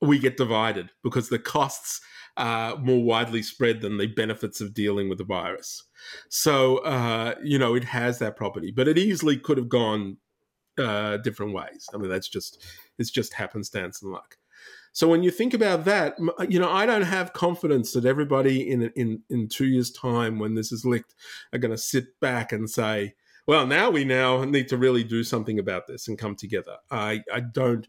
we 0.00 0.18
get 0.18 0.36
divided 0.36 0.90
because 1.02 1.28
the 1.28 1.38
costs 1.38 2.00
are 2.36 2.76
more 2.76 3.02
widely 3.02 3.42
spread 3.42 3.80
than 3.80 3.98
the 3.98 4.06
benefits 4.06 4.60
of 4.60 4.74
dealing 4.74 5.08
with 5.08 5.18
the 5.18 5.24
virus. 5.24 5.84
So, 6.30 6.78
uh, 6.78 7.34
you 7.42 7.58
know, 7.58 7.74
it 7.74 7.84
has 7.84 8.18
that 8.18 8.36
property, 8.36 8.72
but 8.74 8.88
it 8.88 8.98
easily 8.98 9.36
could 9.36 9.58
have 9.58 9.68
gone 9.68 10.16
uh, 10.78 11.18
different 11.18 11.52
ways. 11.52 11.86
I 11.92 11.98
mean, 11.98 12.08
that's 12.08 12.28
just, 12.28 12.64
it's 12.98 13.10
just 13.10 13.34
happenstance 13.34 14.02
and 14.02 14.12
luck. 14.12 14.36
So 14.92 15.08
when 15.08 15.22
you 15.22 15.30
think 15.30 15.54
about 15.54 15.84
that, 15.86 16.16
you 16.48 16.58
know, 16.58 16.70
I 16.70 16.84
don't 16.84 17.02
have 17.02 17.32
confidence 17.32 17.92
that 17.92 18.04
everybody 18.04 18.70
in 18.70 18.90
in 18.94 19.22
in 19.30 19.48
two 19.48 19.66
years' 19.66 19.90
time, 19.90 20.38
when 20.38 20.54
this 20.54 20.70
is 20.70 20.84
licked, 20.84 21.14
are 21.52 21.58
going 21.58 21.70
to 21.70 21.78
sit 21.78 22.20
back 22.20 22.52
and 22.52 22.68
say, 22.68 23.14
"Well, 23.46 23.66
now 23.66 23.90
we 23.90 24.04
now 24.04 24.44
need 24.44 24.68
to 24.68 24.76
really 24.76 25.04
do 25.04 25.24
something 25.24 25.58
about 25.58 25.86
this 25.86 26.08
and 26.08 26.18
come 26.18 26.36
together." 26.36 26.76
I 26.90 27.22
I 27.32 27.40
don't 27.40 27.86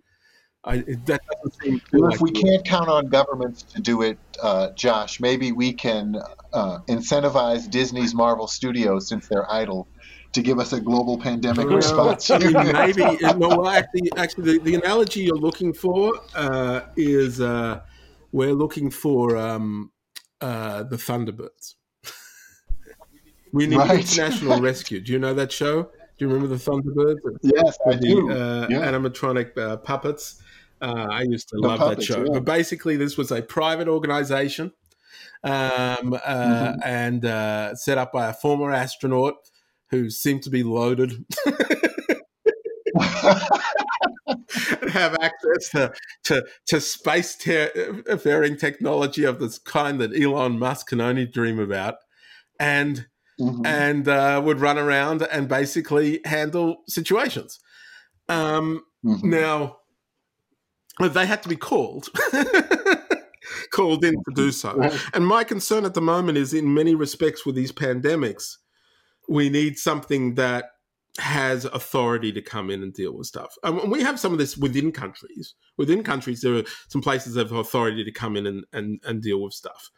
I, 0.65 0.77
that 0.77 1.19
doesn't 1.29 1.61
seem 1.61 1.81
well, 1.91 2.03
like 2.03 2.15
if 2.15 2.21
we 2.21 2.31
can't 2.31 2.63
count 2.63 2.87
on 2.87 3.07
governments 3.07 3.63
to 3.63 3.81
do 3.81 4.01
it, 4.01 4.17
uh, 4.41 4.71
Josh, 4.71 5.19
maybe 5.19 5.51
we 5.51 5.73
can 5.73 6.15
uh, 6.53 6.79
incentivize 6.87 7.69
Disney's 7.69 8.15
Marvel 8.15 8.47
Studios, 8.47 9.09
since 9.09 9.27
they're 9.27 9.49
idle, 9.51 9.89
to 10.33 10.41
give 10.41 10.59
us 10.59 10.73
a 10.73 10.81
global 10.81 11.17
pandemic 11.17 11.67
well, 11.67 11.75
response. 11.75 12.29
maybe. 12.29 13.01
No, 13.37 13.67
actually, 13.67 14.11
actually, 14.17 14.57
the, 14.57 14.59
the, 14.63 14.75
analogy 14.75 15.21
you're 15.21 15.35
looking 15.35 15.73
for 15.73 16.19
uh, 16.35 16.81
is 16.97 17.39
uh, 17.39 17.81
we're 18.31 18.53
looking 18.53 18.89
for 18.89 19.37
um, 19.37 19.91
uh, 20.41 20.83
the 20.83 20.97
Thunderbirds. 20.97 21.75
we 23.53 23.67
need 23.67 23.77
right. 23.77 23.99
international 23.99 24.59
rescue. 24.59 24.99
Do 24.99 25.13
you 25.13 25.19
know 25.19 25.33
that 25.35 25.51
show? 25.51 25.83
Do 25.83 26.25
you 26.25 26.27
remember 26.27 26.55
the 26.55 26.61
Thunderbirds? 26.61 27.37
Yes, 27.43 27.77
I 27.85 27.95
the, 27.95 27.99
do. 27.99 28.31
Uh, 28.31 28.67
yeah. 28.69 28.91
Animatronic 28.91 29.57
uh, 29.57 29.77
puppets. 29.77 30.41
Uh, 30.81 31.07
I 31.09 31.21
used 31.21 31.47
to 31.49 31.57
the 31.57 31.67
love 31.67 31.79
puppets, 31.79 32.07
that 32.07 32.13
show. 32.13 32.23
Yeah. 32.23 32.31
But 32.33 32.45
basically, 32.45 32.97
this 32.97 33.17
was 33.17 33.31
a 33.31 33.41
private 33.41 33.87
organization 33.87 34.73
um, 35.43 35.51
uh, 35.51 36.19
mm-hmm. 36.19 36.79
and 36.83 37.25
uh, 37.25 37.75
set 37.75 37.97
up 37.97 38.11
by 38.11 38.29
a 38.29 38.33
former 38.33 38.71
astronaut 38.71 39.35
who 39.93 40.09
seem 40.09 40.39
to 40.39 40.49
be 40.49 40.63
loaded. 40.63 41.23
have 44.89 45.15
access 45.21 45.69
to 45.69 45.93
to, 46.23 46.43
to 46.65 46.81
space 46.81 47.35
faring 47.35 48.57
technology 48.57 49.23
of 49.23 49.39
this 49.39 49.59
kind 49.59 50.01
that 50.01 50.19
Elon 50.19 50.57
Musk 50.57 50.87
can 50.87 50.99
only 50.99 51.27
dream 51.27 51.59
about, 51.59 51.97
and 52.59 53.05
mm-hmm. 53.39 53.63
and 53.65 54.07
uh, 54.07 54.41
would 54.43 54.59
run 54.59 54.79
around 54.79 55.21
and 55.21 55.47
basically 55.47 56.21
handle 56.25 56.77
situations. 56.87 57.59
Um, 58.29 58.83
mm-hmm. 59.05 59.29
Now, 59.29 59.77
they 60.99 61.27
had 61.27 61.43
to 61.43 61.49
be 61.49 61.55
called. 61.55 62.09
called 63.71 64.03
in 64.03 64.13
to 64.13 64.31
do 64.35 64.51
so. 64.51 64.89
And 65.13 65.27
my 65.27 65.43
concern 65.43 65.85
at 65.85 65.93
the 65.93 66.01
moment 66.01 66.37
is 66.37 66.53
in 66.53 66.73
many 66.73 66.95
respects 66.95 67.45
with 67.45 67.55
these 67.55 67.71
pandemics, 67.71 68.57
we 69.27 69.49
need 69.49 69.77
something 69.77 70.35
that 70.35 70.65
has 71.19 71.65
authority 71.65 72.31
to 72.31 72.41
come 72.41 72.69
in 72.71 72.81
and 72.81 72.93
deal 72.93 73.15
with 73.15 73.27
stuff. 73.27 73.55
And 73.63 73.91
we 73.91 74.01
have 74.01 74.19
some 74.19 74.33
of 74.33 74.39
this 74.39 74.57
within 74.57 74.91
countries. 74.91 75.53
Within 75.77 76.03
countries, 76.03 76.41
there 76.41 76.55
are 76.55 76.63
some 76.87 77.01
places 77.01 77.35
that 77.35 77.47
have 77.47 77.57
authority 77.57 78.03
to 78.03 78.11
come 78.11 78.35
in 78.35 78.47
and, 78.47 78.65
and, 78.73 78.99
and 79.03 79.21
deal 79.21 79.41
with 79.41 79.53
stuff. 79.53 79.91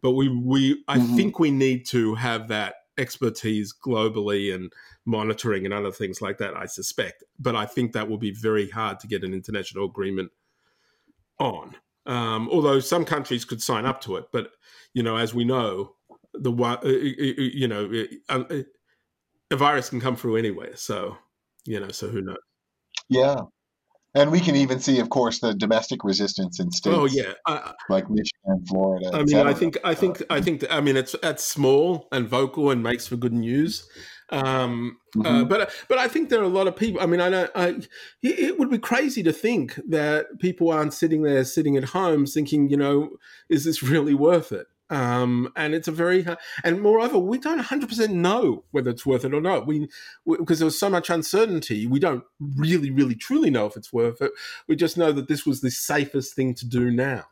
But 0.00 0.12
we, 0.12 0.28
we 0.28 0.82
I 0.86 0.98
mm-hmm. 0.98 1.16
think 1.16 1.38
we 1.38 1.50
need 1.50 1.86
to 1.88 2.14
have 2.14 2.48
that 2.48 2.74
expertise 2.98 3.72
globally 3.72 4.54
and 4.54 4.72
monitoring 5.04 5.64
and 5.64 5.74
other 5.74 5.90
things 5.90 6.22
like 6.22 6.38
that, 6.38 6.56
I 6.56 6.66
suspect. 6.66 7.24
But 7.38 7.56
I 7.56 7.66
think 7.66 7.92
that 7.92 8.08
will 8.08 8.18
be 8.18 8.32
very 8.32 8.68
hard 8.68 9.00
to 9.00 9.08
get 9.08 9.24
an 9.24 9.34
international 9.34 9.86
agreement 9.86 10.30
on. 11.38 11.74
Um, 12.06 12.48
although 12.50 12.80
some 12.80 13.04
countries 13.04 13.44
could 13.44 13.62
sign 13.62 13.86
up 13.86 14.00
to 14.02 14.16
it, 14.16 14.26
but 14.32 14.52
you 14.94 15.02
know, 15.02 15.16
as 15.16 15.34
we 15.34 15.44
know, 15.44 15.94
the 16.40 16.52
uh, 16.52 16.78
you 16.84 17.68
know 17.68 17.90
um, 18.28 18.46
a 19.50 19.56
virus 19.56 19.90
can 19.90 20.00
come 20.00 20.16
through 20.16 20.36
anywhere. 20.36 20.76
So 20.76 21.16
you 21.64 21.80
know, 21.80 21.90
so 21.90 22.08
who 22.08 22.22
knows? 22.22 22.36
Yeah, 23.08 23.40
and 24.14 24.32
we 24.32 24.40
can 24.40 24.56
even 24.56 24.80
see, 24.80 24.98
of 24.98 25.08
course, 25.08 25.38
the 25.38 25.54
domestic 25.54 26.02
resistance 26.02 26.58
in 26.58 26.70
states. 26.72 26.96
Oh 26.96 27.06
yeah, 27.06 27.32
uh, 27.46 27.72
like 27.88 28.10
Michigan, 28.10 28.64
Florida. 28.66 29.10
I 29.12 29.22
mean, 29.22 29.36
I 29.36 29.54
think, 29.54 29.78
I 29.84 29.94
think, 29.94 30.22
I 30.28 30.40
think, 30.40 30.64
I 30.68 30.80
mean, 30.80 30.96
it's 30.96 31.14
it's 31.22 31.44
small 31.44 32.08
and 32.10 32.28
vocal 32.28 32.70
and 32.70 32.82
makes 32.82 33.06
for 33.06 33.16
good 33.16 33.32
news. 33.32 33.88
Um, 34.30 34.98
uh, 35.16 35.18
mm-hmm. 35.18 35.26
uh, 35.26 35.44
but 35.44 35.70
but 35.88 35.98
I 35.98 36.08
think 36.08 36.28
there 36.28 36.40
are 36.40 36.44
a 36.44 36.48
lot 36.48 36.66
of 36.66 36.74
people. 36.74 37.00
I 37.00 37.06
mean, 37.06 37.20
I 37.20 37.28
know 37.28 37.48
I, 37.54 37.76
it 38.22 38.58
would 38.58 38.70
be 38.70 38.78
crazy 38.78 39.22
to 39.22 39.32
think 39.32 39.78
that 39.88 40.26
people 40.40 40.70
aren't 40.70 40.94
sitting 40.94 41.22
there, 41.22 41.44
sitting 41.44 41.76
at 41.76 41.84
home, 41.84 42.26
thinking, 42.26 42.68
you 42.68 42.76
know, 42.76 43.10
is 43.48 43.64
this 43.64 43.80
really 43.82 44.14
worth 44.14 44.50
it? 44.50 44.66
Um, 44.90 45.52
and 45.56 45.74
it's 45.74 45.88
a 45.88 45.92
very 45.92 46.26
and 46.64 46.80
moreover, 46.80 47.18
we 47.18 47.38
don't 47.38 47.56
100 47.56 47.88
percent 47.88 48.12
know 48.12 48.64
whether 48.72 48.90
it's 48.90 49.06
worth 49.06 49.24
it 49.24 49.32
or 49.32 49.40
not. 49.40 49.66
We 49.66 49.88
because 50.26 50.58
there 50.58 50.66
was 50.66 50.78
so 50.78 50.90
much 50.90 51.08
uncertainty, 51.08 51.86
we 51.86 52.00
don't 52.00 52.24
really, 52.56 52.90
really, 52.90 53.14
truly 53.14 53.50
know 53.50 53.66
if 53.66 53.76
it's 53.76 53.92
worth 53.92 54.20
it. 54.20 54.32
We 54.66 54.76
just 54.76 54.98
know 54.98 55.12
that 55.12 55.28
this 55.28 55.46
was 55.46 55.60
the 55.60 55.70
safest 55.70 56.34
thing 56.34 56.54
to 56.54 56.66
do 56.66 56.90
now. 56.90 57.26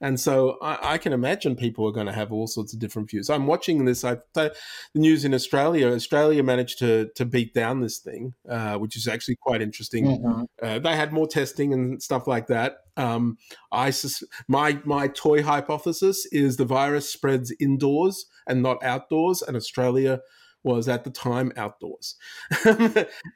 And 0.00 0.20
so 0.20 0.58
I, 0.60 0.94
I, 0.94 0.98
can 0.98 1.14
imagine 1.14 1.56
people 1.56 1.88
are 1.88 1.92
going 1.92 2.06
to 2.06 2.12
have 2.12 2.30
all 2.30 2.46
sorts 2.46 2.74
of 2.74 2.78
different 2.78 3.10
views. 3.10 3.30
I'm 3.30 3.46
watching 3.46 3.86
this. 3.86 4.04
I 4.04 4.18
the 4.34 4.54
news 4.94 5.24
in 5.24 5.32
Australia. 5.32 5.88
Australia 5.88 6.42
managed 6.42 6.78
to 6.80 7.08
to 7.14 7.24
beat 7.24 7.54
down 7.54 7.80
this 7.80 7.98
thing, 7.98 8.34
uh, 8.48 8.76
which 8.76 8.96
is 8.96 9.08
actually 9.08 9.36
quite 9.36 9.62
interesting. 9.62 10.04
Mm-hmm. 10.04 10.42
Uh, 10.62 10.78
they 10.80 10.96
had 10.96 11.12
more 11.12 11.26
testing 11.26 11.72
and 11.72 12.02
stuff 12.02 12.26
like 12.26 12.46
that. 12.48 12.78
Um, 12.98 13.38
I 13.72 13.90
my 14.48 14.80
my 14.84 15.08
toy 15.08 15.42
hypothesis 15.42 16.26
is 16.30 16.56
the 16.56 16.66
virus 16.66 17.10
spreads 17.10 17.54
indoors 17.58 18.26
and 18.46 18.62
not 18.62 18.82
outdoors, 18.84 19.40
and 19.40 19.56
Australia 19.56 20.20
was 20.66 20.88
at 20.88 21.04
the 21.04 21.10
time 21.10 21.52
outdoors, 21.56 22.16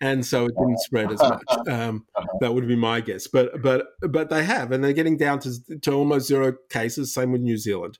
and 0.00 0.26
so 0.26 0.46
it 0.46 0.52
didn't 0.58 0.80
spread 0.80 1.12
as 1.12 1.20
much. 1.20 1.42
Um, 1.70 2.06
that 2.40 2.52
would 2.52 2.66
be 2.66 2.76
my 2.76 3.00
guess, 3.00 3.28
but 3.28 3.62
but 3.62 3.86
but 4.00 4.28
they 4.28 4.44
have, 4.44 4.72
and 4.72 4.82
they're 4.82 4.92
getting 4.92 5.16
down 5.16 5.38
to 5.40 5.78
to 5.82 5.92
almost 5.92 6.26
zero 6.26 6.54
cases. 6.68 7.14
Same 7.14 7.32
with 7.32 7.42
New 7.42 7.56
Zealand, 7.56 7.98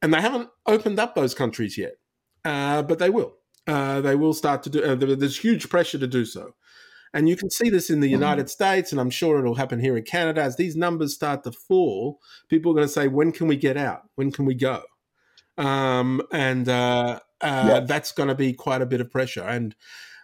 and 0.00 0.14
they 0.14 0.20
haven't 0.20 0.48
opened 0.66 0.98
up 0.98 1.14
those 1.14 1.34
countries 1.34 1.76
yet, 1.76 1.94
uh, 2.44 2.82
but 2.82 2.98
they 2.98 3.10
will. 3.10 3.34
Uh, 3.66 4.00
they 4.00 4.16
will 4.16 4.32
start 4.32 4.62
to 4.62 4.70
do. 4.70 4.82
Uh, 4.82 4.94
there's 4.94 5.38
huge 5.38 5.68
pressure 5.68 5.98
to 5.98 6.06
do 6.06 6.24
so. 6.24 6.54
And 7.14 7.28
you 7.28 7.36
can 7.36 7.50
see 7.50 7.68
this 7.68 7.90
in 7.90 8.00
the 8.00 8.06
mm-hmm. 8.06 8.14
United 8.14 8.48
States, 8.48 8.90
and 8.90 9.00
I'm 9.00 9.10
sure 9.10 9.38
it'll 9.38 9.56
happen 9.56 9.80
here 9.80 9.98
in 9.98 10.04
Canada. 10.04 10.40
As 10.40 10.56
these 10.56 10.76
numbers 10.76 11.14
start 11.14 11.44
to 11.44 11.52
fall, 11.52 12.18
people 12.48 12.72
are 12.72 12.74
going 12.74 12.86
to 12.86 12.92
say, 12.92 13.08
"When 13.08 13.32
can 13.32 13.48
we 13.48 13.56
get 13.56 13.76
out? 13.76 14.02
When 14.14 14.32
can 14.32 14.46
we 14.46 14.54
go?" 14.54 14.82
Um, 15.58 16.22
and 16.32 16.68
uh, 16.68 17.20
uh, 17.42 17.80
that's 17.80 18.12
going 18.12 18.28
to 18.28 18.34
be 18.34 18.52
quite 18.52 18.82
a 18.82 18.86
bit 18.86 19.00
of 19.00 19.10
pressure. 19.10 19.42
And 19.42 19.74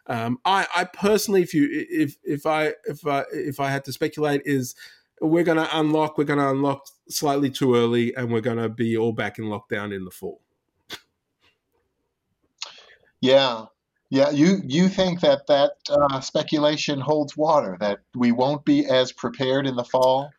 um, 0.07 0.39
I, 0.45 0.67
I, 0.75 0.85
personally, 0.85 1.43
if 1.43 1.53
you 1.53 1.69
if 1.71 2.17
if 2.25 2.47
I 2.47 2.75
if 2.87 3.07
I 3.07 3.25
if 3.33 3.61
I 3.61 3.71
had 3.71 3.85
to 3.85 3.93
speculate, 3.93 4.43
is 4.45 4.75
we're 5.21 5.45
going 5.45 5.59
to 5.59 5.79
unlock 5.79 6.17
we're 6.17 6.25
going 6.25 6.39
to 6.39 6.49
unlock 6.49 6.87
slightly 7.09 7.51
too 7.51 7.75
early, 7.75 8.15
and 8.15 8.33
we're 8.33 8.41
going 8.41 8.59
to 8.59 8.69
be 8.69 8.97
all 8.97 9.13
back 9.13 9.39
in 9.39 9.45
lockdown 9.45 9.95
in 9.95 10.05
the 10.05 10.11
fall. 10.11 10.41
Yeah, 13.21 13.67
yeah. 14.09 14.31
You 14.31 14.63
you 14.65 14.89
think 14.89 15.21
that 15.21 15.47
that 15.49 15.73
uh, 15.91 16.21
speculation 16.21 17.01
holds 17.01 17.37
water 17.37 17.77
that 17.81 17.99
we 18.15 18.33
won't 18.33 18.65
be 18.65 18.87
as 18.87 19.13
prepared 19.13 19.67
in 19.67 19.77
the 19.77 19.85
fall? 19.85 20.31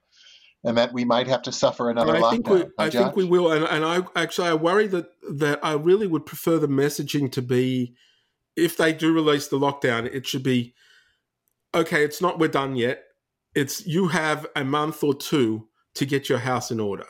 And 0.63 0.77
that 0.77 0.93
we 0.93 1.05
might 1.05 1.27
have 1.27 1.41
to 1.43 1.51
suffer 1.51 1.89
another 1.89 2.15
I 2.15 2.19
lockdown. 2.19 2.31
Think 2.31 2.49
we, 2.49 2.63
I 2.77 2.89
think 2.89 3.15
we 3.15 3.23
will, 3.23 3.51
and, 3.51 3.65
and 3.65 3.85
I 3.85 4.21
actually 4.21 4.49
I 4.49 4.55
worry 4.55 4.87
that 4.87 5.09
that 5.31 5.59
I 5.63 5.73
really 5.73 6.07
would 6.07 6.25
prefer 6.25 6.57
the 6.57 6.67
messaging 6.67 7.31
to 7.31 7.41
be, 7.41 7.95
if 8.55 8.75
they 8.75 8.91
do 8.91 9.13
release 9.13 9.47
the 9.47 9.59
lockdown, 9.59 10.05
it 10.05 10.27
should 10.27 10.43
be, 10.43 10.73
okay, 11.73 12.03
it's 12.03 12.21
not 12.21 12.39
we're 12.39 12.49
done 12.49 12.75
yet. 12.75 13.03
It's 13.55 13.85
you 13.87 14.09
have 14.09 14.45
a 14.55 14.63
month 14.63 15.03
or 15.03 15.13
two 15.13 15.67
to 15.95 16.05
get 16.05 16.29
your 16.29 16.39
house 16.39 16.71
in 16.71 16.79
order, 16.79 17.05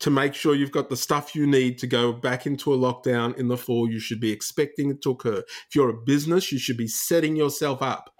to 0.00 0.10
make 0.10 0.34
sure 0.34 0.54
you've 0.54 0.70
got 0.70 0.90
the 0.90 0.96
stuff 0.96 1.34
you 1.34 1.46
need 1.46 1.78
to 1.78 1.86
go 1.86 2.12
back 2.12 2.46
into 2.46 2.72
a 2.72 2.76
lockdown 2.76 3.36
in 3.38 3.48
the 3.48 3.56
fall. 3.56 3.90
You 3.90 3.98
should 3.98 4.20
be 4.20 4.30
expecting 4.30 4.90
it 4.90 5.02
to 5.02 5.10
occur. 5.10 5.38
If 5.38 5.74
you're 5.74 5.90
a 5.90 5.94
business, 6.04 6.52
you 6.52 6.58
should 6.58 6.76
be 6.76 6.86
setting 6.86 7.34
yourself 7.34 7.82
up 7.82 8.14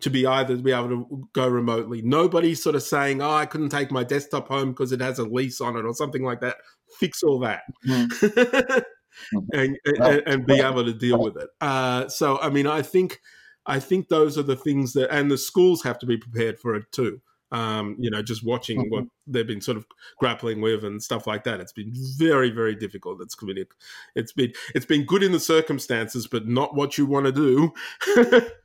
to 0.00 0.10
be 0.10 0.26
either 0.26 0.56
to 0.56 0.62
be 0.62 0.72
able 0.72 0.88
to 0.88 1.28
go 1.32 1.48
remotely. 1.48 2.02
Nobody's 2.02 2.62
sort 2.62 2.76
of 2.76 2.82
saying, 2.82 3.22
"Oh, 3.22 3.32
I 3.32 3.46
couldn't 3.46 3.70
take 3.70 3.90
my 3.90 4.04
desktop 4.04 4.48
home 4.48 4.70
because 4.70 4.92
it 4.92 5.00
has 5.00 5.18
a 5.18 5.24
lease 5.24 5.60
on 5.60 5.76
it" 5.76 5.84
or 5.84 5.94
something 5.94 6.22
like 6.22 6.40
that. 6.40 6.56
Fix 6.98 7.22
all 7.22 7.38
that. 7.40 7.62
Mm. 7.86 8.82
and, 9.52 9.78
and, 9.84 10.22
and, 10.26 10.46
be 10.46 10.60
able 10.60 10.84
to 10.84 10.92
deal 10.92 11.20
with 11.20 11.36
it. 11.36 11.48
Uh, 11.60 12.08
so, 12.08 12.38
I 12.40 12.50
mean, 12.50 12.66
I 12.66 12.82
think, 12.82 13.20
I 13.66 13.78
think 13.80 14.08
those 14.08 14.38
are 14.38 14.42
the 14.42 14.56
things 14.56 14.92
that, 14.94 15.12
and 15.14 15.30
the 15.30 15.38
schools 15.38 15.82
have 15.82 15.98
to 16.00 16.06
be 16.06 16.16
prepared 16.16 16.58
for 16.58 16.74
it 16.74 16.84
too. 16.92 17.20
Um, 17.52 17.96
you 17.98 18.10
know, 18.10 18.22
just 18.22 18.44
watching 18.44 18.78
mm-hmm. 18.78 18.90
what 18.90 19.04
they've 19.26 19.46
been 19.46 19.60
sort 19.60 19.76
of 19.76 19.84
grappling 20.18 20.60
with 20.60 20.84
and 20.84 21.02
stuff 21.02 21.26
like 21.26 21.42
that. 21.44 21.58
It's 21.58 21.72
been 21.72 21.92
very, 22.16 22.50
very 22.50 22.76
difficult. 22.76 23.20
It's 23.20 23.34
been, 23.34 23.64
it's 24.14 24.32
been, 24.32 24.52
it's 24.74 24.86
been 24.86 25.04
good 25.04 25.24
in 25.24 25.32
the 25.32 25.40
circumstances, 25.40 26.28
but 26.28 26.46
not 26.46 26.76
what 26.76 26.96
you 26.96 27.06
want 27.06 27.26
to 27.26 27.32
do. 27.32 28.42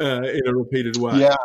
uh, 0.00 0.22
in 0.22 0.46
a 0.46 0.54
repeated 0.54 0.96
way. 0.96 1.18
Yeah. 1.18 1.36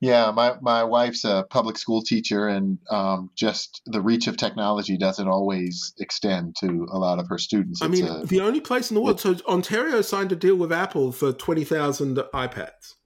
Yeah, 0.00 0.32
my, 0.32 0.56
my 0.60 0.84
wife's 0.84 1.24
a 1.24 1.46
public 1.48 1.78
school 1.78 2.02
teacher, 2.02 2.46
and 2.46 2.78
um, 2.90 3.30
just 3.34 3.80
the 3.86 4.02
reach 4.02 4.26
of 4.26 4.36
technology 4.36 4.98
doesn't 4.98 5.28
always 5.28 5.94
extend 5.98 6.56
to 6.56 6.86
a 6.92 6.98
lot 6.98 7.18
of 7.18 7.26
her 7.28 7.38
students. 7.38 7.80
I 7.80 7.88
mean, 7.88 8.06
a, 8.06 8.22
the 8.22 8.42
only 8.42 8.60
place 8.60 8.90
in 8.90 8.96
the 8.96 9.00
world. 9.00 9.18
So 9.18 9.36
Ontario 9.48 10.02
signed 10.02 10.30
a 10.30 10.36
deal 10.36 10.56
with 10.56 10.72
Apple 10.72 11.10
for 11.10 11.32
twenty 11.32 11.64
thousand 11.64 12.18
iPads 12.34 12.96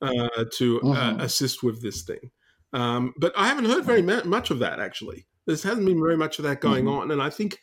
uh, 0.00 0.44
to 0.58 0.80
uh, 0.82 0.84
mm-hmm. 0.84 1.20
uh, 1.20 1.24
assist 1.24 1.64
with 1.64 1.82
this 1.82 2.02
thing, 2.02 2.30
um, 2.72 3.12
but 3.18 3.32
I 3.36 3.48
haven't 3.48 3.64
heard 3.64 3.84
very 3.84 4.02
much 4.02 4.52
of 4.52 4.60
that 4.60 4.78
actually. 4.78 5.26
There 5.46 5.56
hasn't 5.56 5.86
been 5.86 6.00
very 6.00 6.16
much 6.16 6.38
of 6.38 6.44
that 6.44 6.60
going 6.60 6.84
mm-hmm. 6.84 6.96
on, 6.96 7.10
and 7.10 7.20
I 7.20 7.30
think, 7.30 7.58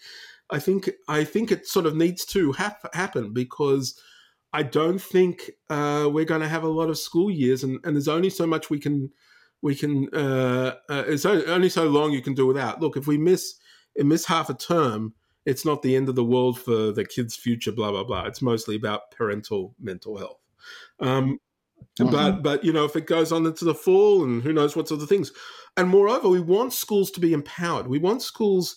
I 0.49 0.59
think, 0.59 0.89
I 1.07 1.23
think 1.23 1.53
it 1.53 1.67
sort 1.67 1.85
of 1.85 1.95
needs 1.95 2.25
to 2.25 2.51
happen 2.51 3.31
because 3.31 3.97
I 4.53 4.63
don't 4.63 5.01
think 5.01 5.51
uh, 5.69 6.07
we're 6.11 6.25
going 6.25 6.41
to 6.41 6.47
have 6.47 6.63
a 6.63 6.67
lot 6.67 6.89
of 6.89 6.97
school 6.97 7.31
years, 7.31 7.63
and, 7.63 7.79
and 7.83 7.95
there's 7.95 8.07
only 8.07 8.29
so 8.29 8.45
much 8.45 8.69
we 8.69 8.79
can 8.79 9.11
we 9.63 9.75
can. 9.75 10.09
Uh, 10.13 10.75
uh, 10.89 11.03
it's 11.07 11.25
only 11.25 11.69
so 11.69 11.85
long 11.85 12.11
you 12.11 12.21
can 12.21 12.35
do 12.35 12.45
without. 12.45 12.79
Look, 12.79 12.95
if 12.95 13.07
we 13.07 13.17
miss 13.17 13.55
if 13.95 14.05
miss 14.05 14.25
half 14.25 14.49
a 14.49 14.53
term, 14.53 15.13
it's 15.45 15.65
not 15.65 15.81
the 15.81 15.95
end 15.95 16.07
of 16.07 16.15
the 16.15 16.23
world 16.23 16.59
for 16.59 16.91
the 16.91 17.05
kid's 17.05 17.35
future. 17.35 17.71
Blah 17.71 17.91
blah 17.91 18.03
blah. 18.03 18.25
It's 18.25 18.41
mostly 18.41 18.75
about 18.75 19.11
parental 19.11 19.73
mental 19.79 20.17
health. 20.17 20.39
Um, 20.99 21.39
mm-hmm. 21.99 22.11
But 22.11 22.43
but 22.43 22.63
you 22.63 22.73
know 22.73 22.85
if 22.85 22.95
it 22.95 23.07
goes 23.07 23.31
on 23.31 23.47
into 23.47 23.65
the 23.65 23.73
fall 23.73 24.23
and 24.23 24.43
who 24.43 24.53
knows 24.53 24.75
what 24.75 24.87
sort 24.87 25.01
of 25.01 25.09
things, 25.09 25.31
and 25.77 25.89
moreover, 25.89 26.29
we 26.29 26.39
want 26.39 26.73
schools 26.73 27.09
to 27.11 27.19
be 27.19 27.33
empowered. 27.33 27.87
We 27.87 27.97
want 27.97 28.21
schools 28.21 28.75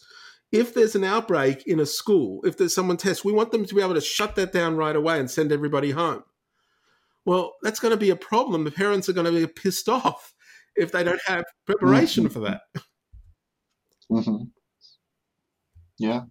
if 0.53 0.75
there's 0.75 0.95
an 0.95 1.05
outbreak 1.05 1.65
in 1.67 1.81
a 1.81 1.87
school, 1.87 2.41
if 2.45 2.57
there's 2.57 2.75
someone 2.75 2.97
tests, 2.97 3.25
we 3.25 3.33
want 3.33 3.51
them 3.51 3.65
to 3.65 3.75
be 3.75 3.83
able 3.83 3.95
to 3.95 4.01
shut 4.01 4.37
that 4.37 4.53
down 4.53 4.77
right 4.77 4.97
away 4.97 5.19
and 5.19 5.31
send 5.31 5.53
everybody 5.53 5.91
home. 5.91 6.23
Well, 7.25 7.55
that's 7.63 7.81
going 7.81 7.91
to 7.91 7.97
be 7.99 8.11
a 8.11 8.17
problem. 8.17 8.65
The 8.65 8.71
parents 8.71 9.09
are 9.09 9.13
going 9.13 9.27
to 9.27 9.33
be 9.33 9.47
pissed 9.47 9.89
off 9.89 10.33
if 10.77 10.93
they 10.93 11.03
don't 11.03 11.21
have 11.27 11.45
preparation 11.67 12.25
mm-hmm. 12.25 12.33
for 12.33 12.41
that. 12.41 12.61
Mm-hmm. 14.11 14.45
Yeah, 15.99 16.23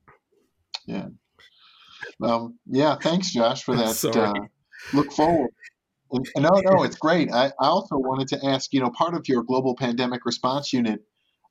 yeah, 0.86 1.08
um, 2.22 2.58
yeah. 2.68 2.96
Thanks, 3.02 3.34
Josh, 3.34 3.64
for 3.64 3.76
that. 3.76 4.06
Uh, 4.06 4.34
look 4.94 5.12
forward. 5.12 5.50
no, 6.38 6.62
no, 6.64 6.84
it's 6.84 6.96
great. 7.00 7.34
I, 7.34 7.48
I 7.48 7.68
also 7.68 7.98
wanted 7.98 8.28
to 8.30 8.46
ask, 8.46 8.72
you 8.72 8.80
know, 8.80 8.92
part 8.92 9.16
of 9.16 9.28
your 9.28 9.44
global 9.44 9.76
pandemic 9.76 10.24
response 10.26 10.72
unit 10.72 11.02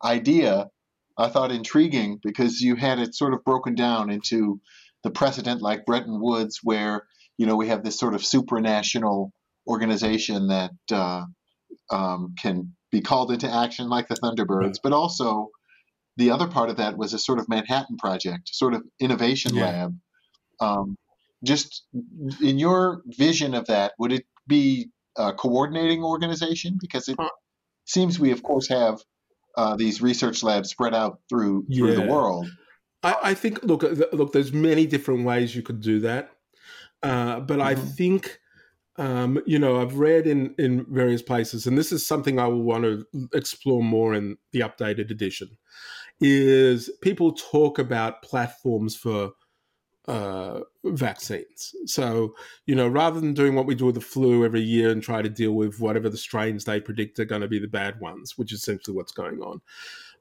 idea, 0.03 0.71
I 1.17 1.29
thought 1.29 1.53
intriguing 1.53 2.19
because 2.23 2.61
you 2.61 2.77
had 2.77 2.99
it 2.99 3.15
sort 3.15 3.35
of 3.35 3.45
broken 3.45 3.75
down 3.75 4.11
into 4.11 4.61
the 5.03 5.11
precedent 5.11 5.63
like 5.63 5.87
Bretton 5.87 6.21
Woods, 6.21 6.61
where 6.63 7.07
you 7.37 7.47
know 7.47 7.57
we 7.57 7.69
have 7.69 7.85
this 7.85 7.99
sort 7.99 8.15
of 8.15 8.23
supranational 8.23 9.31
organization 9.69 10.49
that 10.49 10.73
uh, 10.93 11.25
um, 11.91 12.35
can 12.41 12.75
be 12.91 13.01
called 13.01 13.31
into 13.33 13.51
action 13.51 13.89
like 13.89 14.09
the 14.09 14.15
Thunderbirds, 14.17 14.79
but 14.83 14.93
also 14.93 15.51
the 16.17 16.31
other 16.31 16.47
part 16.47 16.71
of 16.71 16.77
that 16.77 16.97
was 16.97 17.13
a 17.13 17.19
sort 17.19 17.39
of 17.39 17.49
Manhattan 17.49 17.97
Project, 17.97 18.51
sort 18.53 18.75
of 18.75 18.83
innovation 19.01 19.55
yeah. 19.55 19.65
lab. 19.65 19.99
Um, 20.61 20.97
just 21.45 21.85
in 22.41 22.59
your 22.59 23.03
vision 23.07 23.55
of 23.55 23.67
that, 23.67 23.93
would 23.99 24.13
it 24.13 24.25
be 24.47 24.91
a 25.17 25.33
coordinating 25.33 26.03
organization? 26.03 26.79
Because 26.81 27.09
it 27.09 27.17
seems 27.85 28.19
we, 28.19 28.31
of 28.31 28.43
course, 28.43 28.69
have 28.69 29.01
uh, 29.57 29.77
these 29.77 30.03
research 30.03 30.43
labs 30.43 30.71
spread 30.71 30.95
out 30.95 31.21
through 31.29 31.67
through 31.67 31.91
yeah. 31.91 32.05
the 32.05 32.13
world. 32.13 32.49
I, 33.03 33.17
I, 33.23 33.35
think 33.35 33.63
look 33.63 33.85
uh, 33.85 33.95
look. 34.13 34.33
There's 34.33 34.53
many 34.53 34.87
different 34.87 35.25
ways 35.25 35.55
you 35.55 35.63
could 35.63 35.81
do 35.81 36.01
that, 36.01 36.31
uh, 37.03 37.41
but 37.41 37.59
mm-hmm. 37.59 37.69
I 37.69 37.75
think. 37.75 38.41
Um, 38.97 39.43
you 39.45 39.59
know, 39.59 39.83
I've 39.83 39.97
read 39.97 40.25
in 40.29 40.55
in 40.57 40.87
various 40.89 41.21
places, 41.21 41.67
and 41.67 41.77
this 41.77 41.91
is 41.91 42.07
something 42.07 42.39
I 42.39 42.47
will 42.47 42.63
want 42.63 42.85
to 42.85 43.05
explore 43.35 43.83
more 43.83 44.15
in 44.15 44.37
the 44.53 44.61
updated 44.61 45.11
edition. 45.11 45.49
Is 46.21 46.89
people 47.03 47.33
talk 47.33 47.81
about 47.81 48.23
platforms 48.23 48.95
for 48.95 49.33
uh, 50.07 50.61
vaccines. 50.85 51.75
So, 51.87 52.35
you 52.67 52.75
know, 52.75 52.89
rather 52.89 53.21
than 53.21 53.35
doing 53.35 53.55
what 53.55 53.67
we 53.67 53.75
do 53.75 53.87
with 53.87 53.95
the 53.95 54.01
flu 54.01 54.45
every 54.45 54.61
year 54.61 54.91
and 54.91 55.03
try 55.03 55.23
to 55.23 55.29
deal 55.29 55.53
with 55.53 55.81
whatever 55.81 56.09
the 56.09 56.17
strains 56.17 56.65
they 56.65 56.81
predict 56.81 57.19
are 57.19 57.25
going 57.25 57.41
to 57.41 57.49
be 57.49 57.59
the 57.59 57.69
bad 57.69 58.01
ones, 58.01 58.37
which 58.37 58.53
is 58.53 58.61
essentially 58.61 58.97
what's 58.97 59.13
going 59.13 59.41
on, 59.41 59.61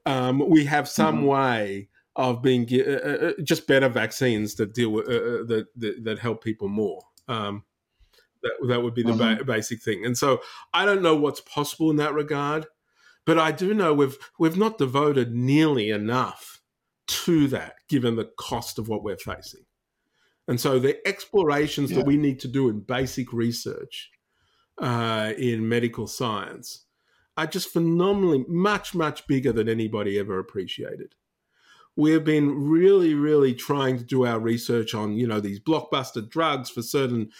um, 0.06 0.48
we 0.48 0.64
have 0.64 0.88
some 0.88 1.18
mm-hmm. 1.18 1.26
way 1.26 1.88
of 2.16 2.42
being 2.42 2.66
uh, 2.72 2.90
uh, 2.90 3.28
uh, 3.28 3.32
just 3.42 3.66
better 3.66 3.88
vaccines 3.88 4.54
that 4.54 4.72
deal 4.72 4.90
with 4.90 5.08
uh, 5.08 5.12
uh, 5.12 5.44
that, 5.44 5.66
that, 5.76 6.04
that 6.04 6.18
help 6.18 6.42
people 6.42 6.68
more. 6.68 7.02
Um, 7.28 7.64
that 8.42 8.52
that 8.68 8.82
would 8.82 8.94
be 8.94 9.02
the 9.02 9.12
mm-hmm. 9.12 9.38
ba- 9.38 9.44
basic 9.44 9.82
thing. 9.82 10.04
And 10.04 10.16
so 10.16 10.40
I 10.72 10.84
don't 10.84 11.02
know 11.02 11.16
what's 11.16 11.40
possible 11.40 11.90
in 11.90 11.96
that 11.96 12.14
regard, 12.14 12.66
but 13.24 13.38
I 13.38 13.52
do 13.52 13.74
know 13.74 13.94
we've 13.94 14.18
we've 14.38 14.56
not 14.56 14.78
devoted 14.78 15.34
nearly 15.34 15.90
enough 15.90 16.60
to 17.06 17.48
that 17.48 17.76
given 17.88 18.16
the 18.16 18.30
cost 18.38 18.78
of 18.78 18.88
what 18.88 19.02
we're 19.02 19.16
facing. 19.16 19.63
And 20.46 20.60
so 20.60 20.78
the 20.78 20.96
explorations 21.06 21.90
yeah. 21.90 21.98
that 21.98 22.06
we 22.06 22.16
need 22.16 22.40
to 22.40 22.48
do 22.48 22.68
in 22.68 22.80
basic 22.80 23.32
research 23.32 24.10
uh, 24.78 25.32
in 25.38 25.68
medical 25.68 26.06
science 26.06 26.84
are 27.36 27.46
just 27.46 27.72
phenomenally 27.72 28.44
much, 28.48 28.94
much 28.94 29.26
bigger 29.26 29.52
than 29.52 29.68
anybody 29.68 30.18
ever 30.18 30.38
appreciated. 30.38 31.14
We've 31.96 32.24
been 32.24 32.68
really, 32.68 33.14
really 33.14 33.54
trying 33.54 33.98
to 33.98 34.04
do 34.04 34.26
our 34.26 34.38
research 34.38 34.94
on, 34.94 35.16
you 35.16 35.26
know, 35.26 35.40
these 35.40 35.60
blockbuster 35.60 36.28
drugs 36.28 36.68
for 36.68 36.82
certain 36.82 37.30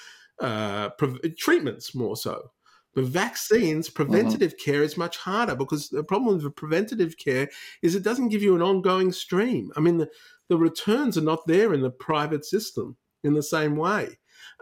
uh, 0.41 0.91
pre- 0.91 1.19
treatments 1.39 1.95
more 1.95 2.17
so. 2.17 2.51
But 2.95 3.05
vaccines, 3.05 3.89
mm-hmm. 3.89 3.97
preventative 3.97 4.53
mm-hmm. 4.53 4.71
care 4.71 4.83
is 4.83 4.97
much 4.97 5.19
harder 5.19 5.55
because 5.55 5.89
the 5.89 6.05
problem 6.05 6.37
with 6.37 6.57
preventative 6.57 7.17
care 7.17 7.49
is 7.83 7.95
it 7.95 8.03
doesn't 8.03 8.29
give 8.29 8.43
you 8.43 8.55
an 8.55 8.63
ongoing 8.63 9.13
stream. 9.13 9.71
I 9.77 9.81
mean, 9.81 9.99
the, 9.99 10.09
the 10.49 10.57
returns 10.57 11.19
are 11.19 11.23
not 11.23 11.47
there 11.47 11.75
in 11.75 11.83
the 11.83 11.91
private 11.91 12.45
system 12.45 12.97
in 13.23 13.35
the 13.35 13.43
same 13.43 13.77
way. 13.77 14.19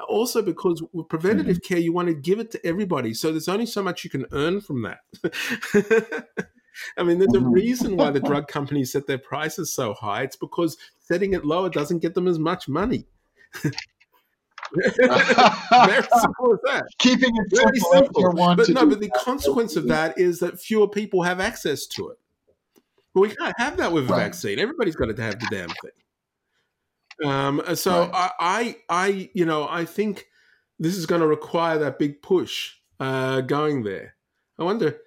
Also, 0.09 0.43
because 0.43 0.83
with 0.93 1.09
preventative 1.09 1.59
mm-hmm. 1.59 1.75
care, 1.75 1.83
you 1.83 1.93
want 1.93 2.09
to 2.09 2.15
give 2.15 2.39
it 2.39 2.51
to 2.53 2.67
everybody. 2.67 3.15
So 3.15 3.31
there's 3.31 3.49
only 3.49 3.67
so 3.67 3.83
much 3.83 4.05
you 4.05 4.11
can 4.11 4.27
earn 4.33 4.61
from 4.61 4.83
that. 4.83 5.01
I 6.97 7.03
mean, 7.03 7.19
there's 7.19 7.35
a 7.35 7.39
mm-hmm. 7.39 7.51
reason 7.51 7.97
why 7.97 8.11
the 8.11 8.21
drug 8.21 8.49
companies 8.49 8.93
set 8.93 9.07
their 9.07 9.19
prices 9.19 9.73
so 9.73 9.95
high. 9.95 10.23
It's 10.23 10.37
because 10.37 10.77
setting 11.01 11.35
it 11.35 11.45
lower 11.45 11.69
doesn't 11.69 12.01
get 12.01 12.15
them 12.15 12.29
as 12.29 12.39
much 12.39 12.69
money. 12.69 13.07
Very 14.99 16.03
simple 16.21 16.55
as 16.55 16.61
that. 16.65 16.85
Keeping 16.99 17.31
it 17.35 17.47
Very 17.51 17.79
simple. 17.79 18.33
But 18.33 18.69
no, 18.69 18.87
but 18.87 19.01
the 19.01 19.11
consequence 19.11 19.77
of 19.77 19.89
that 19.89 20.19
is 20.19 20.39
that 20.41 20.61
fewer 20.61 20.89
people 20.89 21.23
have 21.23 21.41
access 21.41 21.87
to 21.89 22.11
it. 22.11 22.19
But 23.15 23.21
we 23.21 23.35
can't 23.35 23.55
have 23.59 23.77
that 23.77 23.93
with 23.93 24.09
a 24.09 24.13
right. 24.13 24.25
vaccine. 24.25 24.59
Everybody's 24.59 24.97
got 24.97 25.15
to 25.15 25.23
have 25.23 25.39
the 25.39 25.47
damn 25.51 25.69
thing. 25.69 27.29
Um, 27.31 27.63
uh, 27.67 27.75
so 27.75 28.01
right. 28.01 28.11
I, 28.13 28.31
I, 28.41 28.77
I, 28.89 29.31
you 29.35 29.45
know, 29.45 29.69
I 29.69 29.85
think 29.85 30.27
this 30.79 30.97
is 30.97 31.07
going 31.07 31.21
to 31.21 31.27
require 31.27 31.79
that 31.79 31.99
big 31.99 32.23
push 32.23 32.73
uh, 33.01 33.43
going 33.43 33.83
there. 33.83 34.17
I 34.59 34.65
wonder. 34.65 34.99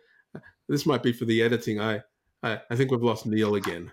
This 0.67 0.85
might 0.85 1.03
be 1.03 1.13
for 1.13 1.25
the 1.25 1.43
editing. 1.43 1.79
I, 1.79 2.01
I, 2.41 2.59
I 2.71 2.75
think 2.75 2.91
we've 2.91 3.03
lost 3.03 3.25
Neil 3.25 3.55
again. 3.55 3.91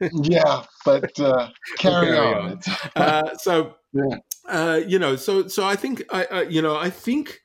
yeah, 0.12 0.64
but 0.84 1.18
uh, 1.18 1.48
carry, 1.78 2.06
carry, 2.06 2.18
on. 2.18 2.44
on. 2.44 2.62
uh, 2.96 3.34
so, 3.36 3.76
yeah. 3.92 4.16
Uh, 4.48 4.80
you 4.86 4.98
know, 4.98 5.16
so 5.16 5.48
so 5.48 5.64
I 5.64 5.76
think 5.76 6.02
I, 6.10 6.42
you 6.42 6.62
know, 6.62 6.76
I 6.76 6.90
think, 6.90 7.40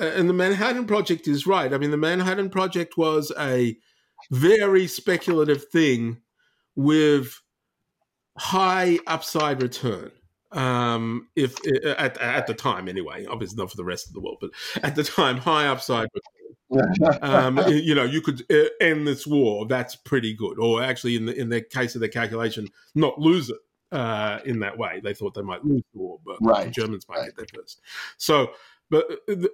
uh, 0.00 0.04
and 0.04 0.28
the 0.28 0.34
Manhattan 0.34 0.86
Project 0.86 1.26
is 1.26 1.46
right. 1.46 1.72
I 1.72 1.78
mean, 1.78 1.90
the 1.90 1.96
Manhattan 1.96 2.50
Project 2.50 2.96
was 2.96 3.32
a 3.38 3.76
very 4.30 4.86
speculative 4.86 5.64
thing 5.64 6.20
with 6.76 7.40
high 8.38 8.98
upside 9.06 9.62
return. 9.62 10.12
Um, 10.52 11.28
if 11.36 11.56
at 11.84 12.18
at 12.18 12.46
the 12.46 12.54
time 12.54 12.88
anyway, 12.88 13.26
obviously 13.26 13.56
not 13.56 13.70
for 13.70 13.76
the 13.76 13.84
rest 13.84 14.08
of 14.08 14.14
the 14.14 14.20
world, 14.20 14.38
but 14.40 14.50
at 14.82 14.94
the 14.94 15.04
time, 15.04 15.36
high 15.36 15.66
upside 15.66 16.08
return. 16.14 17.18
um, 17.22 17.58
you 17.68 17.94
know, 17.94 18.04
you 18.04 18.20
could 18.20 18.44
uh, 18.52 18.68
end 18.80 19.06
this 19.06 19.26
war. 19.26 19.66
That's 19.66 19.96
pretty 19.96 20.34
good. 20.34 20.60
Or 20.60 20.82
actually, 20.82 21.16
in 21.16 21.26
the 21.26 21.34
in 21.34 21.48
the 21.48 21.60
case 21.60 21.96
of 21.96 22.00
the 22.00 22.08
calculation, 22.08 22.68
not 22.94 23.18
lose 23.18 23.50
it 23.50 23.58
uh, 23.92 24.40
in 24.44 24.60
that 24.60 24.76
way. 24.76 25.00
They 25.02 25.14
thought 25.14 25.34
they 25.34 25.42
might 25.42 25.64
lose 25.64 25.82
the 25.92 25.98
war, 25.98 26.18
but 26.24 26.38
right. 26.40 26.66
the 26.66 26.70
Germans 26.70 27.06
might 27.08 27.18
right. 27.18 27.26
get 27.26 27.36
there 27.36 27.60
first. 27.60 27.80
So, 28.16 28.52
but 28.90 29.10
uh, 29.10 29.16
the, 29.34 29.50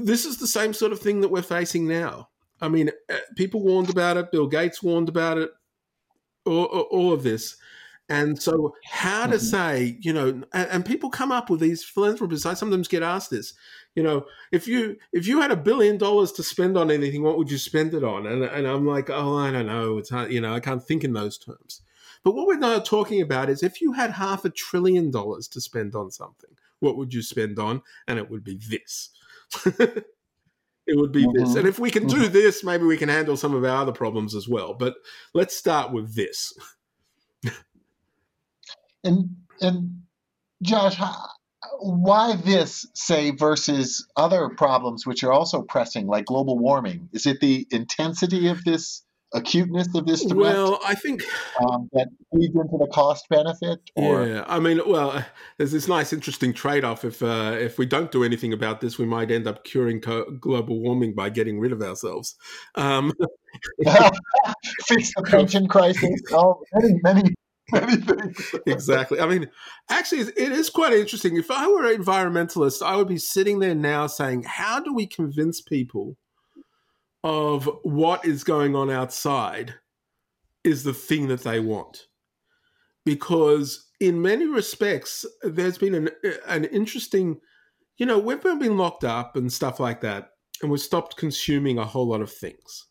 this 0.00 0.24
is 0.24 0.38
the 0.38 0.46
same 0.46 0.72
sort 0.72 0.92
of 0.92 1.00
thing 1.00 1.20
that 1.20 1.30
we're 1.30 1.42
facing 1.42 1.86
now. 1.86 2.28
I 2.60 2.68
mean, 2.68 2.90
uh, 3.10 3.16
people 3.36 3.62
warned 3.62 3.90
about 3.90 4.16
it. 4.16 4.32
Bill 4.32 4.46
Gates 4.46 4.82
warned 4.82 5.08
about 5.08 5.38
it. 5.38 5.50
All, 6.46 6.64
all 6.64 7.12
of 7.12 7.24
this, 7.24 7.56
and 8.08 8.40
so, 8.40 8.72
how 8.84 9.26
to 9.26 9.34
mm-hmm. 9.34 9.44
say, 9.44 9.98
you 10.00 10.12
know, 10.12 10.28
and, 10.52 10.70
and, 10.70 10.86
people 10.86 11.10
come 11.10 11.32
up 11.32 11.50
with 11.50 11.58
these 11.58 11.82
philanthropists. 11.82 12.46
I 12.46 12.54
sometimes 12.54 12.86
get 12.86 13.02
asked 13.02 13.30
this, 13.30 13.54
you 13.96 14.02
know, 14.02 14.26
if 14.52 14.68
you 14.68 14.96
if 15.12 15.26
you 15.26 15.40
had 15.40 15.50
a 15.50 15.56
billion 15.56 15.98
dollars 15.98 16.30
to 16.32 16.44
spend 16.44 16.78
on 16.78 16.90
anything, 16.90 17.22
what 17.22 17.36
would 17.36 17.50
you 17.50 17.58
spend 17.58 17.94
it 17.94 18.04
on? 18.04 18.26
And, 18.26 18.44
and 18.44 18.66
I'm 18.66 18.86
like, 18.86 19.10
oh, 19.10 19.36
I 19.36 19.50
don't 19.50 19.66
know. 19.66 19.98
It's 19.98 20.10
hard, 20.10 20.30
you 20.30 20.40
know, 20.40 20.54
I 20.54 20.60
can't 20.60 20.84
think 20.84 21.02
in 21.02 21.14
those 21.14 21.36
terms. 21.36 21.80
But 22.26 22.34
what 22.34 22.48
we're 22.48 22.58
now 22.58 22.80
talking 22.80 23.22
about 23.22 23.48
is 23.48 23.62
if 23.62 23.80
you 23.80 23.92
had 23.92 24.10
half 24.10 24.44
a 24.44 24.50
trillion 24.50 25.12
dollars 25.12 25.46
to 25.46 25.60
spend 25.60 25.94
on 25.94 26.10
something, 26.10 26.50
what 26.80 26.96
would 26.96 27.14
you 27.14 27.22
spend 27.22 27.56
on? 27.60 27.82
And 28.08 28.18
it 28.18 28.28
would 28.28 28.42
be 28.42 28.58
this. 28.68 29.10
it 29.64 30.04
would 30.88 31.12
be 31.12 31.24
mm-hmm. 31.24 31.38
this. 31.38 31.54
And 31.54 31.68
if 31.68 31.78
we 31.78 31.88
can 31.88 32.08
do 32.08 32.24
mm-hmm. 32.24 32.32
this, 32.32 32.64
maybe 32.64 32.82
we 32.82 32.96
can 32.96 33.08
handle 33.08 33.36
some 33.36 33.54
of 33.54 33.62
our 33.62 33.82
other 33.82 33.92
problems 33.92 34.34
as 34.34 34.48
well. 34.48 34.74
But 34.74 34.96
let's 35.34 35.56
start 35.56 35.92
with 35.92 36.16
this. 36.16 36.52
And 39.04 39.36
and 39.60 40.02
Josh, 40.62 41.00
why 41.78 42.34
this 42.34 42.88
say 42.92 43.30
versus 43.30 44.04
other 44.16 44.48
problems 44.48 45.06
which 45.06 45.22
are 45.22 45.30
also 45.30 45.62
pressing, 45.62 46.08
like 46.08 46.24
global 46.24 46.58
warming? 46.58 47.08
Is 47.12 47.24
it 47.26 47.38
the 47.38 47.68
intensity 47.70 48.48
of 48.48 48.64
this 48.64 49.05
acuteness 49.34 49.94
of 49.94 50.06
this 50.06 50.24
threat? 50.24 50.36
Well, 50.36 50.80
I 50.84 50.94
think 50.94 51.22
um, 51.60 51.88
that 51.92 52.08
feeds 52.32 52.54
into 52.54 52.78
the 52.78 52.88
cost 52.92 53.28
benefit. 53.28 53.78
Or? 53.94 54.26
Yeah, 54.26 54.44
I 54.46 54.58
mean, 54.58 54.80
well, 54.86 55.24
there's 55.58 55.72
this 55.72 55.88
nice, 55.88 56.12
interesting 56.12 56.52
trade-off. 56.52 57.04
If 57.04 57.22
uh, 57.22 57.56
if 57.58 57.78
we 57.78 57.86
don't 57.86 58.10
do 58.10 58.24
anything 58.24 58.52
about 58.52 58.80
this, 58.80 58.98
we 58.98 59.06
might 59.06 59.30
end 59.30 59.46
up 59.46 59.64
curing 59.64 60.00
co- 60.00 60.30
global 60.40 60.80
warming 60.80 61.14
by 61.14 61.30
getting 61.30 61.58
rid 61.58 61.72
of 61.72 61.82
ourselves. 61.82 62.36
Um, 62.74 63.12
Fix 64.86 65.12
the 65.16 65.22
pension 65.22 65.68
crisis. 65.68 66.20
Oh, 66.32 66.62
many, 66.74 66.94
many 67.02 67.34
anything. 67.74 68.34
exactly. 68.66 69.20
I 69.20 69.26
mean, 69.26 69.48
actually, 69.90 70.20
it 70.20 70.52
is 70.52 70.70
quite 70.70 70.92
interesting. 70.92 71.36
If 71.36 71.50
I 71.50 71.66
were 71.68 71.90
an 71.90 72.02
environmentalist, 72.02 72.84
I 72.84 72.96
would 72.96 73.08
be 73.08 73.18
sitting 73.18 73.58
there 73.58 73.74
now 73.74 74.06
saying, 74.06 74.44
how 74.44 74.80
do 74.80 74.94
we 74.94 75.06
convince 75.06 75.60
people 75.60 76.16
of 77.26 77.68
what 77.82 78.24
is 78.24 78.44
going 78.44 78.76
on 78.76 78.90
outside 78.90 79.74
is 80.62 80.84
the 80.84 80.94
thing 80.94 81.28
that 81.28 81.42
they 81.42 81.60
want? 81.60 82.06
Because 83.04 83.90
in 84.00 84.22
many 84.22 84.46
respects, 84.46 85.26
there's 85.42 85.78
been 85.78 85.94
an, 85.94 86.10
an 86.46 86.64
interesting, 86.66 87.40
you 87.98 88.06
know, 88.06 88.18
we've 88.18 88.42
been 88.42 88.76
locked 88.76 89.04
up 89.04 89.36
and 89.36 89.52
stuff 89.52 89.80
like 89.80 90.00
that, 90.02 90.30
and 90.62 90.70
we've 90.70 90.80
stopped 90.80 91.16
consuming 91.16 91.78
a 91.78 91.84
whole 91.84 92.08
lot 92.08 92.20
of 92.20 92.32
things 92.32 92.86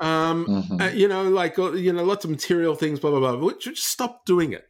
um, 0.00 0.46
mm-hmm. 0.46 0.80
uh, 0.80 0.88
you 0.88 1.08
know, 1.08 1.24
like 1.24 1.58
uh, 1.58 1.72
you 1.72 1.92
know, 1.92 2.04
lots 2.04 2.24
of 2.24 2.30
material 2.30 2.74
things, 2.74 3.00
blah 3.00 3.10
blah 3.10 3.20
blah. 3.20 3.36
We 3.36 3.58
just 3.58 3.84
stop 3.84 4.24
doing 4.24 4.52
it. 4.52 4.68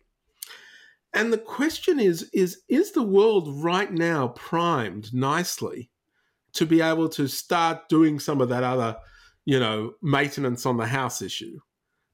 and 1.14 1.32
the 1.32 1.38
question 1.38 2.00
is 2.00 2.28
is 2.32 2.62
is 2.68 2.92
the 2.92 3.02
world 3.02 3.62
right 3.62 3.92
now 3.92 4.28
primed 4.28 5.12
nicely 5.12 5.90
to 6.54 6.66
be 6.66 6.80
able 6.80 7.08
to 7.10 7.28
start 7.28 7.88
doing 7.88 8.18
some 8.18 8.40
of 8.40 8.48
that 8.48 8.64
other 8.64 8.96
you 9.44 9.58
know 9.58 9.94
maintenance 10.02 10.66
on 10.66 10.76
the 10.76 10.86
house 10.86 11.22
issue 11.22 11.58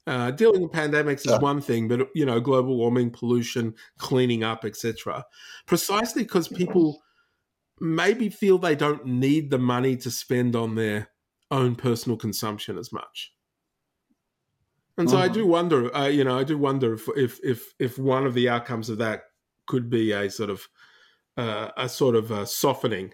uh, 0.07 0.31
dealing 0.33 0.63
with 0.63 0.73
pandemics 0.73 1.27
is 1.27 1.35
Yeah. 1.35 1.39
one 1.39 1.61
thing 1.61 1.89
but 1.89 2.09
you 2.15 2.27
know 2.27 2.41
global 2.41 2.77
warming 2.77 3.11
pollution 3.11 3.75
cleaning 3.99 4.45
up 4.45 4.65
etc 4.65 5.25
precisely 5.67 6.23
because 6.25 6.49
people 6.49 7.03
maybe 7.81 8.29
feel 8.29 8.59
they 8.59 8.77
don't 8.77 9.07
need 9.07 9.51
the 9.51 9.59
money 9.59 9.97
to 9.97 10.11
spend 10.11 10.57
on 10.57 10.75
their 10.77 11.09
own 11.51 11.75
personal 11.77 12.17
consumption 12.19 12.79
as 12.79 12.93
much 12.93 13.35
and 14.97 15.11
so 15.11 15.19
I 15.19 15.29
Mhm. 15.29 15.29
do 15.29 15.47
wonder, 15.47 15.95
uh, 15.95 16.07
you 16.07 16.23
know, 16.23 16.39
I 16.39 16.45
do 16.45 16.57
wonder 16.57 16.95
if, 16.95 17.09
if 17.17 17.41
if 17.43 17.75
if 17.79 17.99
one 17.99 18.27
of 18.27 18.35
the 18.35 18.49
outcomes 18.49 18.89
of 18.89 18.99
that 18.99 19.25
could 19.67 19.91
be 19.91 20.13
a 20.13 20.31
sort 20.31 20.51
of 20.51 20.69
uh, 21.37 21.71
a 21.77 21.89
sort 21.89 22.17
of 22.17 22.31
a 22.31 22.47
softening 22.47 23.13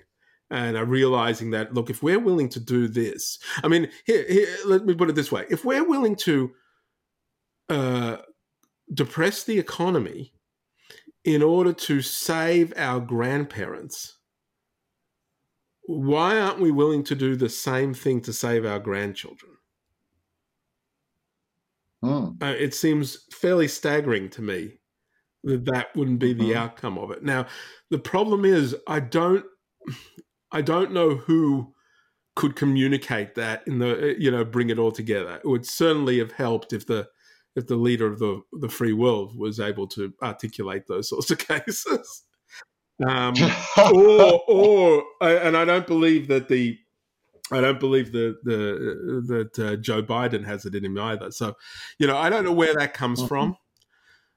and 0.50 0.76
a 0.76 0.84
realizing 0.84 1.50
that 1.50 1.74
look, 1.74 1.90
if 1.90 2.02
we're 2.02 2.18
willing 2.18 2.48
to 2.50 2.60
do 2.60 2.88
this, 2.88 3.38
I 3.62 3.68
mean, 3.68 3.90
here, 4.04 4.24
here 4.28 4.48
let 4.66 4.84
me 4.84 4.94
put 4.94 5.10
it 5.10 5.14
this 5.14 5.32
way: 5.32 5.46
if 5.50 5.64
we're 5.64 5.84
willing 5.88 6.16
to 6.16 6.52
uh, 7.68 8.18
depress 8.94 9.44
the 9.44 9.58
economy 9.58 10.32
in 11.24 11.42
order 11.42 11.72
to 11.72 12.02
save 12.02 12.72
our 12.76 13.00
grandparents, 13.00 14.18
why 15.82 16.38
aren't 16.38 16.60
we 16.60 16.70
willing 16.70 17.04
to 17.04 17.14
do 17.14 17.36
the 17.36 17.48
same 17.48 17.92
thing 17.94 18.20
to 18.22 18.32
save 18.32 18.64
our 18.64 18.78
grandchildren? 18.78 19.52
Hmm. 22.02 22.30
uh, 22.40 22.54
it 22.58 22.74
seems 22.74 23.26
fairly 23.32 23.68
staggering 23.68 24.30
to 24.30 24.40
me 24.42 24.78
that 25.44 25.64
that 25.66 25.94
wouldn't 25.96 26.20
be 26.20 26.32
the 26.32 26.52
Mhm. 26.52 26.56
outcome 26.56 26.98
of 26.98 27.10
it. 27.10 27.22
Now, 27.22 27.46
the 27.90 27.98
problem 27.98 28.44
is 28.44 28.76
I 28.86 29.00
don't 29.00 29.46
I 30.52 30.62
don't 30.62 30.92
know 30.92 31.14
who 31.16 31.74
could 32.36 32.56
communicate 32.56 33.34
that 33.34 33.66
in 33.66 33.78
the 33.78 34.14
you 34.18 34.30
know 34.30 34.44
bring 34.44 34.70
it 34.70 34.78
all 34.78 34.92
together. 34.92 35.40
It 35.44 35.48
would 35.48 35.66
certainly 35.66 36.18
have 36.18 36.32
helped 36.32 36.72
if 36.72 36.86
the 36.86 37.08
if 37.56 37.66
the 37.66 37.76
leader 37.76 38.06
of 38.06 38.18
the 38.18 38.42
the 38.60 38.68
free 38.68 38.92
world 38.92 39.36
was 39.36 39.60
able 39.60 39.86
to 39.88 40.12
articulate 40.22 40.86
those 40.86 41.08
sorts 41.08 41.30
of 41.30 41.38
cases. 41.48 42.24
Um, 43.06 43.34
or 43.92 44.40
or 44.48 45.04
and 45.20 45.56
I 45.56 45.64
don't 45.64 45.86
believe 45.86 46.28
that 46.28 46.48
the 46.48 46.78
I 47.52 47.60
don't 47.60 47.80
believe 47.80 48.12
the 48.12 48.36
the 48.44 49.22
that 49.28 49.58
uh, 49.58 49.76
Joe 49.76 50.02
Biden 50.02 50.44
has 50.44 50.64
it 50.64 50.74
in 50.74 50.84
him 50.84 50.98
either. 50.98 51.30
So, 51.32 51.56
you 51.98 52.06
know, 52.06 52.16
I 52.16 52.30
don't 52.30 52.44
know 52.44 52.52
where 52.52 52.74
that 52.74 52.94
comes 52.94 53.20
Mhm. 53.22 53.28
from, 53.28 53.56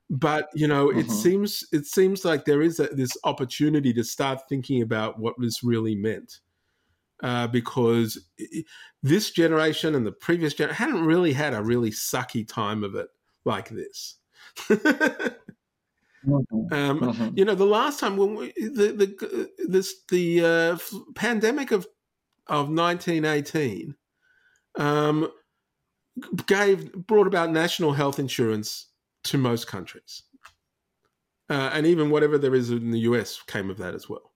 but 0.09 0.49
you 0.53 0.67
know, 0.67 0.89
it 0.89 1.09
Mhm. 1.09 1.11
seems 1.11 1.63
it 1.71 1.85
seems 1.85 2.25
like 2.25 2.45
there 2.45 2.61
is 2.61 2.79
a, 2.79 2.87
this 2.89 3.17
opportunity 3.23 3.93
to 3.93 4.03
start 4.03 4.41
thinking 4.49 4.81
about 4.81 5.19
what 5.19 5.35
this 5.39 5.63
really 5.63 5.95
meant, 5.95 6.41
uh, 7.23 7.47
because 7.47 8.29
this 9.03 9.31
generation 9.31 9.95
and 9.95 10.05
the 10.07 10.11
previous 10.13 10.53
generation 10.53 10.77
hadn't 10.77 11.05
really 11.05 11.33
had 11.33 11.53
a 11.53 11.63
really 11.63 11.91
sucky 11.91 12.47
time 12.47 12.83
of 12.83 12.95
it 12.95 13.09
like 13.45 13.69
this. 13.69 14.19
Mhm. 16.23 16.45
um, 16.71 17.01
Mhm. 17.01 17.35
you 17.35 17.45
know, 17.45 17.55
the 17.55 17.65
last 17.65 17.99
time 17.99 18.17
when 18.17 18.35
we, 18.35 18.51
the 18.53 18.91
the 18.93 19.51
this 19.67 20.03
the 20.09 20.43
uh, 20.45 20.77
pandemic 21.15 21.71
of 21.71 21.87
of 22.47 22.69
1918 22.69 23.95
um, 24.77 25.31
gave 26.45 26.91
brought 26.93 27.27
about 27.27 27.49
national 27.51 27.93
health 27.93 28.19
insurance 28.19 28.92
to 29.23 29.37
most 29.37 29.67
countries, 29.67 30.23
uh, 31.49 31.69
and 31.73 31.85
even 31.85 32.09
whatever 32.09 32.37
there 32.37 32.55
is 32.55 32.69
in 32.69 32.91
the 32.91 32.99
US 32.99 33.41
came 33.43 33.69
of 33.69 33.77
that 33.77 33.93
as 33.93 34.09
well. 34.09 34.33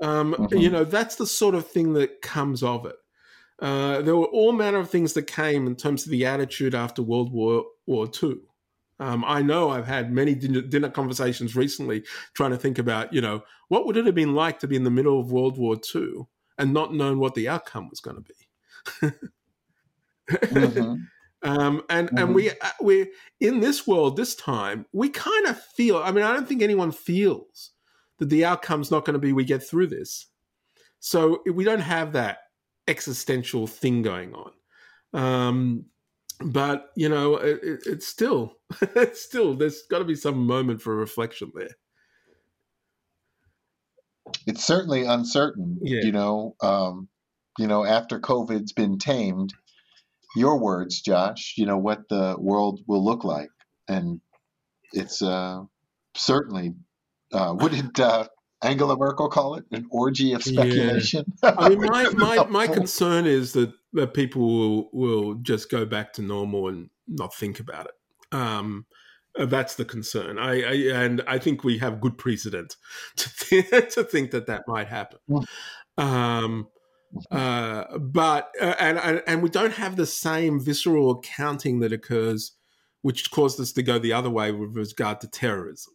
Um, 0.00 0.36
Mhm. 0.38 0.60
You 0.60 0.70
know, 0.70 0.84
that's 0.84 1.16
the 1.16 1.26
sort 1.26 1.54
of 1.54 1.66
thing 1.66 1.92
that 1.94 2.22
comes 2.22 2.62
of 2.62 2.86
it. 2.86 2.96
Uh, 3.60 4.02
there 4.02 4.16
were 4.16 4.26
all 4.26 4.52
manner 4.52 4.78
of 4.78 4.90
things 4.90 5.14
that 5.14 5.26
came 5.26 5.66
in 5.66 5.76
terms 5.76 6.06
of 6.06 6.12
the 6.12 6.26
attitude 6.26 6.74
after 6.74 7.02
World 7.02 7.32
War 7.32 7.66
War 7.86 8.08
Two. 8.08 8.42
Um, 9.00 9.24
I 9.26 9.42
know 9.42 9.70
I've 9.70 9.86
had 9.86 10.12
many 10.12 10.34
dinner, 10.34 10.62
dinner 10.62 10.90
conversations 10.90 11.56
recently 11.56 12.04
trying 12.34 12.52
to 12.52 12.58
think 12.58 12.78
about, 12.78 13.12
you 13.12 13.20
know, 13.20 13.42
what 13.68 13.86
would 13.86 13.96
it 13.96 14.06
have 14.06 14.14
been 14.14 14.34
like 14.34 14.60
to 14.60 14.68
be 14.68 14.76
in 14.76 14.84
the 14.84 14.90
middle 14.90 15.20
of 15.20 15.32
World 15.32 15.58
War 15.58 15.76
II 15.76 16.28
and 16.58 16.72
not 16.74 16.94
known 16.94 17.18
what 17.20 17.34
the 17.34 17.48
outcome 17.48 17.88
was 17.90 18.00
going 18.00 18.16
to 18.16 18.22
be. 18.22 19.10
Mhm. 20.50 21.08
Um, 21.42 21.82
and 21.88 22.10
and 22.10 22.30
Mhm. 22.30 22.34
we 22.34 22.50
uh, 22.50 22.54
we 22.82 23.12
in 23.40 23.60
this 23.60 23.86
world 23.86 24.16
this 24.16 24.34
time 24.34 24.86
we 24.92 25.08
kind 25.08 25.46
of 25.46 25.60
feel. 25.62 25.98
I 25.98 26.10
mean, 26.10 26.24
I 26.24 26.32
don't 26.32 26.48
think 26.48 26.62
anyone 26.62 26.92
feels 26.92 27.72
that 28.18 28.28
the 28.30 28.44
outcome's 28.44 28.90
not 28.90 29.04
going 29.04 29.14
to 29.14 29.20
be 29.20 29.32
we 29.32 29.44
get 29.44 29.62
through 29.62 29.86
this. 29.88 30.26
So 31.00 31.42
we 31.52 31.62
don't 31.64 31.80
have 31.80 32.12
that 32.14 32.38
existential 32.88 33.66
thing 33.68 34.02
going 34.02 34.34
on. 34.34 34.52
Um, 35.14 35.84
but 36.40 36.90
you 36.96 37.08
know, 37.08 37.36
it, 37.36 37.60
it, 37.62 37.80
it's 37.86 38.06
still, 38.08 38.54
it's 38.80 39.22
still. 39.22 39.54
There's 39.54 39.82
got 39.90 40.00
to 40.00 40.04
be 40.04 40.16
some 40.16 40.46
moment 40.46 40.82
for 40.82 40.96
reflection 40.96 41.52
there. 41.54 41.76
It's 44.46 44.64
certainly 44.64 45.04
uncertain. 45.04 45.78
Yeah. 45.80 46.02
You 46.02 46.12
know, 46.12 46.56
um, 46.60 47.08
you 47.58 47.66
know, 47.66 47.84
after 47.84 48.20
COVID's 48.20 48.72
been 48.72 48.98
tamed, 48.98 49.54
your 50.36 50.58
words, 50.60 51.00
Josh. 51.00 51.54
You 51.56 51.66
know 51.66 51.78
what 51.78 52.08
the 52.08 52.36
world 52.38 52.80
will 52.86 53.04
look 53.04 53.24
like, 53.24 53.50
and 53.88 54.20
it's 54.92 55.22
uh, 55.22 55.62
certainly. 56.16 56.74
Uh, 57.30 57.52
what 57.52 57.72
did 57.72 58.00
uh, 58.00 58.26
Angela 58.62 58.96
Merkel 58.96 59.28
call 59.28 59.56
it? 59.56 59.64
An 59.70 59.86
orgy 59.90 60.32
of 60.32 60.44
Yeah. 60.46 60.62
speculation. 60.62 61.24
I 61.42 61.68
mean, 61.68 61.80
my 61.82 62.08
my, 62.14 62.44
my 62.48 62.66
concern 62.66 63.26
is 63.26 63.52
that, 63.52 63.72
that 63.92 64.14
people 64.14 64.46
will 64.46 64.90
will 64.92 65.34
just 65.34 65.70
go 65.70 65.84
back 65.84 66.12
to 66.14 66.22
normal 66.22 66.68
and 66.68 66.90
not 67.06 67.34
think 67.34 67.60
about 67.60 67.86
it. 67.86 68.34
Um, 68.34 68.86
uh, 69.38 69.46
that's 69.46 69.74
the 69.76 69.84
concern. 69.84 70.38
I, 70.38 70.62
I 70.62 70.74
and 71.04 71.22
I 71.26 71.38
think 71.38 71.64
we 71.64 71.78
have 71.78 72.00
good 72.00 72.18
precedent 72.18 72.76
to 73.16 73.36
th- 73.36 73.94
to 73.94 74.04
think 74.04 74.30
that 74.32 74.46
that 74.46 74.64
might 74.66 74.88
happen. 74.88 75.18
Um, 75.96 76.68
uh, 77.30 77.98
but 77.98 78.50
uh, 78.60 78.74
and, 78.78 79.22
and 79.26 79.42
we 79.42 79.48
don't 79.48 79.72
have 79.74 79.96
the 79.96 80.06
same 80.06 80.60
visceral 80.60 81.10
accounting 81.12 81.80
that 81.80 81.92
occurs, 81.92 82.52
which 83.02 83.30
caused 83.30 83.60
us 83.60 83.72
to 83.72 83.82
go 83.82 83.98
the 83.98 84.12
other 84.12 84.30
way 84.30 84.52
with 84.52 84.76
regard 84.76 85.20
to 85.20 85.28
terrorism. 85.28 85.94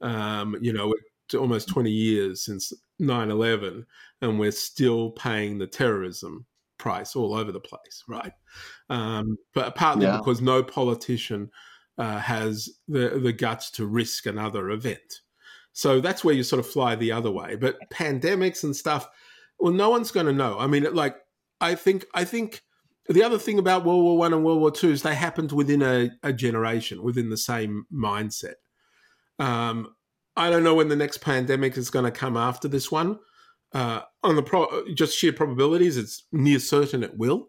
Um, 0.00 0.56
you 0.60 0.72
know, 0.72 0.94
it's 1.26 1.34
almost 1.34 1.68
twenty 1.68 1.90
years 1.90 2.44
since 2.44 2.72
9-11 3.00 3.84
and 4.22 4.38
we're 4.40 4.50
still 4.50 5.10
paying 5.12 5.56
the 5.58 5.66
terrorism 5.66 6.44
price 6.78 7.14
all 7.14 7.32
over 7.34 7.52
the 7.52 7.60
place, 7.60 8.02
right? 8.08 8.32
Um, 8.90 9.36
but 9.54 9.74
partly 9.76 10.06
Yeah. 10.06 10.16
because 10.16 10.40
no 10.40 10.62
politician 10.62 11.50
uh, 11.98 12.18
has 12.18 12.68
the 12.86 13.20
the 13.22 13.32
guts 13.32 13.70
to 13.72 13.86
risk 13.86 14.26
another 14.26 14.70
event. 14.70 15.20
So 15.72 16.00
that's 16.00 16.24
where 16.24 16.34
you 16.34 16.42
sort 16.42 16.60
of 16.60 16.66
fly 16.68 16.94
the 16.96 17.12
other 17.12 17.30
way. 17.30 17.56
But 17.56 17.78
pandemics 17.92 18.64
and 18.64 18.74
stuff, 18.74 19.08
well, 19.58 19.72
no 19.72 19.90
one's 19.90 20.10
going 20.10 20.26
to 20.26 20.32
know. 20.32 20.58
I 20.58 20.66
mean, 20.66 20.92
like 20.94 21.16
I 21.60 21.74
think 21.74 22.04
I 22.14 22.24
think 22.24 22.62
the 23.08 23.22
other 23.22 23.38
thing 23.38 23.58
about 23.58 23.84
World 23.84 24.02
War 24.02 24.18
One 24.18 24.32
and 24.32 24.44
World 24.44 24.60
War 24.60 24.70
Two 24.70 24.90
is 24.90 25.02
they 25.02 25.14
happened 25.14 25.52
within 25.52 25.82
a, 25.82 26.10
a 26.22 26.32
generation, 26.32 27.02
within 27.02 27.30
the 27.30 27.36
same 27.36 27.86
mindset. 27.92 28.54
Um, 29.38 29.94
I 30.36 30.50
don't 30.50 30.64
know 30.64 30.74
when 30.74 30.88
the 30.88 30.96
next 30.96 31.18
pandemic 31.18 31.76
is 31.76 31.90
going 31.90 32.04
to 32.04 32.10
come 32.10 32.36
after 32.36 32.68
this 32.68 32.92
one. 32.92 33.18
Uh, 33.72 34.02
on 34.22 34.36
the 34.36 34.42
pro- 34.42 34.84
just 34.94 35.16
sheer 35.16 35.32
probabilities, 35.32 35.96
it's 35.96 36.24
near 36.32 36.58
certain 36.58 37.02
it 37.02 37.18
will. 37.18 37.48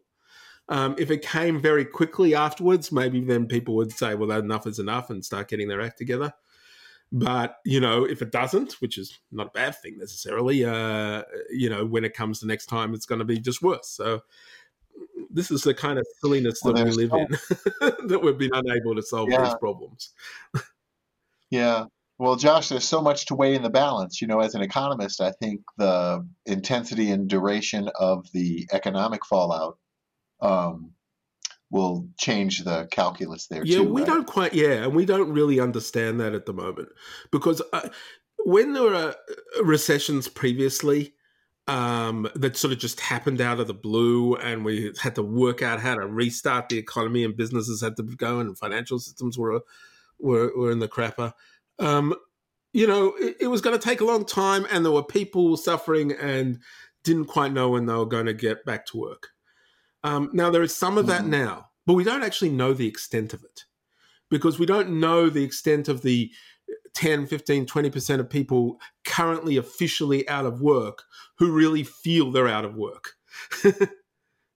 Um, 0.67 0.95
if 0.97 1.09
it 1.09 1.21
came 1.21 1.61
very 1.61 1.85
quickly 1.85 2.35
afterwards, 2.35 2.91
maybe 2.91 3.21
then 3.21 3.47
people 3.47 3.75
would 3.75 3.91
say, 3.91 4.15
"Well, 4.15 4.31
enough 4.31 4.67
is 4.67 4.79
enough," 4.79 5.09
and 5.09 5.23
start 5.23 5.47
getting 5.47 5.67
their 5.67 5.81
act 5.81 5.97
together. 5.97 6.33
But 7.11 7.55
you 7.65 7.79
know, 7.79 8.03
if 8.05 8.21
it 8.21 8.31
doesn't, 8.31 8.73
which 8.81 8.97
is 8.97 9.17
not 9.31 9.47
a 9.47 9.51
bad 9.51 9.75
thing 9.81 9.97
necessarily, 9.97 10.63
uh, 10.63 11.23
you 11.49 11.69
know, 11.69 11.85
when 11.85 12.05
it 12.05 12.13
comes 12.13 12.39
the 12.39 12.47
next 12.47 12.67
time, 12.67 12.93
it's 12.93 13.05
going 13.05 13.19
to 13.19 13.25
be 13.25 13.39
just 13.39 13.61
worse. 13.61 13.89
So 13.89 14.21
this 15.31 15.49
is 15.49 15.63
the 15.63 15.73
kind 15.73 15.97
of 15.97 16.05
silliness 16.21 16.61
Well, 16.63 16.73
that 16.73 16.85
we 16.85 16.91
live 16.91 17.11
in 17.13 17.27
that 18.07 18.19
we've 18.21 18.37
been 18.37 18.53
unable 18.53 18.95
to 18.95 19.01
solve 19.01 19.29
Yeah. 19.29 19.43
these 19.43 19.55
problems. 19.55 20.11
Yeah. 21.49 21.85
Well, 22.19 22.35
Josh, 22.35 22.69
there's 22.69 22.87
so 22.87 23.01
much 23.01 23.27
to 23.27 23.35
weigh 23.35 23.55
in 23.55 23.63
the 23.63 23.69
balance. 23.69 24.21
You 24.21 24.27
know, 24.27 24.41
as 24.41 24.53
an 24.53 24.61
economist, 24.61 25.21
I 25.21 25.31
think 25.31 25.61
the 25.77 26.27
intensity 26.45 27.11
and 27.11 27.29
duration 27.29 27.89
of 27.97 28.27
the 28.33 28.67
economic 28.73 29.25
fallout 29.25 29.77
um, 30.41 30.91
will 31.71 32.07
change 32.17 32.63
the 32.63 32.87
calculus 32.91 33.47
there 33.47 33.63
Yeah, 33.63 33.77
too. 33.79 33.93
we 33.93 34.01
right? 34.01 34.07
don't 34.07 34.27
quite. 34.27 34.53
Yeah, 34.53 34.83
and 34.85 34.95
we 34.95 35.05
don't 35.05 35.31
really 35.31 35.59
understand 35.59 36.19
that 36.19 36.33
at 36.33 36.45
the 36.45 36.53
moment 36.53 36.89
because 37.31 37.61
uh, 37.73 37.89
when 38.45 38.73
there 38.73 38.83
were 38.83 38.95
uh, 38.95 39.13
recessions 39.63 40.27
previously 40.27 41.13
um, 41.67 42.27
that 42.35 42.57
sort 42.57 42.73
of 42.73 42.79
just 42.79 42.99
happened 42.99 43.39
out 43.41 43.59
of 43.59 43.67
the 43.67 43.73
blue, 43.75 44.35
and 44.37 44.65
we 44.65 44.91
had 45.01 45.13
to 45.15 45.21
work 45.23 45.61
out 45.61 45.79
how 45.79 45.93
to 45.93 46.07
restart 46.07 46.69
the 46.69 46.77
economy, 46.79 47.23
and 47.23 47.37
businesses 47.37 47.81
had 47.81 47.95
to 47.97 48.03
go, 48.03 48.39
and 48.39 48.57
financial 48.57 48.97
systems 48.99 49.37
were 49.37 49.61
were, 50.19 50.51
were 50.57 50.71
in 50.71 50.79
the 50.79 50.87
crapper. 50.87 51.33
um, 51.77 52.15
you 52.73 52.85
know, 52.85 53.13
it, 53.19 53.37
it 53.41 53.47
was 53.47 53.61
going 53.61 53.77
to 53.77 53.83
take 53.83 54.01
a 54.01 54.05
long 54.05 54.25
time, 54.25 54.65
and 54.71 54.83
there 54.85 54.91
were 54.91 55.03
people 55.03 55.57
suffering 55.57 56.11
and 56.11 56.59
didn't 57.03 57.25
quite 57.25 57.51
know 57.53 57.69
when 57.69 57.85
they 57.85 57.93
were 57.93 58.05
going 58.05 58.25
to 58.27 58.33
get 58.33 58.63
back 58.65 58.85
to 58.87 58.97
work. 58.97 59.27
Um, 60.03 60.29
now, 60.33 60.49
there 60.49 60.63
is 60.63 60.75
some 60.75 60.97
of 60.97 61.07
that 61.07 61.23
Mhm. 61.23 61.29
now, 61.29 61.69
but 61.85 61.93
we 61.93 62.03
don't 62.03 62.23
actually 62.23 62.49
know 62.49 62.73
the 62.73 62.87
extent 62.87 63.33
of 63.33 63.43
it 63.43 63.65
because 64.29 64.59
we 64.59 64.65
don't 64.65 64.99
know 64.99 65.29
the 65.29 65.43
extent 65.43 65.87
of 65.89 66.01
the 66.01 66.31
10, 66.93 67.27
15, 67.27 67.65
20% 67.65 68.19
of 68.19 68.29
people 68.29 68.79
currently 69.05 69.57
officially 69.57 70.27
out 70.27 70.45
of 70.45 70.61
work 70.61 71.03
who 71.37 71.51
really 71.51 71.83
feel 71.83 72.31
they're 72.31 72.47
out 72.47 72.65
of 72.65 72.75
work. 72.75 73.15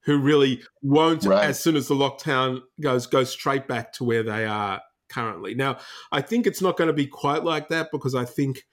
who 0.06 0.18
really 0.20 0.62
won't, 0.82 1.24
Right. 1.24 1.46
as 1.46 1.60
soon 1.62 1.76
as 1.76 1.88
the 1.88 1.96
lockdown 1.96 2.62
goes, 2.82 3.08
go 3.08 3.24
straight 3.24 3.68
back 3.68 3.94
to 3.94 4.04
where 4.04 4.24
they 4.24 4.46
are 4.46 4.82
currently. 5.10 5.56
Now, 5.56 5.78
I 6.12 6.22
think 6.22 6.46
it's 6.46 6.62
not 6.62 6.76
going 6.78 6.88
to 6.90 6.94
be 6.94 7.08
quite 7.08 7.44
like 7.44 7.70
that 7.70 7.90
because 7.92 8.14
I 8.16 8.26
think, 8.26 8.66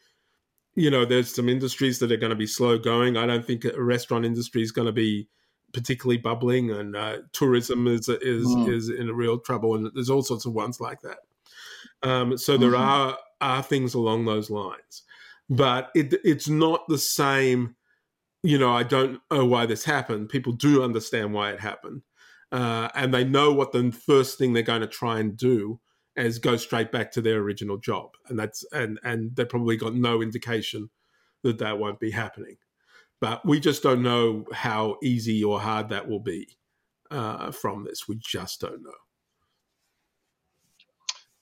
you 0.74 0.90
know, 0.90 1.04
there's 1.04 1.32
some 1.32 1.48
industries 1.48 1.98
that 2.00 2.10
are 2.10 2.16
going 2.16 2.30
to 2.30 2.36
be 2.36 2.46
slow 2.46 2.78
going. 2.78 3.16
I 3.16 3.26
don't 3.26 3.44
think 3.44 3.64
a 3.64 3.80
restaurant 3.80 4.24
industry 4.24 4.62
is 4.62 4.72
going 4.72 4.86
to 4.86 4.92
be 4.92 5.28
particularly 5.72 6.18
bubbling, 6.18 6.70
and 6.70 6.96
uh, 6.96 7.18
tourism 7.32 7.86
is 7.86 8.08
is 8.08 8.56
Mm. 8.56 8.68
is 8.68 8.88
in 8.90 9.08
a 9.08 9.14
real 9.14 9.38
trouble, 9.38 9.74
and 9.74 9.90
there's 9.94 10.10
all 10.10 10.22
sorts 10.22 10.46
of 10.46 10.52
ones 10.52 10.80
like 10.80 11.00
that. 11.02 11.18
Um, 12.02 12.38
so 12.38 12.56
there 12.56 12.70
Mhm. 12.72 12.80
are 12.80 13.18
are 13.40 13.62
things 13.62 13.94
along 13.94 14.24
those 14.26 14.50
lines, 14.50 15.02
but 15.48 15.90
it 15.94 16.14
it's 16.24 16.48
not 16.48 16.86
the 16.88 16.98
same. 16.98 17.76
You 18.42 18.58
know, 18.58 18.72
I 18.72 18.84
don't 18.84 19.20
know 19.30 19.46
why 19.46 19.66
this 19.66 19.84
happened. 19.84 20.30
People 20.30 20.52
do 20.52 20.82
understand 20.82 21.34
why 21.34 21.52
it 21.52 21.60
happened, 21.60 22.02
uh, 22.52 22.88
and 22.94 23.12
they 23.14 23.24
know 23.24 23.52
what 23.52 23.72
the 23.72 23.92
first 23.92 24.38
thing 24.38 24.52
they're 24.54 24.62
going 24.62 24.80
to 24.82 24.86
try 24.86 25.20
and 25.20 25.36
do 25.36 25.80
is 26.16 26.38
go 26.38 26.56
straight 26.56 26.92
back 26.92 27.12
to 27.12 27.22
their 27.22 27.38
original 27.40 27.78
job, 27.78 28.12
and 28.28 28.38
that's 28.38 28.64
and 28.72 28.98
and 29.04 29.36
they 29.36 29.44
probably 29.44 29.76
got 29.76 29.94
no 29.94 30.22
indication 30.22 30.90
that 31.42 31.58
that 31.58 31.78
won't 31.78 32.00
be 32.00 32.10
happening. 32.12 32.56
But 33.20 33.44
we 33.44 33.60
just 33.60 33.82
don't 33.82 34.02
know 34.02 34.46
how 34.52 34.96
easy 35.02 35.44
or 35.44 35.60
hard 35.60 35.90
that 35.90 36.08
will 36.08 36.20
be 36.20 36.48
uh, 37.10 37.50
from 37.50 37.84
this. 37.84 38.08
We 38.08 38.18
just 38.18 38.60
don't 38.60 38.82
know. 38.82 38.92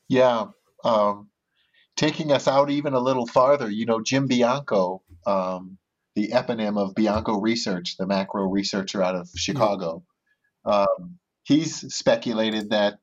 Yeah. 0.09 0.47
Um, 0.85 1.29
taking 1.97 2.33
us 2.33 2.49
out 2.49 2.71
even 2.71 2.95
a 2.95 3.01
little 3.01 3.27
farther, 3.27 3.71
you 3.71 3.87
know, 3.87 4.01
Jim 4.01 4.27
Bianco, 4.27 5.03
um, 5.27 5.79
the 6.15 6.29
eponym 6.29 6.79
of 6.79 6.95
Bianco 6.95 7.39
Research, 7.41 7.97
the 7.97 8.07
macro 8.07 8.45
researcher 8.45 9.03
out 9.03 9.15
of 9.15 9.29
Chicago, 9.37 10.05
um, 10.65 11.19
he's 11.45 11.95
speculated 11.95 12.71
that 12.71 12.99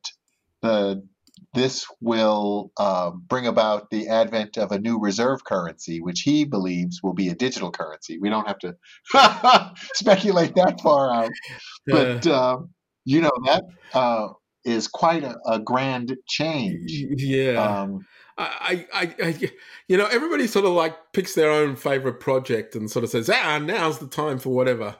the 0.61 1.07
this 1.55 1.85
will 2.01 2.71
um, 2.77 3.23
bring 3.27 3.47
about 3.47 3.89
the 3.89 4.09
advent 4.09 4.57
of 4.57 4.71
a 4.71 4.79
new 4.79 4.99
reserve 4.99 5.43
currency, 5.43 6.01
which 6.01 6.21
he 6.21 6.45
believes 6.45 7.01
will 7.01 7.13
be 7.13 7.29
a 7.29 7.35
digital 7.35 7.71
currency. 7.71 8.19
We 8.19 8.29
don't 8.29 8.47
have 8.47 8.59
to 8.59 8.75
speculate 9.93 10.55
that 10.55 10.81
far 10.81 11.13
out, 11.13 11.31
but 11.87 12.27
um, 12.27 12.69
you 13.05 13.21
know 13.21 13.31
that 13.45 13.63
uh, 13.93 14.27
is 14.63 14.87
quite 14.87 15.23
a, 15.23 15.37
a 15.47 15.59
grand 15.59 16.15
change. 16.27 16.91
yeah. 17.17 17.81
Um, 17.81 18.05
I, 18.37 18.85
I, 18.93 19.15
I, 19.23 19.51
you 19.87 19.95
know, 19.95 20.07
everybody 20.07 20.47
sort 20.47 20.65
of 20.65 20.71
like 20.71 20.93
picks 21.13 21.35
their 21.35 21.49
own 21.49 21.77
favorite 21.77 22.19
project 22.19 22.75
and 22.75 22.91
sort 22.91 23.05
of 23.05 23.09
says, 23.09 23.29
ah, 23.29 23.59
now's 23.59 23.99
the 23.99 24.07
time 24.07 24.39
for 24.39 24.49
whatever. 24.49 24.97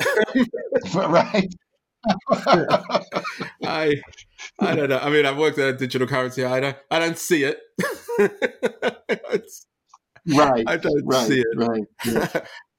right. 0.94 1.54
I, 3.64 3.94
I 4.60 4.74
don't 4.74 4.88
know. 4.88 4.98
I 4.98 5.10
mean, 5.10 5.26
I've 5.26 5.38
worked 5.38 5.58
at 5.58 5.68
a 5.74 5.76
digital 5.76 6.06
currency. 6.06 6.44
I 6.44 6.60
don't, 6.60 6.76
I 6.90 6.98
don't 6.98 7.18
see 7.18 7.44
it. 7.44 7.58
Right. 10.26 10.64
I 10.66 10.76
don't 10.78 11.02
Right. 11.04 11.26
see 11.28 11.40
it. 11.40 11.46
Right. 11.56 11.82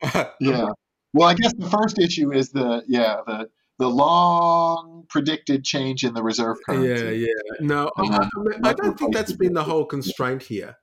Yeah. 0.03 0.29
yeah. 0.39 0.69
Well, 1.13 1.27
I 1.29 1.35
guess 1.35 1.53
the 1.57 1.69
first 1.69 1.99
issue 1.99 2.33
is 2.33 2.49
the 2.51 2.83
yeah 2.87 3.17
the 3.27 3.49
the 3.77 3.87
long 3.89 5.03
predicted 5.09 5.63
change 5.63 6.03
in 6.03 6.13
the 6.15 6.23
reserve 6.23 6.57
currency. 6.67 7.03
yeah. 7.03 7.27
Yeah. 7.27 7.27
No, 7.67 7.91
I, 7.97 8.03
And 8.05 8.15
I, 8.15 8.29
then 8.51 8.65
I 8.65 8.73
don't 8.73 8.97
think 8.97 9.13
that's 9.13 9.33
been 9.33 9.53
the 9.53 9.63
whole 9.63 9.85
constraint 9.85 10.41
here. 10.43 10.77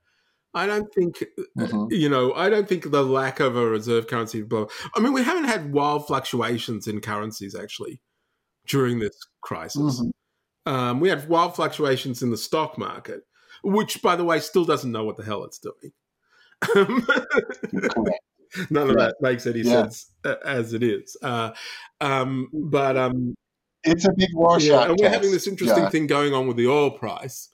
I 0.55 0.67
don't 0.67 0.93
think 0.95 1.25
Mhm. 1.59 1.91
you 1.91 2.09
know, 2.09 2.33
I 2.35 2.49
don't 2.49 2.69
think 2.69 2.91
the 2.93 3.03
lack 3.03 3.41
of 3.41 3.57
a 3.57 3.67
reserve 3.67 4.07
currency. 4.07 4.43
Blow. 4.43 4.69
I 4.95 5.01
mean, 5.01 5.13
we 5.15 5.25
haven't 5.25 5.45
had 5.45 5.73
wild 5.73 6.07
fluctuations 6.07 6.87
in 6.87 7.01
currencies 7.01 7.57
actually 7.57 8.01
during 8.67 8.99
this 8.99 9.17
crisis. 9.41 10.01
Mhm. 10.01 10.11
Um, 10.65 11.01
we 11.01 11.09
had 11.09 11.29
wild 11.29 11.57
fluctuations 11.57 12.23
in 12.23 12.31
the 12.31 12.37
stock 12.37 12.79
market, 12.79 13.23
which, 13.65 14.01
by 14.03 14.15
the 14.17 14.25
way, 14.25 14.39
still 14.41 14.65
doesn't 14.65 14.93
know 14.93 15.05
what 15.05 15.17
the 15.17 15.25
hell 15.25 15.45
it's 15.45 15.59
doing. 15.59 15.93
None 18.71 18.91
of 18.91 18.97
that 18.97 19.17
makes 19.21 19.47
any 19.47 19.61
Yeah. 19.61 19.83
sense 19.83 20.13
uh, 20.25 20.35
as 20.45 20.73
it 20.75 20.83
is. 20.83 21.17
Uh, 21.23 21.53
um, 22.01 22.49
but 22.53 22.97
um, 22.97 23.35
It's 23.85 24.05
a 24.07 24.13
big 24.17 24.29
Rorschach 24.37 24.69
yeah, 24.69 24.83
and 24.83 24.91
we're 24.93 24.97
test, 25.09 25.15
having 25.15 25.31
this 25.33 25.47
interesting 25.47 25.85
Josh. 25.85 25.93
thing 25.93 26.07
going 26.07 26.35
on 26.35 26.47
with 26.47 26.57
the 26.57 26.69
oil 26.69 26.91
price. 26.91 27.49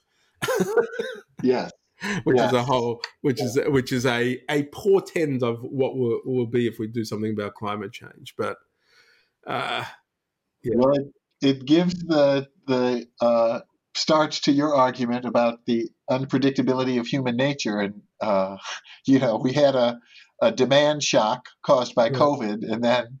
Yes. 1.41 1.71
which 2.23 2.39
is 2.39 2.53
a 2.53 2.63
whole 2.63 3.01
which 3.21 3.41
is 3.41 3.59
which 3.67 3.91
is 3.91 4.05
a 4.05 4.39
a 4.49 4.63
portend 4.71 5.43
of 5.43 5.59
what 5.63 5.97
will, 5.97 6.21
will 6.23 6.45
be 6.47 6.65
if 6.65 6.79
we 6.79 6.87
do 6.87 7.03
something 7.03 7.33
about 7.33 7.55
climate 7.55 7.91
change 7.91 8.35
but 8.37 8.55
uh 9.45 9.83
Yeah. 10.63 10.73
Well, 10.75 10.93
it, 10.95 11.07
it 11.41 11.65
gives 11.65 11.93
the 11.95 12.47
the 12.67 13.07
uh, 13.21 13.61
starch 13.95 14.41
to 14.43 14.51
your 14.51 14.75
argument 14.75 15.25
about 15.25 15.65
the 15.65 15.89
unpredictability 16.09 16.99
of 16.99 17.07
human 17.07 17.35
nature, 17.35 17.79
and 17.79 18.01
uh, 18.21 18.57
you 19.05 19.19
know 19.19 19.37
we 19.37 19.53
had 19.53 19.75
a, 19.75 19.99
a 20.41 20.51
demand 20.51 21.03
shock 21.03 21.49
caused 21.63 21.95
by 21.95 22.07
Yeah. 22.07 22.17
COVID, 22.17 22.71
and 22.71 22.83
then 22.83 23.19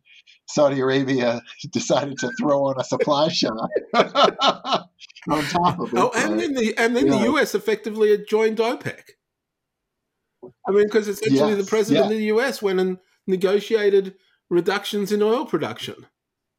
Saudi 0.49 0.79
Arabia 0.79 1.41
decided 1.71 2.17
to 2.19 2.31
throw 2.39 2.65
on 2.65 2.75
a 2.79 2.83
supply 2.83 3.27
shock 3.29 3.69
on 3.93 5.43
top 5.45 5.79
of 5.79 5.93
it. 5.93 5.97
oh 5.97 6.11
and 6.15 6.39
then 6.39 6.53
the 6.53 6.75
and 6.77 6.95
then 6.95 7.07
the 7.09 7.17
us 7.17 7.53
effectively 7.53 8.11
had 8.11 8.27
joined 8.27 8.57
opec 8.57 9.01
i 10.67 10.71
mean 10.71 10.85
because 10.85 11.07
essentially 11.07 11.53
the 11.53 11.63
president 11.63 12.05
yeah. 12.05 12.11
of 12.11 12.17
the 12.17 12.25
us 12.47 12.61
went 12.61 12.79
and 12.79 12.97
negotiated 13.27 14.15
reductions 14.49 15.11
in 15.11 15.21
oil 15.21 15.45
production 15.45 16.07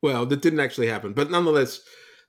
well 0.02 0.26
that 0.26 0.42
didn't 0.42 0.60
actually 0.60 0.86
happen 0.88 1.12
but 1.12 1.30
nonetheless 1.30 1.80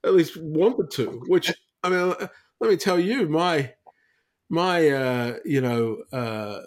at 0.04 0.14
least 0.14 0.38
wanted 0.42 0.90
to 0.92 1.22
which 1.28 1.52
i 1.84 1.90
mean 1.90 2.00
uh, 2.20 2.28
let 2.60 2.70
me 2.70 2.78
tell 2.78 3.00
you 3.00 3.28
my 3.28 3.72
my 4.50 4.90
uh 4.90 5.38
you 5.46 5.62
know 5.62 5.98
uh 6.12 6.60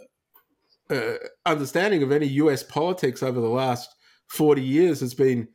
uh, 0.90 1.14
understanding 1.46 2.02
of 2.02 2.12
any 2.12 2.26
US 2.26 2.62
politics 2.62 3.22
over 3.22 3.40
the 3.40 3.48
last 3.48 3.94
40 4.28 4.62
years 4.62 5.00
has 5.00 5.14
been 5.14 5.48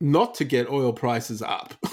not 0.00 0.34
to 0.36 0.44
get 0.44 0.68
oil 0.68 0.92
prices 0.92 1.40
up. 1.42 1.74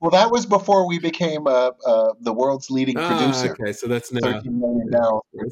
well, 0.00 0.10
that 0.10 0.30
was 0.30 0.46
before 0.46 0.86
we 0.86 0.98
became 0.98 1.46
uh, 1.46 1.70
uh, 1.86 2.12
the 2.20 2.32
world's 2.32 2.70
leading 2.70 2.98
Ah, 2.98 3.08
producer. 3.08 3.56
okay, 3.60 3.72
so 3.72 3.86
that's 3.86 4.12
now. 4.12 4.20
13 4.20 4.60
million 4.60 4.90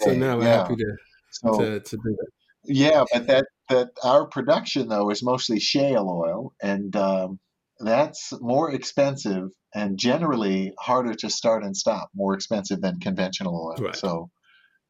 So 0.01 0.13
now 0.15 0.37
we're 0.37 0.45
yeah. 0.45 0.63
happy 0.63 0.77
to, 0.77 0.97
So, 1.31 1.59
to, 1.59 1.81
to 1.81 1.97
do 1.97 2.03
that. 2.19 2.29
Yeah, 2.65 3.05
but 3.13 3.27
that 3.27 3.47
that 3.69 3.91
our 4.03 4.27
production 4.27 4.89
though 4.89 5.11
is 5.11 5.23
mostly 5.23 5.61
shale 5.61 6.09
oil, 6.09 6.53
and 6.63 6.95
um, 6.97 7.39
that's 7.81 8.33
more 8.41 8.73
expensive 8.73 9.51
and 9.75 9.99
generally 9.99 10.73
harder 10.79 11.15
to 11.15 11.31
start 11.31 11.63
and 11.65 11.77
stop. 11.77 12.09
More 12.15 12.35
expensive 12.35 12.81
than 12.81 13.01
conventional 13.01 13.55
oil. 13.55 13.85
Right. 13.85 13.97
So 13.97 14.31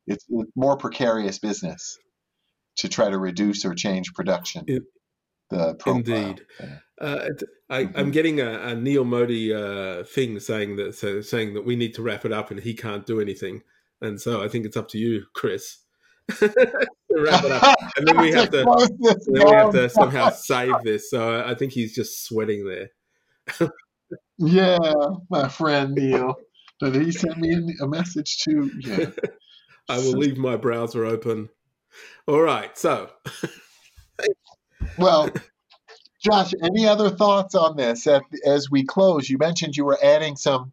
it's, 0.07 0.25
it's 0.29 0.53
more 0.57 0.77
precarious 0.77 1.39
business 1.39 1.99
to 2.77 2.89
try 2.89 3.11
to 3.11 3.19
reduce 3.19 3.65
or 3.65 3.75
change 3.75 4.13
production. 4.15 4.65
It- 4.69 4.85
the 5.51 5.75
profile. 5.77 5.97
Indeed. 5.97 6.47
Yeah. 6.61 6.79
Uh, 7.01 7.29
I, 7.71 7.85
Mhm. 7.85 7.93
I'm 7.97 8.11
getting 8.11 8.39
a, 8.39 8.53
a 8.53 8.75
Neil 8.75 9.05
Modi 9.07 9.55
uh, 9.55 10.05
thing 10.05 10.39
saying 10.41 10.77
that 10.77 10.95
so, 10.95 11.23
saying 11.23 11.55
that 11.55 11.65
we 11.65 11.75
need 11.75 11.95
to 11.95 12.03
wrap 12.03 12.27
it 12.27 12.33
up 12.33 12.51
and 12.51 12.61
he 12.61 12.75
can't 12.75 13.07
do 13.07 13.19
anything, 13.19 13.63
and 14.03 14.21
so 14.21 14.43
I 14.43 14.49
think 14.49 14.67
it's 14.67 14.77
up 14.77 14.89
to 14.89 14.99
you, 14.99 15.25
Chris, 15.33 15.79
to 17.19 17.31
wrap 17.31 17.45
it 17.45 17.53
up. 17.53 17.79
And 17.97 18.07
then 18.07 18.21
we 18.21 18.31
have 18.33 18.51
to 18.51 18.65
then 19.27 19.47
we 19.47 19.53
have 19.53 19.73
to 19.73 19.89
somehow 19.89 20.31
save 20.31 20.75
this. 20.83 21.11
So 21.11 21.45
I 21.45 21.55
think 21.55 21.73
he's 21.73 21.95
just 21.95 22.25
sweating 22.25 22.67
there. 22.67 23.71
Yeah, 24.39 24.79
my 25.31 25.49
friend 25.49 25.95
Neil. 25.95 26.37
Did 26.81 26.95
he 26.95 27.13
sent 27.13 27.39
me 27.39 27.75
a 27.81 27.87
message 27.87 28.39
too? 28.39 28.71
Yeah. 28.81 29.11
I 29.89 29.99
will 29.99 30.13
leave 30.13 30.37
my 30.37 30.57
browser 30.57 31.05
open. 31.05 31.49
All 32.27 32.41
right, 32.41 32.77
so 32.77 33.11
Well, 34.99 35.31
Josh, 36.23 36.53
any 36.63 36.87
other 36.87 37.11
thoughts 37.11 37.55
on 37.55 37.77
this 37.77 38.07
as 38.45 38.71
we 38.71 38.85
close? 38.85 39.31
You 39.31 39.39
mentioned 39.39 39.77
you 39.77 39.85
were 39.85 39.99
adding 40.03 40.37
some 40.37 40.73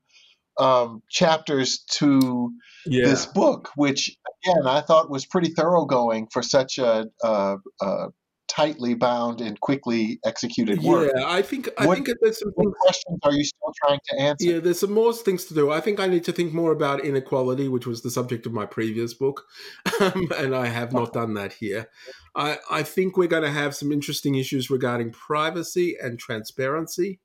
um, 0.60 1.02
chapters 1.10 1.84
to 1.98 2.52
yeah, 2.86 3.06
this 3.06 3.26
book, 3.26 3.70
which 3.76 4.16
again 4.44 4.68
I 4.68 4.82
thought 4.82 5.10
was 5.10 5.26
pretty 5.26 5.50
thoroughgoing 5.50 6.28
for 6.32 6.42
such 6.42 6.78
a, 6.78 7.06
a, 7.24 7.58
a 7.82 8.08
tightly 8.48 8.94
bound 8.94 9.42
and 9.42 9.60
quickly 9.60 10.20
executed 10.24 10.82
work. 10.82 11.12
Yeah, 11.16 11.26
I 11.28 11.42
think 11.42 11.70
I 11.78 11.88
What- 11.88 11.96
think 11.96 12.10
there's 12.22 12.40
some 12.40 12.52
things. 12.54 12.74
questions 12.80 13.20
are 13.24 13.34
you 13.34 13.44
still 13.44 13.74
trying 13.86 14.00
to 14.10 14.22
answer? 14.22 14.46
Yeah, 14.46 14.60
there's 14.60 14.80
some 14.80 14.94
more 14.94 15.14
things 15.14 15.46
to 15.46 15.54
do. 15.54 15.72
I 15.72 15.82
think 15.82 16.00
I 16.00 16.08
need 16.08 16.24
to 16.26 16.32
think 16.32 16.54
more 16.54 16.72
about 16.72 17.04
inequality, 17.04 17.68
which 17.68 17.88
was 17.88 18.02
the 18.02 18.12
subject 18.12 18.46
of 18.46 18.54
my 18.54 18.66
previous 18.66 19.14
book, 19.14 19.44
um, 20.00 20.30
and 20.38 20.56
I 20.56 20.68
have 20.68 20.94
not 20.94 21.14
done 21.14 21.34
that 21.36 21.54
here. 21.54 21.90
I, 22.36 22.58
I 22.70 22.84
think 22.84 23.18
we're 23.18 23.28
going 23.28 23.44
to 23.44 23.52
have 23.52 23.76
some 23.76 23.92
interesting 23.92 24.36
issues 24.36 24.70
regarding 24.70 25.12
privacy 25.12 25.96
and 26.02 26.20
transparency 26.20 27.20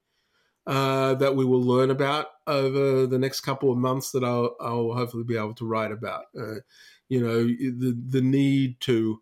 uh, 0.67 1.15
that 1.15 1.37
we 1.37 1.45
will 1.45 1.63
learn 1.63 1.91
about 1.91 2.27
over 2.47 3.07
the 3.07 3.19
next 3.19 3.41
couple 3.41 3.71
of 3.73 3.79
months. 3.79 4.13
That 4.13 4.25
I'll, 4.25 4.57
I'll 4.61 4.93
hopefully 4.93 5.25
be 5.25 5.37
able 5.37 5.55
to 5.55 5.67
write 5.67 5.93
about. 5.93 6.25
Uh, 6.39 6.61
you 7.09 7.21
know, 7.21 7.45
the 7.45 7.99
the 8.09 8.23
need 8.23 8.81
to 8.81 9.21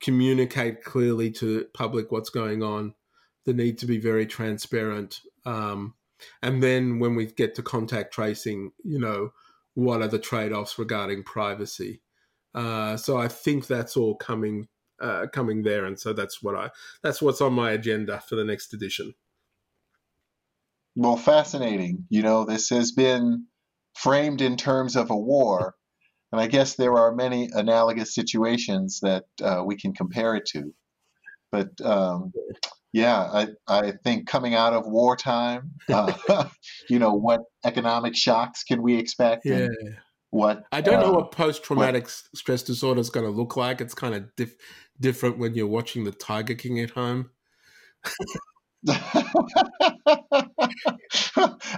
communicate 0.00 0.82
clearly 0.82 1.30
to 1.30 1.66
public 1.74 2.10
what's 2.10 2.30
going 2.30 2.62
on, 2.62 2.94
the 3.44 3.52
need 3.52 3.78
to 3.78 3.86
be 3.86 3.98
very 3.98 4.26
transparent. 4.26 5.20
Um, 5.44 5.94
and 6.42 6.62
then 6.62 6.98
when 6.98 7.14
we 7.14 7.26
get 7.26 7.54
to 7.54 7.62
contact 7.62 8.12
tracing, 8.12 8.72
you 8.84 8.98
know, 8.98 9.32
what 9.74 10.02
are 10.02 10.08
the 10.08 10.18
trade 10.18 10.52
offs 10.52 10.78
regarding 10.78 11.22
privacy? 11.22 12.02
Uh, 12.54 12.96
so 12.96 13.16
I 13.16 13.28
think 13.28 13.66
that's 13.66 13.96
all 13.96 14.16
coming 14.16 14.68
uh, 15.00 15.26
coming 15.32 15.62
there, 15.62 15.86
and 15.86 15.98
so 15.98 16.12
that's 16.12 16.42
what 16.42 16.54
I 16.54 16.70
that's 17.02 17.22
what's 17.22 17.40
on 17.40 17.54
my 17.54 17.70
agenda 17.70 18.20
for 18.28 18.36
the 18.36 18.44
next 18.44 18.74
edition. 18.74 19.14
Well, 20.96 21.16
fascinating. 21.16 22.06
You 22.10 22.22
know, 22.22 22.44
this 22.44 22.68
has 22.70 22.92
been 22.92 23.46
framed 23.94 24.40
in 24.40 24.56
terms 24.56 24.96
of 24.96 25.10
a 25.10 25.16
war, 25.16 25.74
and 26.32 26.40
I 26.40 26.46
guess 26.46 26.74
there 26.74 26.96
are 26.96 27.14
many 27.14 27.48
analogous 27.52 28.14
situations 28.14 29.00
that 29.02 29.24
uh, 29.42 29.62
we 29.64 29.76
can 29.76 29.92
compare 29.92 30.34
it 30.36 30.46
to. 30.46 30.72
But 31.52 31.80
um, 31.84 32.32
yeah, 32.92 33.20
I, 33.20 33.48
I 33.68 33.92
think 34.04 34.26
coming 34.28 34.54
out 34.54 34.72
of 34.72 34.84
wartime, 34.86 35.72
uh, 35.88 36.48
you 36.88 36.98
know, 36.98 37.14
what 37.14 37.40
economic 37.64 38.16
shocks 38.16 38.64
can 38.64 38.82
we 38.82 38.96
expect? 38.96 39.42
Yeah, 39.44 39.68
what 40.30 40.64
I 40.72 40.80
don't 40.80 41.00
know 41.00 41.10
uh, 41.10 41.16
what 41.18 41.32
post 41.32 41.64
traumatic 41.64 42.08
stress 42.08 42.62
disorder 42.62 43.00
is 43.00 43.10
going 43.10 43.26
to 43.26 43.32
look 43.32 43.56
like. 43.56 43.80
It's 43.80 43.94
kind 43.94 44.14
of 44.14 44.24
diff- 44.36 44.56
different 45.00 45.38
when 45.38 45.54
you're 45.54 45.66
watching 45.66 46.04
the 46.04 46.12
Tiger 46.12 46.54
King 46.54 46.80
at 46.80 46.90
home. 46.90 47.30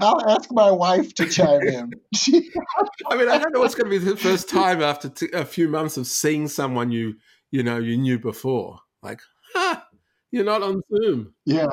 I'll 0.01 0.31
ask 0.31 0.51
my 0.53 0.71
wife 0.71 1.15
to 1.15 1.29
chime 1.29 1.63
in. 1.63 1.91
I 3.11 3.17
mean, 3.17 3.29
I 3.29 3.39
don't 3.39 3.53
know 3.53 3.61
what's 3.61 3.75
going 3.75 3.91
to 3.91 3.99
be 3.99 3.99
the 3.99 4.17
first 4.17 4.49
time 4.49 4.83
after 4.83 5.09
t- 5.09 5.31
a 5.33 5.45
few 5.45 5.69
months 5.69 5.97
of 5.97 6.07
seeing 6.07 6.47
someone 6.49 6.93
you 6.93 7.15
you 7.51 7.63
know 7.63 7.79
you 7.79 7.97
knew 7.97 8.19
before. 8.19 8.79
Like, 9.03 9.21
you're 10.31 10.45
not 10.45 10.63
on 10.63 10.83
Zoom. 10.95 11.35
yeah, 11.45 11.67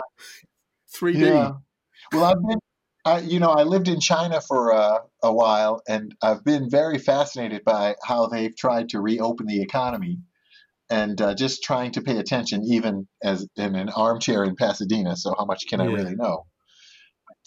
3D. 0.95 1.19
yeah. 1.19 1.51
Well, 2.11 2.25
I've 2.25 2.41
been, 2.41 2.59
I, 3.05 3.19
you 3.19 3.39
know, 3.39 3.49
I 3.51 3.63
lived 3.63 3.88
in 3.88 3.99
China 3.99 4.41
for 4.41 4.73
uh, 4.73 4.99
a 5.23 5.34
while, 5.34 5.82
and 5.88 6.15
I've 6.21 6.43
been 6.43 6.69
very 6.69 6.97
fascinated 6.97 7.63
by 7.63 7.95
how 8.03 8.27
they've 8.27 8.55
tried 8.55 8.89
to 8.89 8.99
reopen 8.99 9.45
the 9.45 9.61
economy, 9.61 10.19
and 10.90 11.22
uh, 11.22 11.36
just 11.36 11.64
trying 11.64 11.92
to 11.92 12.02
pay 12.02 12.18
attention, 12.18 12.64
even 12.66 13.08
as 13.24 13.48
in 13.56 13.76
an 13.76 13.90
armchair 13.90 14.44
in 14.44 14.56
Pasadena. 14.56 15.16
So, 15.16 15.34
how 15.38 15.46
much 15.46 15.66
can 15.70 15.82
I 15.82 15.86
really 15.86 16.16
know? 16.16 16.46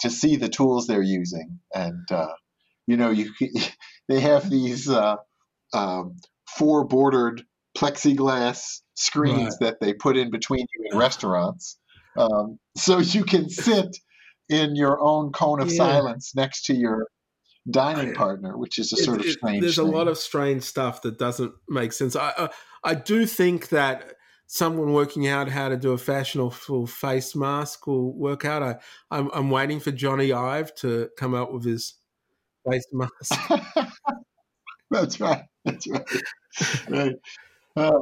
To 0.01 0.11
see 0.11 0.37
the 0.37 0.49
tools 0.49 0.87
they're 0.87 1.03
using, 1.03 1.61
and 1.75 2.11
uh, 2.11 2.33
you 2.87 2.97
know, 2.97 3.11
you 3.11 3.33
they 4.09 4.21
have 4.21 4.49
these 4.49 4.89
uh, 4.89 5.17
um, 5.73 6.17
four 6.49 6.85
bordered 6.85 7.43
plexiglass 7.77 8.81
screens 8.95 9.59
that 9.59 9.81
they 9.81 9.95
put 9.95 10.17
in 10.17 10.31
between 10.31 10.67
you 10.75 10.89
in 10.91 10.99
restaurants, 10.99 11.79
um, 12.17 12.59
so 12.77 12.99
you 12.99 13.25
can 13.25 13.49
sit 13.49 13.97
in 14.49 14.77
your 14.77 15.01
own 15.01 15.33
cone 15.33 15.61
of 15.61 15.71
Yeah. 15.71 15.77
silence 15.77 16.33
next 16.35 16.67
to 16.67 16.75
your 16.75 17.07
dining 17.71 18.11
I- 18.11 18.15
partner, 18.15 18.57
which 18.57 18.79
is 18.79 18.93
a 18.93 18.97
It- 18.97 19.05
sort 19.05 19.21
of 19.21 19.27
it- 19.27 19.33
strange. 19.33 19.61
there's 19.63 19.79
a 19.79 19.85
lot 19.85 20.09
of 20.09 20.19
strange 20.19 20.63
stuff 20.65 21.03
that 21.03 21.19
doesn't 21.19 21.53
make 21.69 21.93
sense. 21.93 22.17
I, 22.17 22.33
I 22.37 22.49
I 22.85 22.95
do 22.95 23.27
think 23.27 23.69
that 23.69 24.15
someone 24.47 24.93
working 24.93 25.27
out 25.29 25.49
how 25.49 25.69
to 25.69 25.77
do 25.77 25.93
a 25.93 25.99
fashionable 25.99 26.51
full 26.51 26.87
face 26.87 27.35
mask 27.35 27.87
will 27.87 28.13
work 28.13 28.45
out. 28.45 28.63
I 28.63 28.77
I'm, 29.11 29.31
I'm 29.33 29.51
waiting 29.51 29.81
for 29.81 29.93
Jony 29.93 30.35
Ive 30.37 30.75
to 30.77 31.09
come 31.17 31.35
up 31.35 31.53
with 31.53 31.65
his 31.65 31.95
face 32.69 32.85
mask. 32.93 33.41
That's 34.91 35.21
right. 35.21 35.45
That's 35.65 35.87
right. 35.89 36.05
right. 36.91 37.15
Uh, 37.75 38.01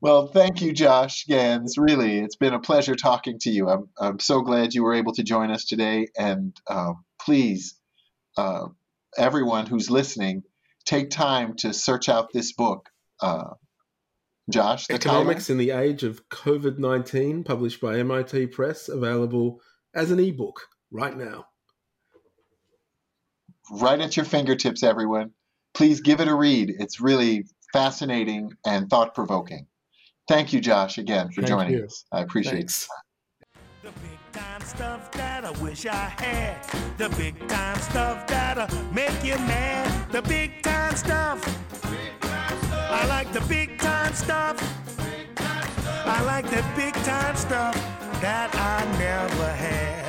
well, 0.00 0.28
thank 0.28 0.62
you, 0.62 0.72
Josh 0.72 1.24
Gans. 1.26 1.76
Really, 1.78 2.18
it's 2.20 2.36
been 2.36 2.54
a 2.54 2.60
pleasure 2.60 2.94
talking 2.94 3.38
to 3.40 3.50
you. 3.50 3.68
I'm 3.68 3.88
I'm 3.98 4.18
so 4.18 4.40
glad 4.40 4.72
you 4.72 4.82
were 4.84 4.94
able 4.94 5.12
to 5.14 5.22
join 5.22 5.50
us 5.50 5.64
today. 5.64 6.08
And 6.18 6.56
um, 6.68 7.04
please, 7.20 7.74
uh, 8.36 8.66
everyone 9.16 9.66
who's 9.66 9.90
listening, 9.90 10.42
take 10.84 11.10
time 11.10 11.54
to 11.56 11.72
search 11.72 12.08
out 12.08 12.32
this 12.32 12.52
book. 12.52 12.88
Uh, 13.20 13.54
Josh, 14.48 14.86
the 14.86 14.94
Economics 14.94 15.50
in 15.50 15.58
the 15.58 15.72
Age 15.72 16.04
of 16.04 16.28
COVID 16.28 16.78
19, 16.78 17.42
published 17.44 17.80
by 17.80 17.98
MIT 17.98 18.48
Press, 18.48 18.88
available 18.88 19.60
as 19.94 20.10
an 20.10 20.20
ebook 20.20 20.60
right 20.90 21.16
now. 21.16 21.46
right 23.80 24.00
at 24.00 24.16
your 24.16 24.24
fingertips, 24.24 24.84
everyone. 24.84 25.32
Please 25.74 26.00
give 26.00 26.20
it 26.20 26.28
a 26.28 26.34
read. 26.34 26.72
It's 26.78 27.00
really 27.00 27.46
fascinating 27.72 28.52
and 28.64 28.88
thought 28.88 29.14
provoking. 29.14 29.66
Thank 30.28 30.52
you, 30.52 30.60
Josh, 30.60 30.98
again 30.98 31.28
for 31.28 31.42
Thank 31.42 31.48
joining 31.48 31.72
you. 31.74 31.84
us. 31.84 32.04
I 32.12 32.20
appreciate 32.20 32.54
it. 32.54 32.58
Thanks. 32.58 32.88
The 33.82 33.90
big 33.90 34.15
time 34.32 34.60
stuff 34.62 35.10
that 35.12 35.44
I 35.44 35.50
wish 35.62 35.86
I 35.86 36.08
had. 36.18 36.56
The 36.98 37.08
big 37.16 37.34
time 37.48 37.78
stuff 37.80 38.26
that'll 38.26 38.68
make 38.92 39.24
you 39.24 39.36
mad. 39.38 40.12
The 40.12 40.22
big 40.22 40.62
time 40.62 40.96
stuff. 40.96 41.38
I 42.72 43.06
like 43.08 43.32
the 43.32 43.42
big 43.42 43.78
time 43.78 44.14
stuff. 44.14 44.56
I 46.06 46.22
like 46.24 46.46
the 46.50 46.64
big 46.76 46.94
time 47.04 47.36
stuff 47.36 47.74
that 48.20 48.54
I 48.54 48.84
never 48.98 49.48
had. 49.52 50.05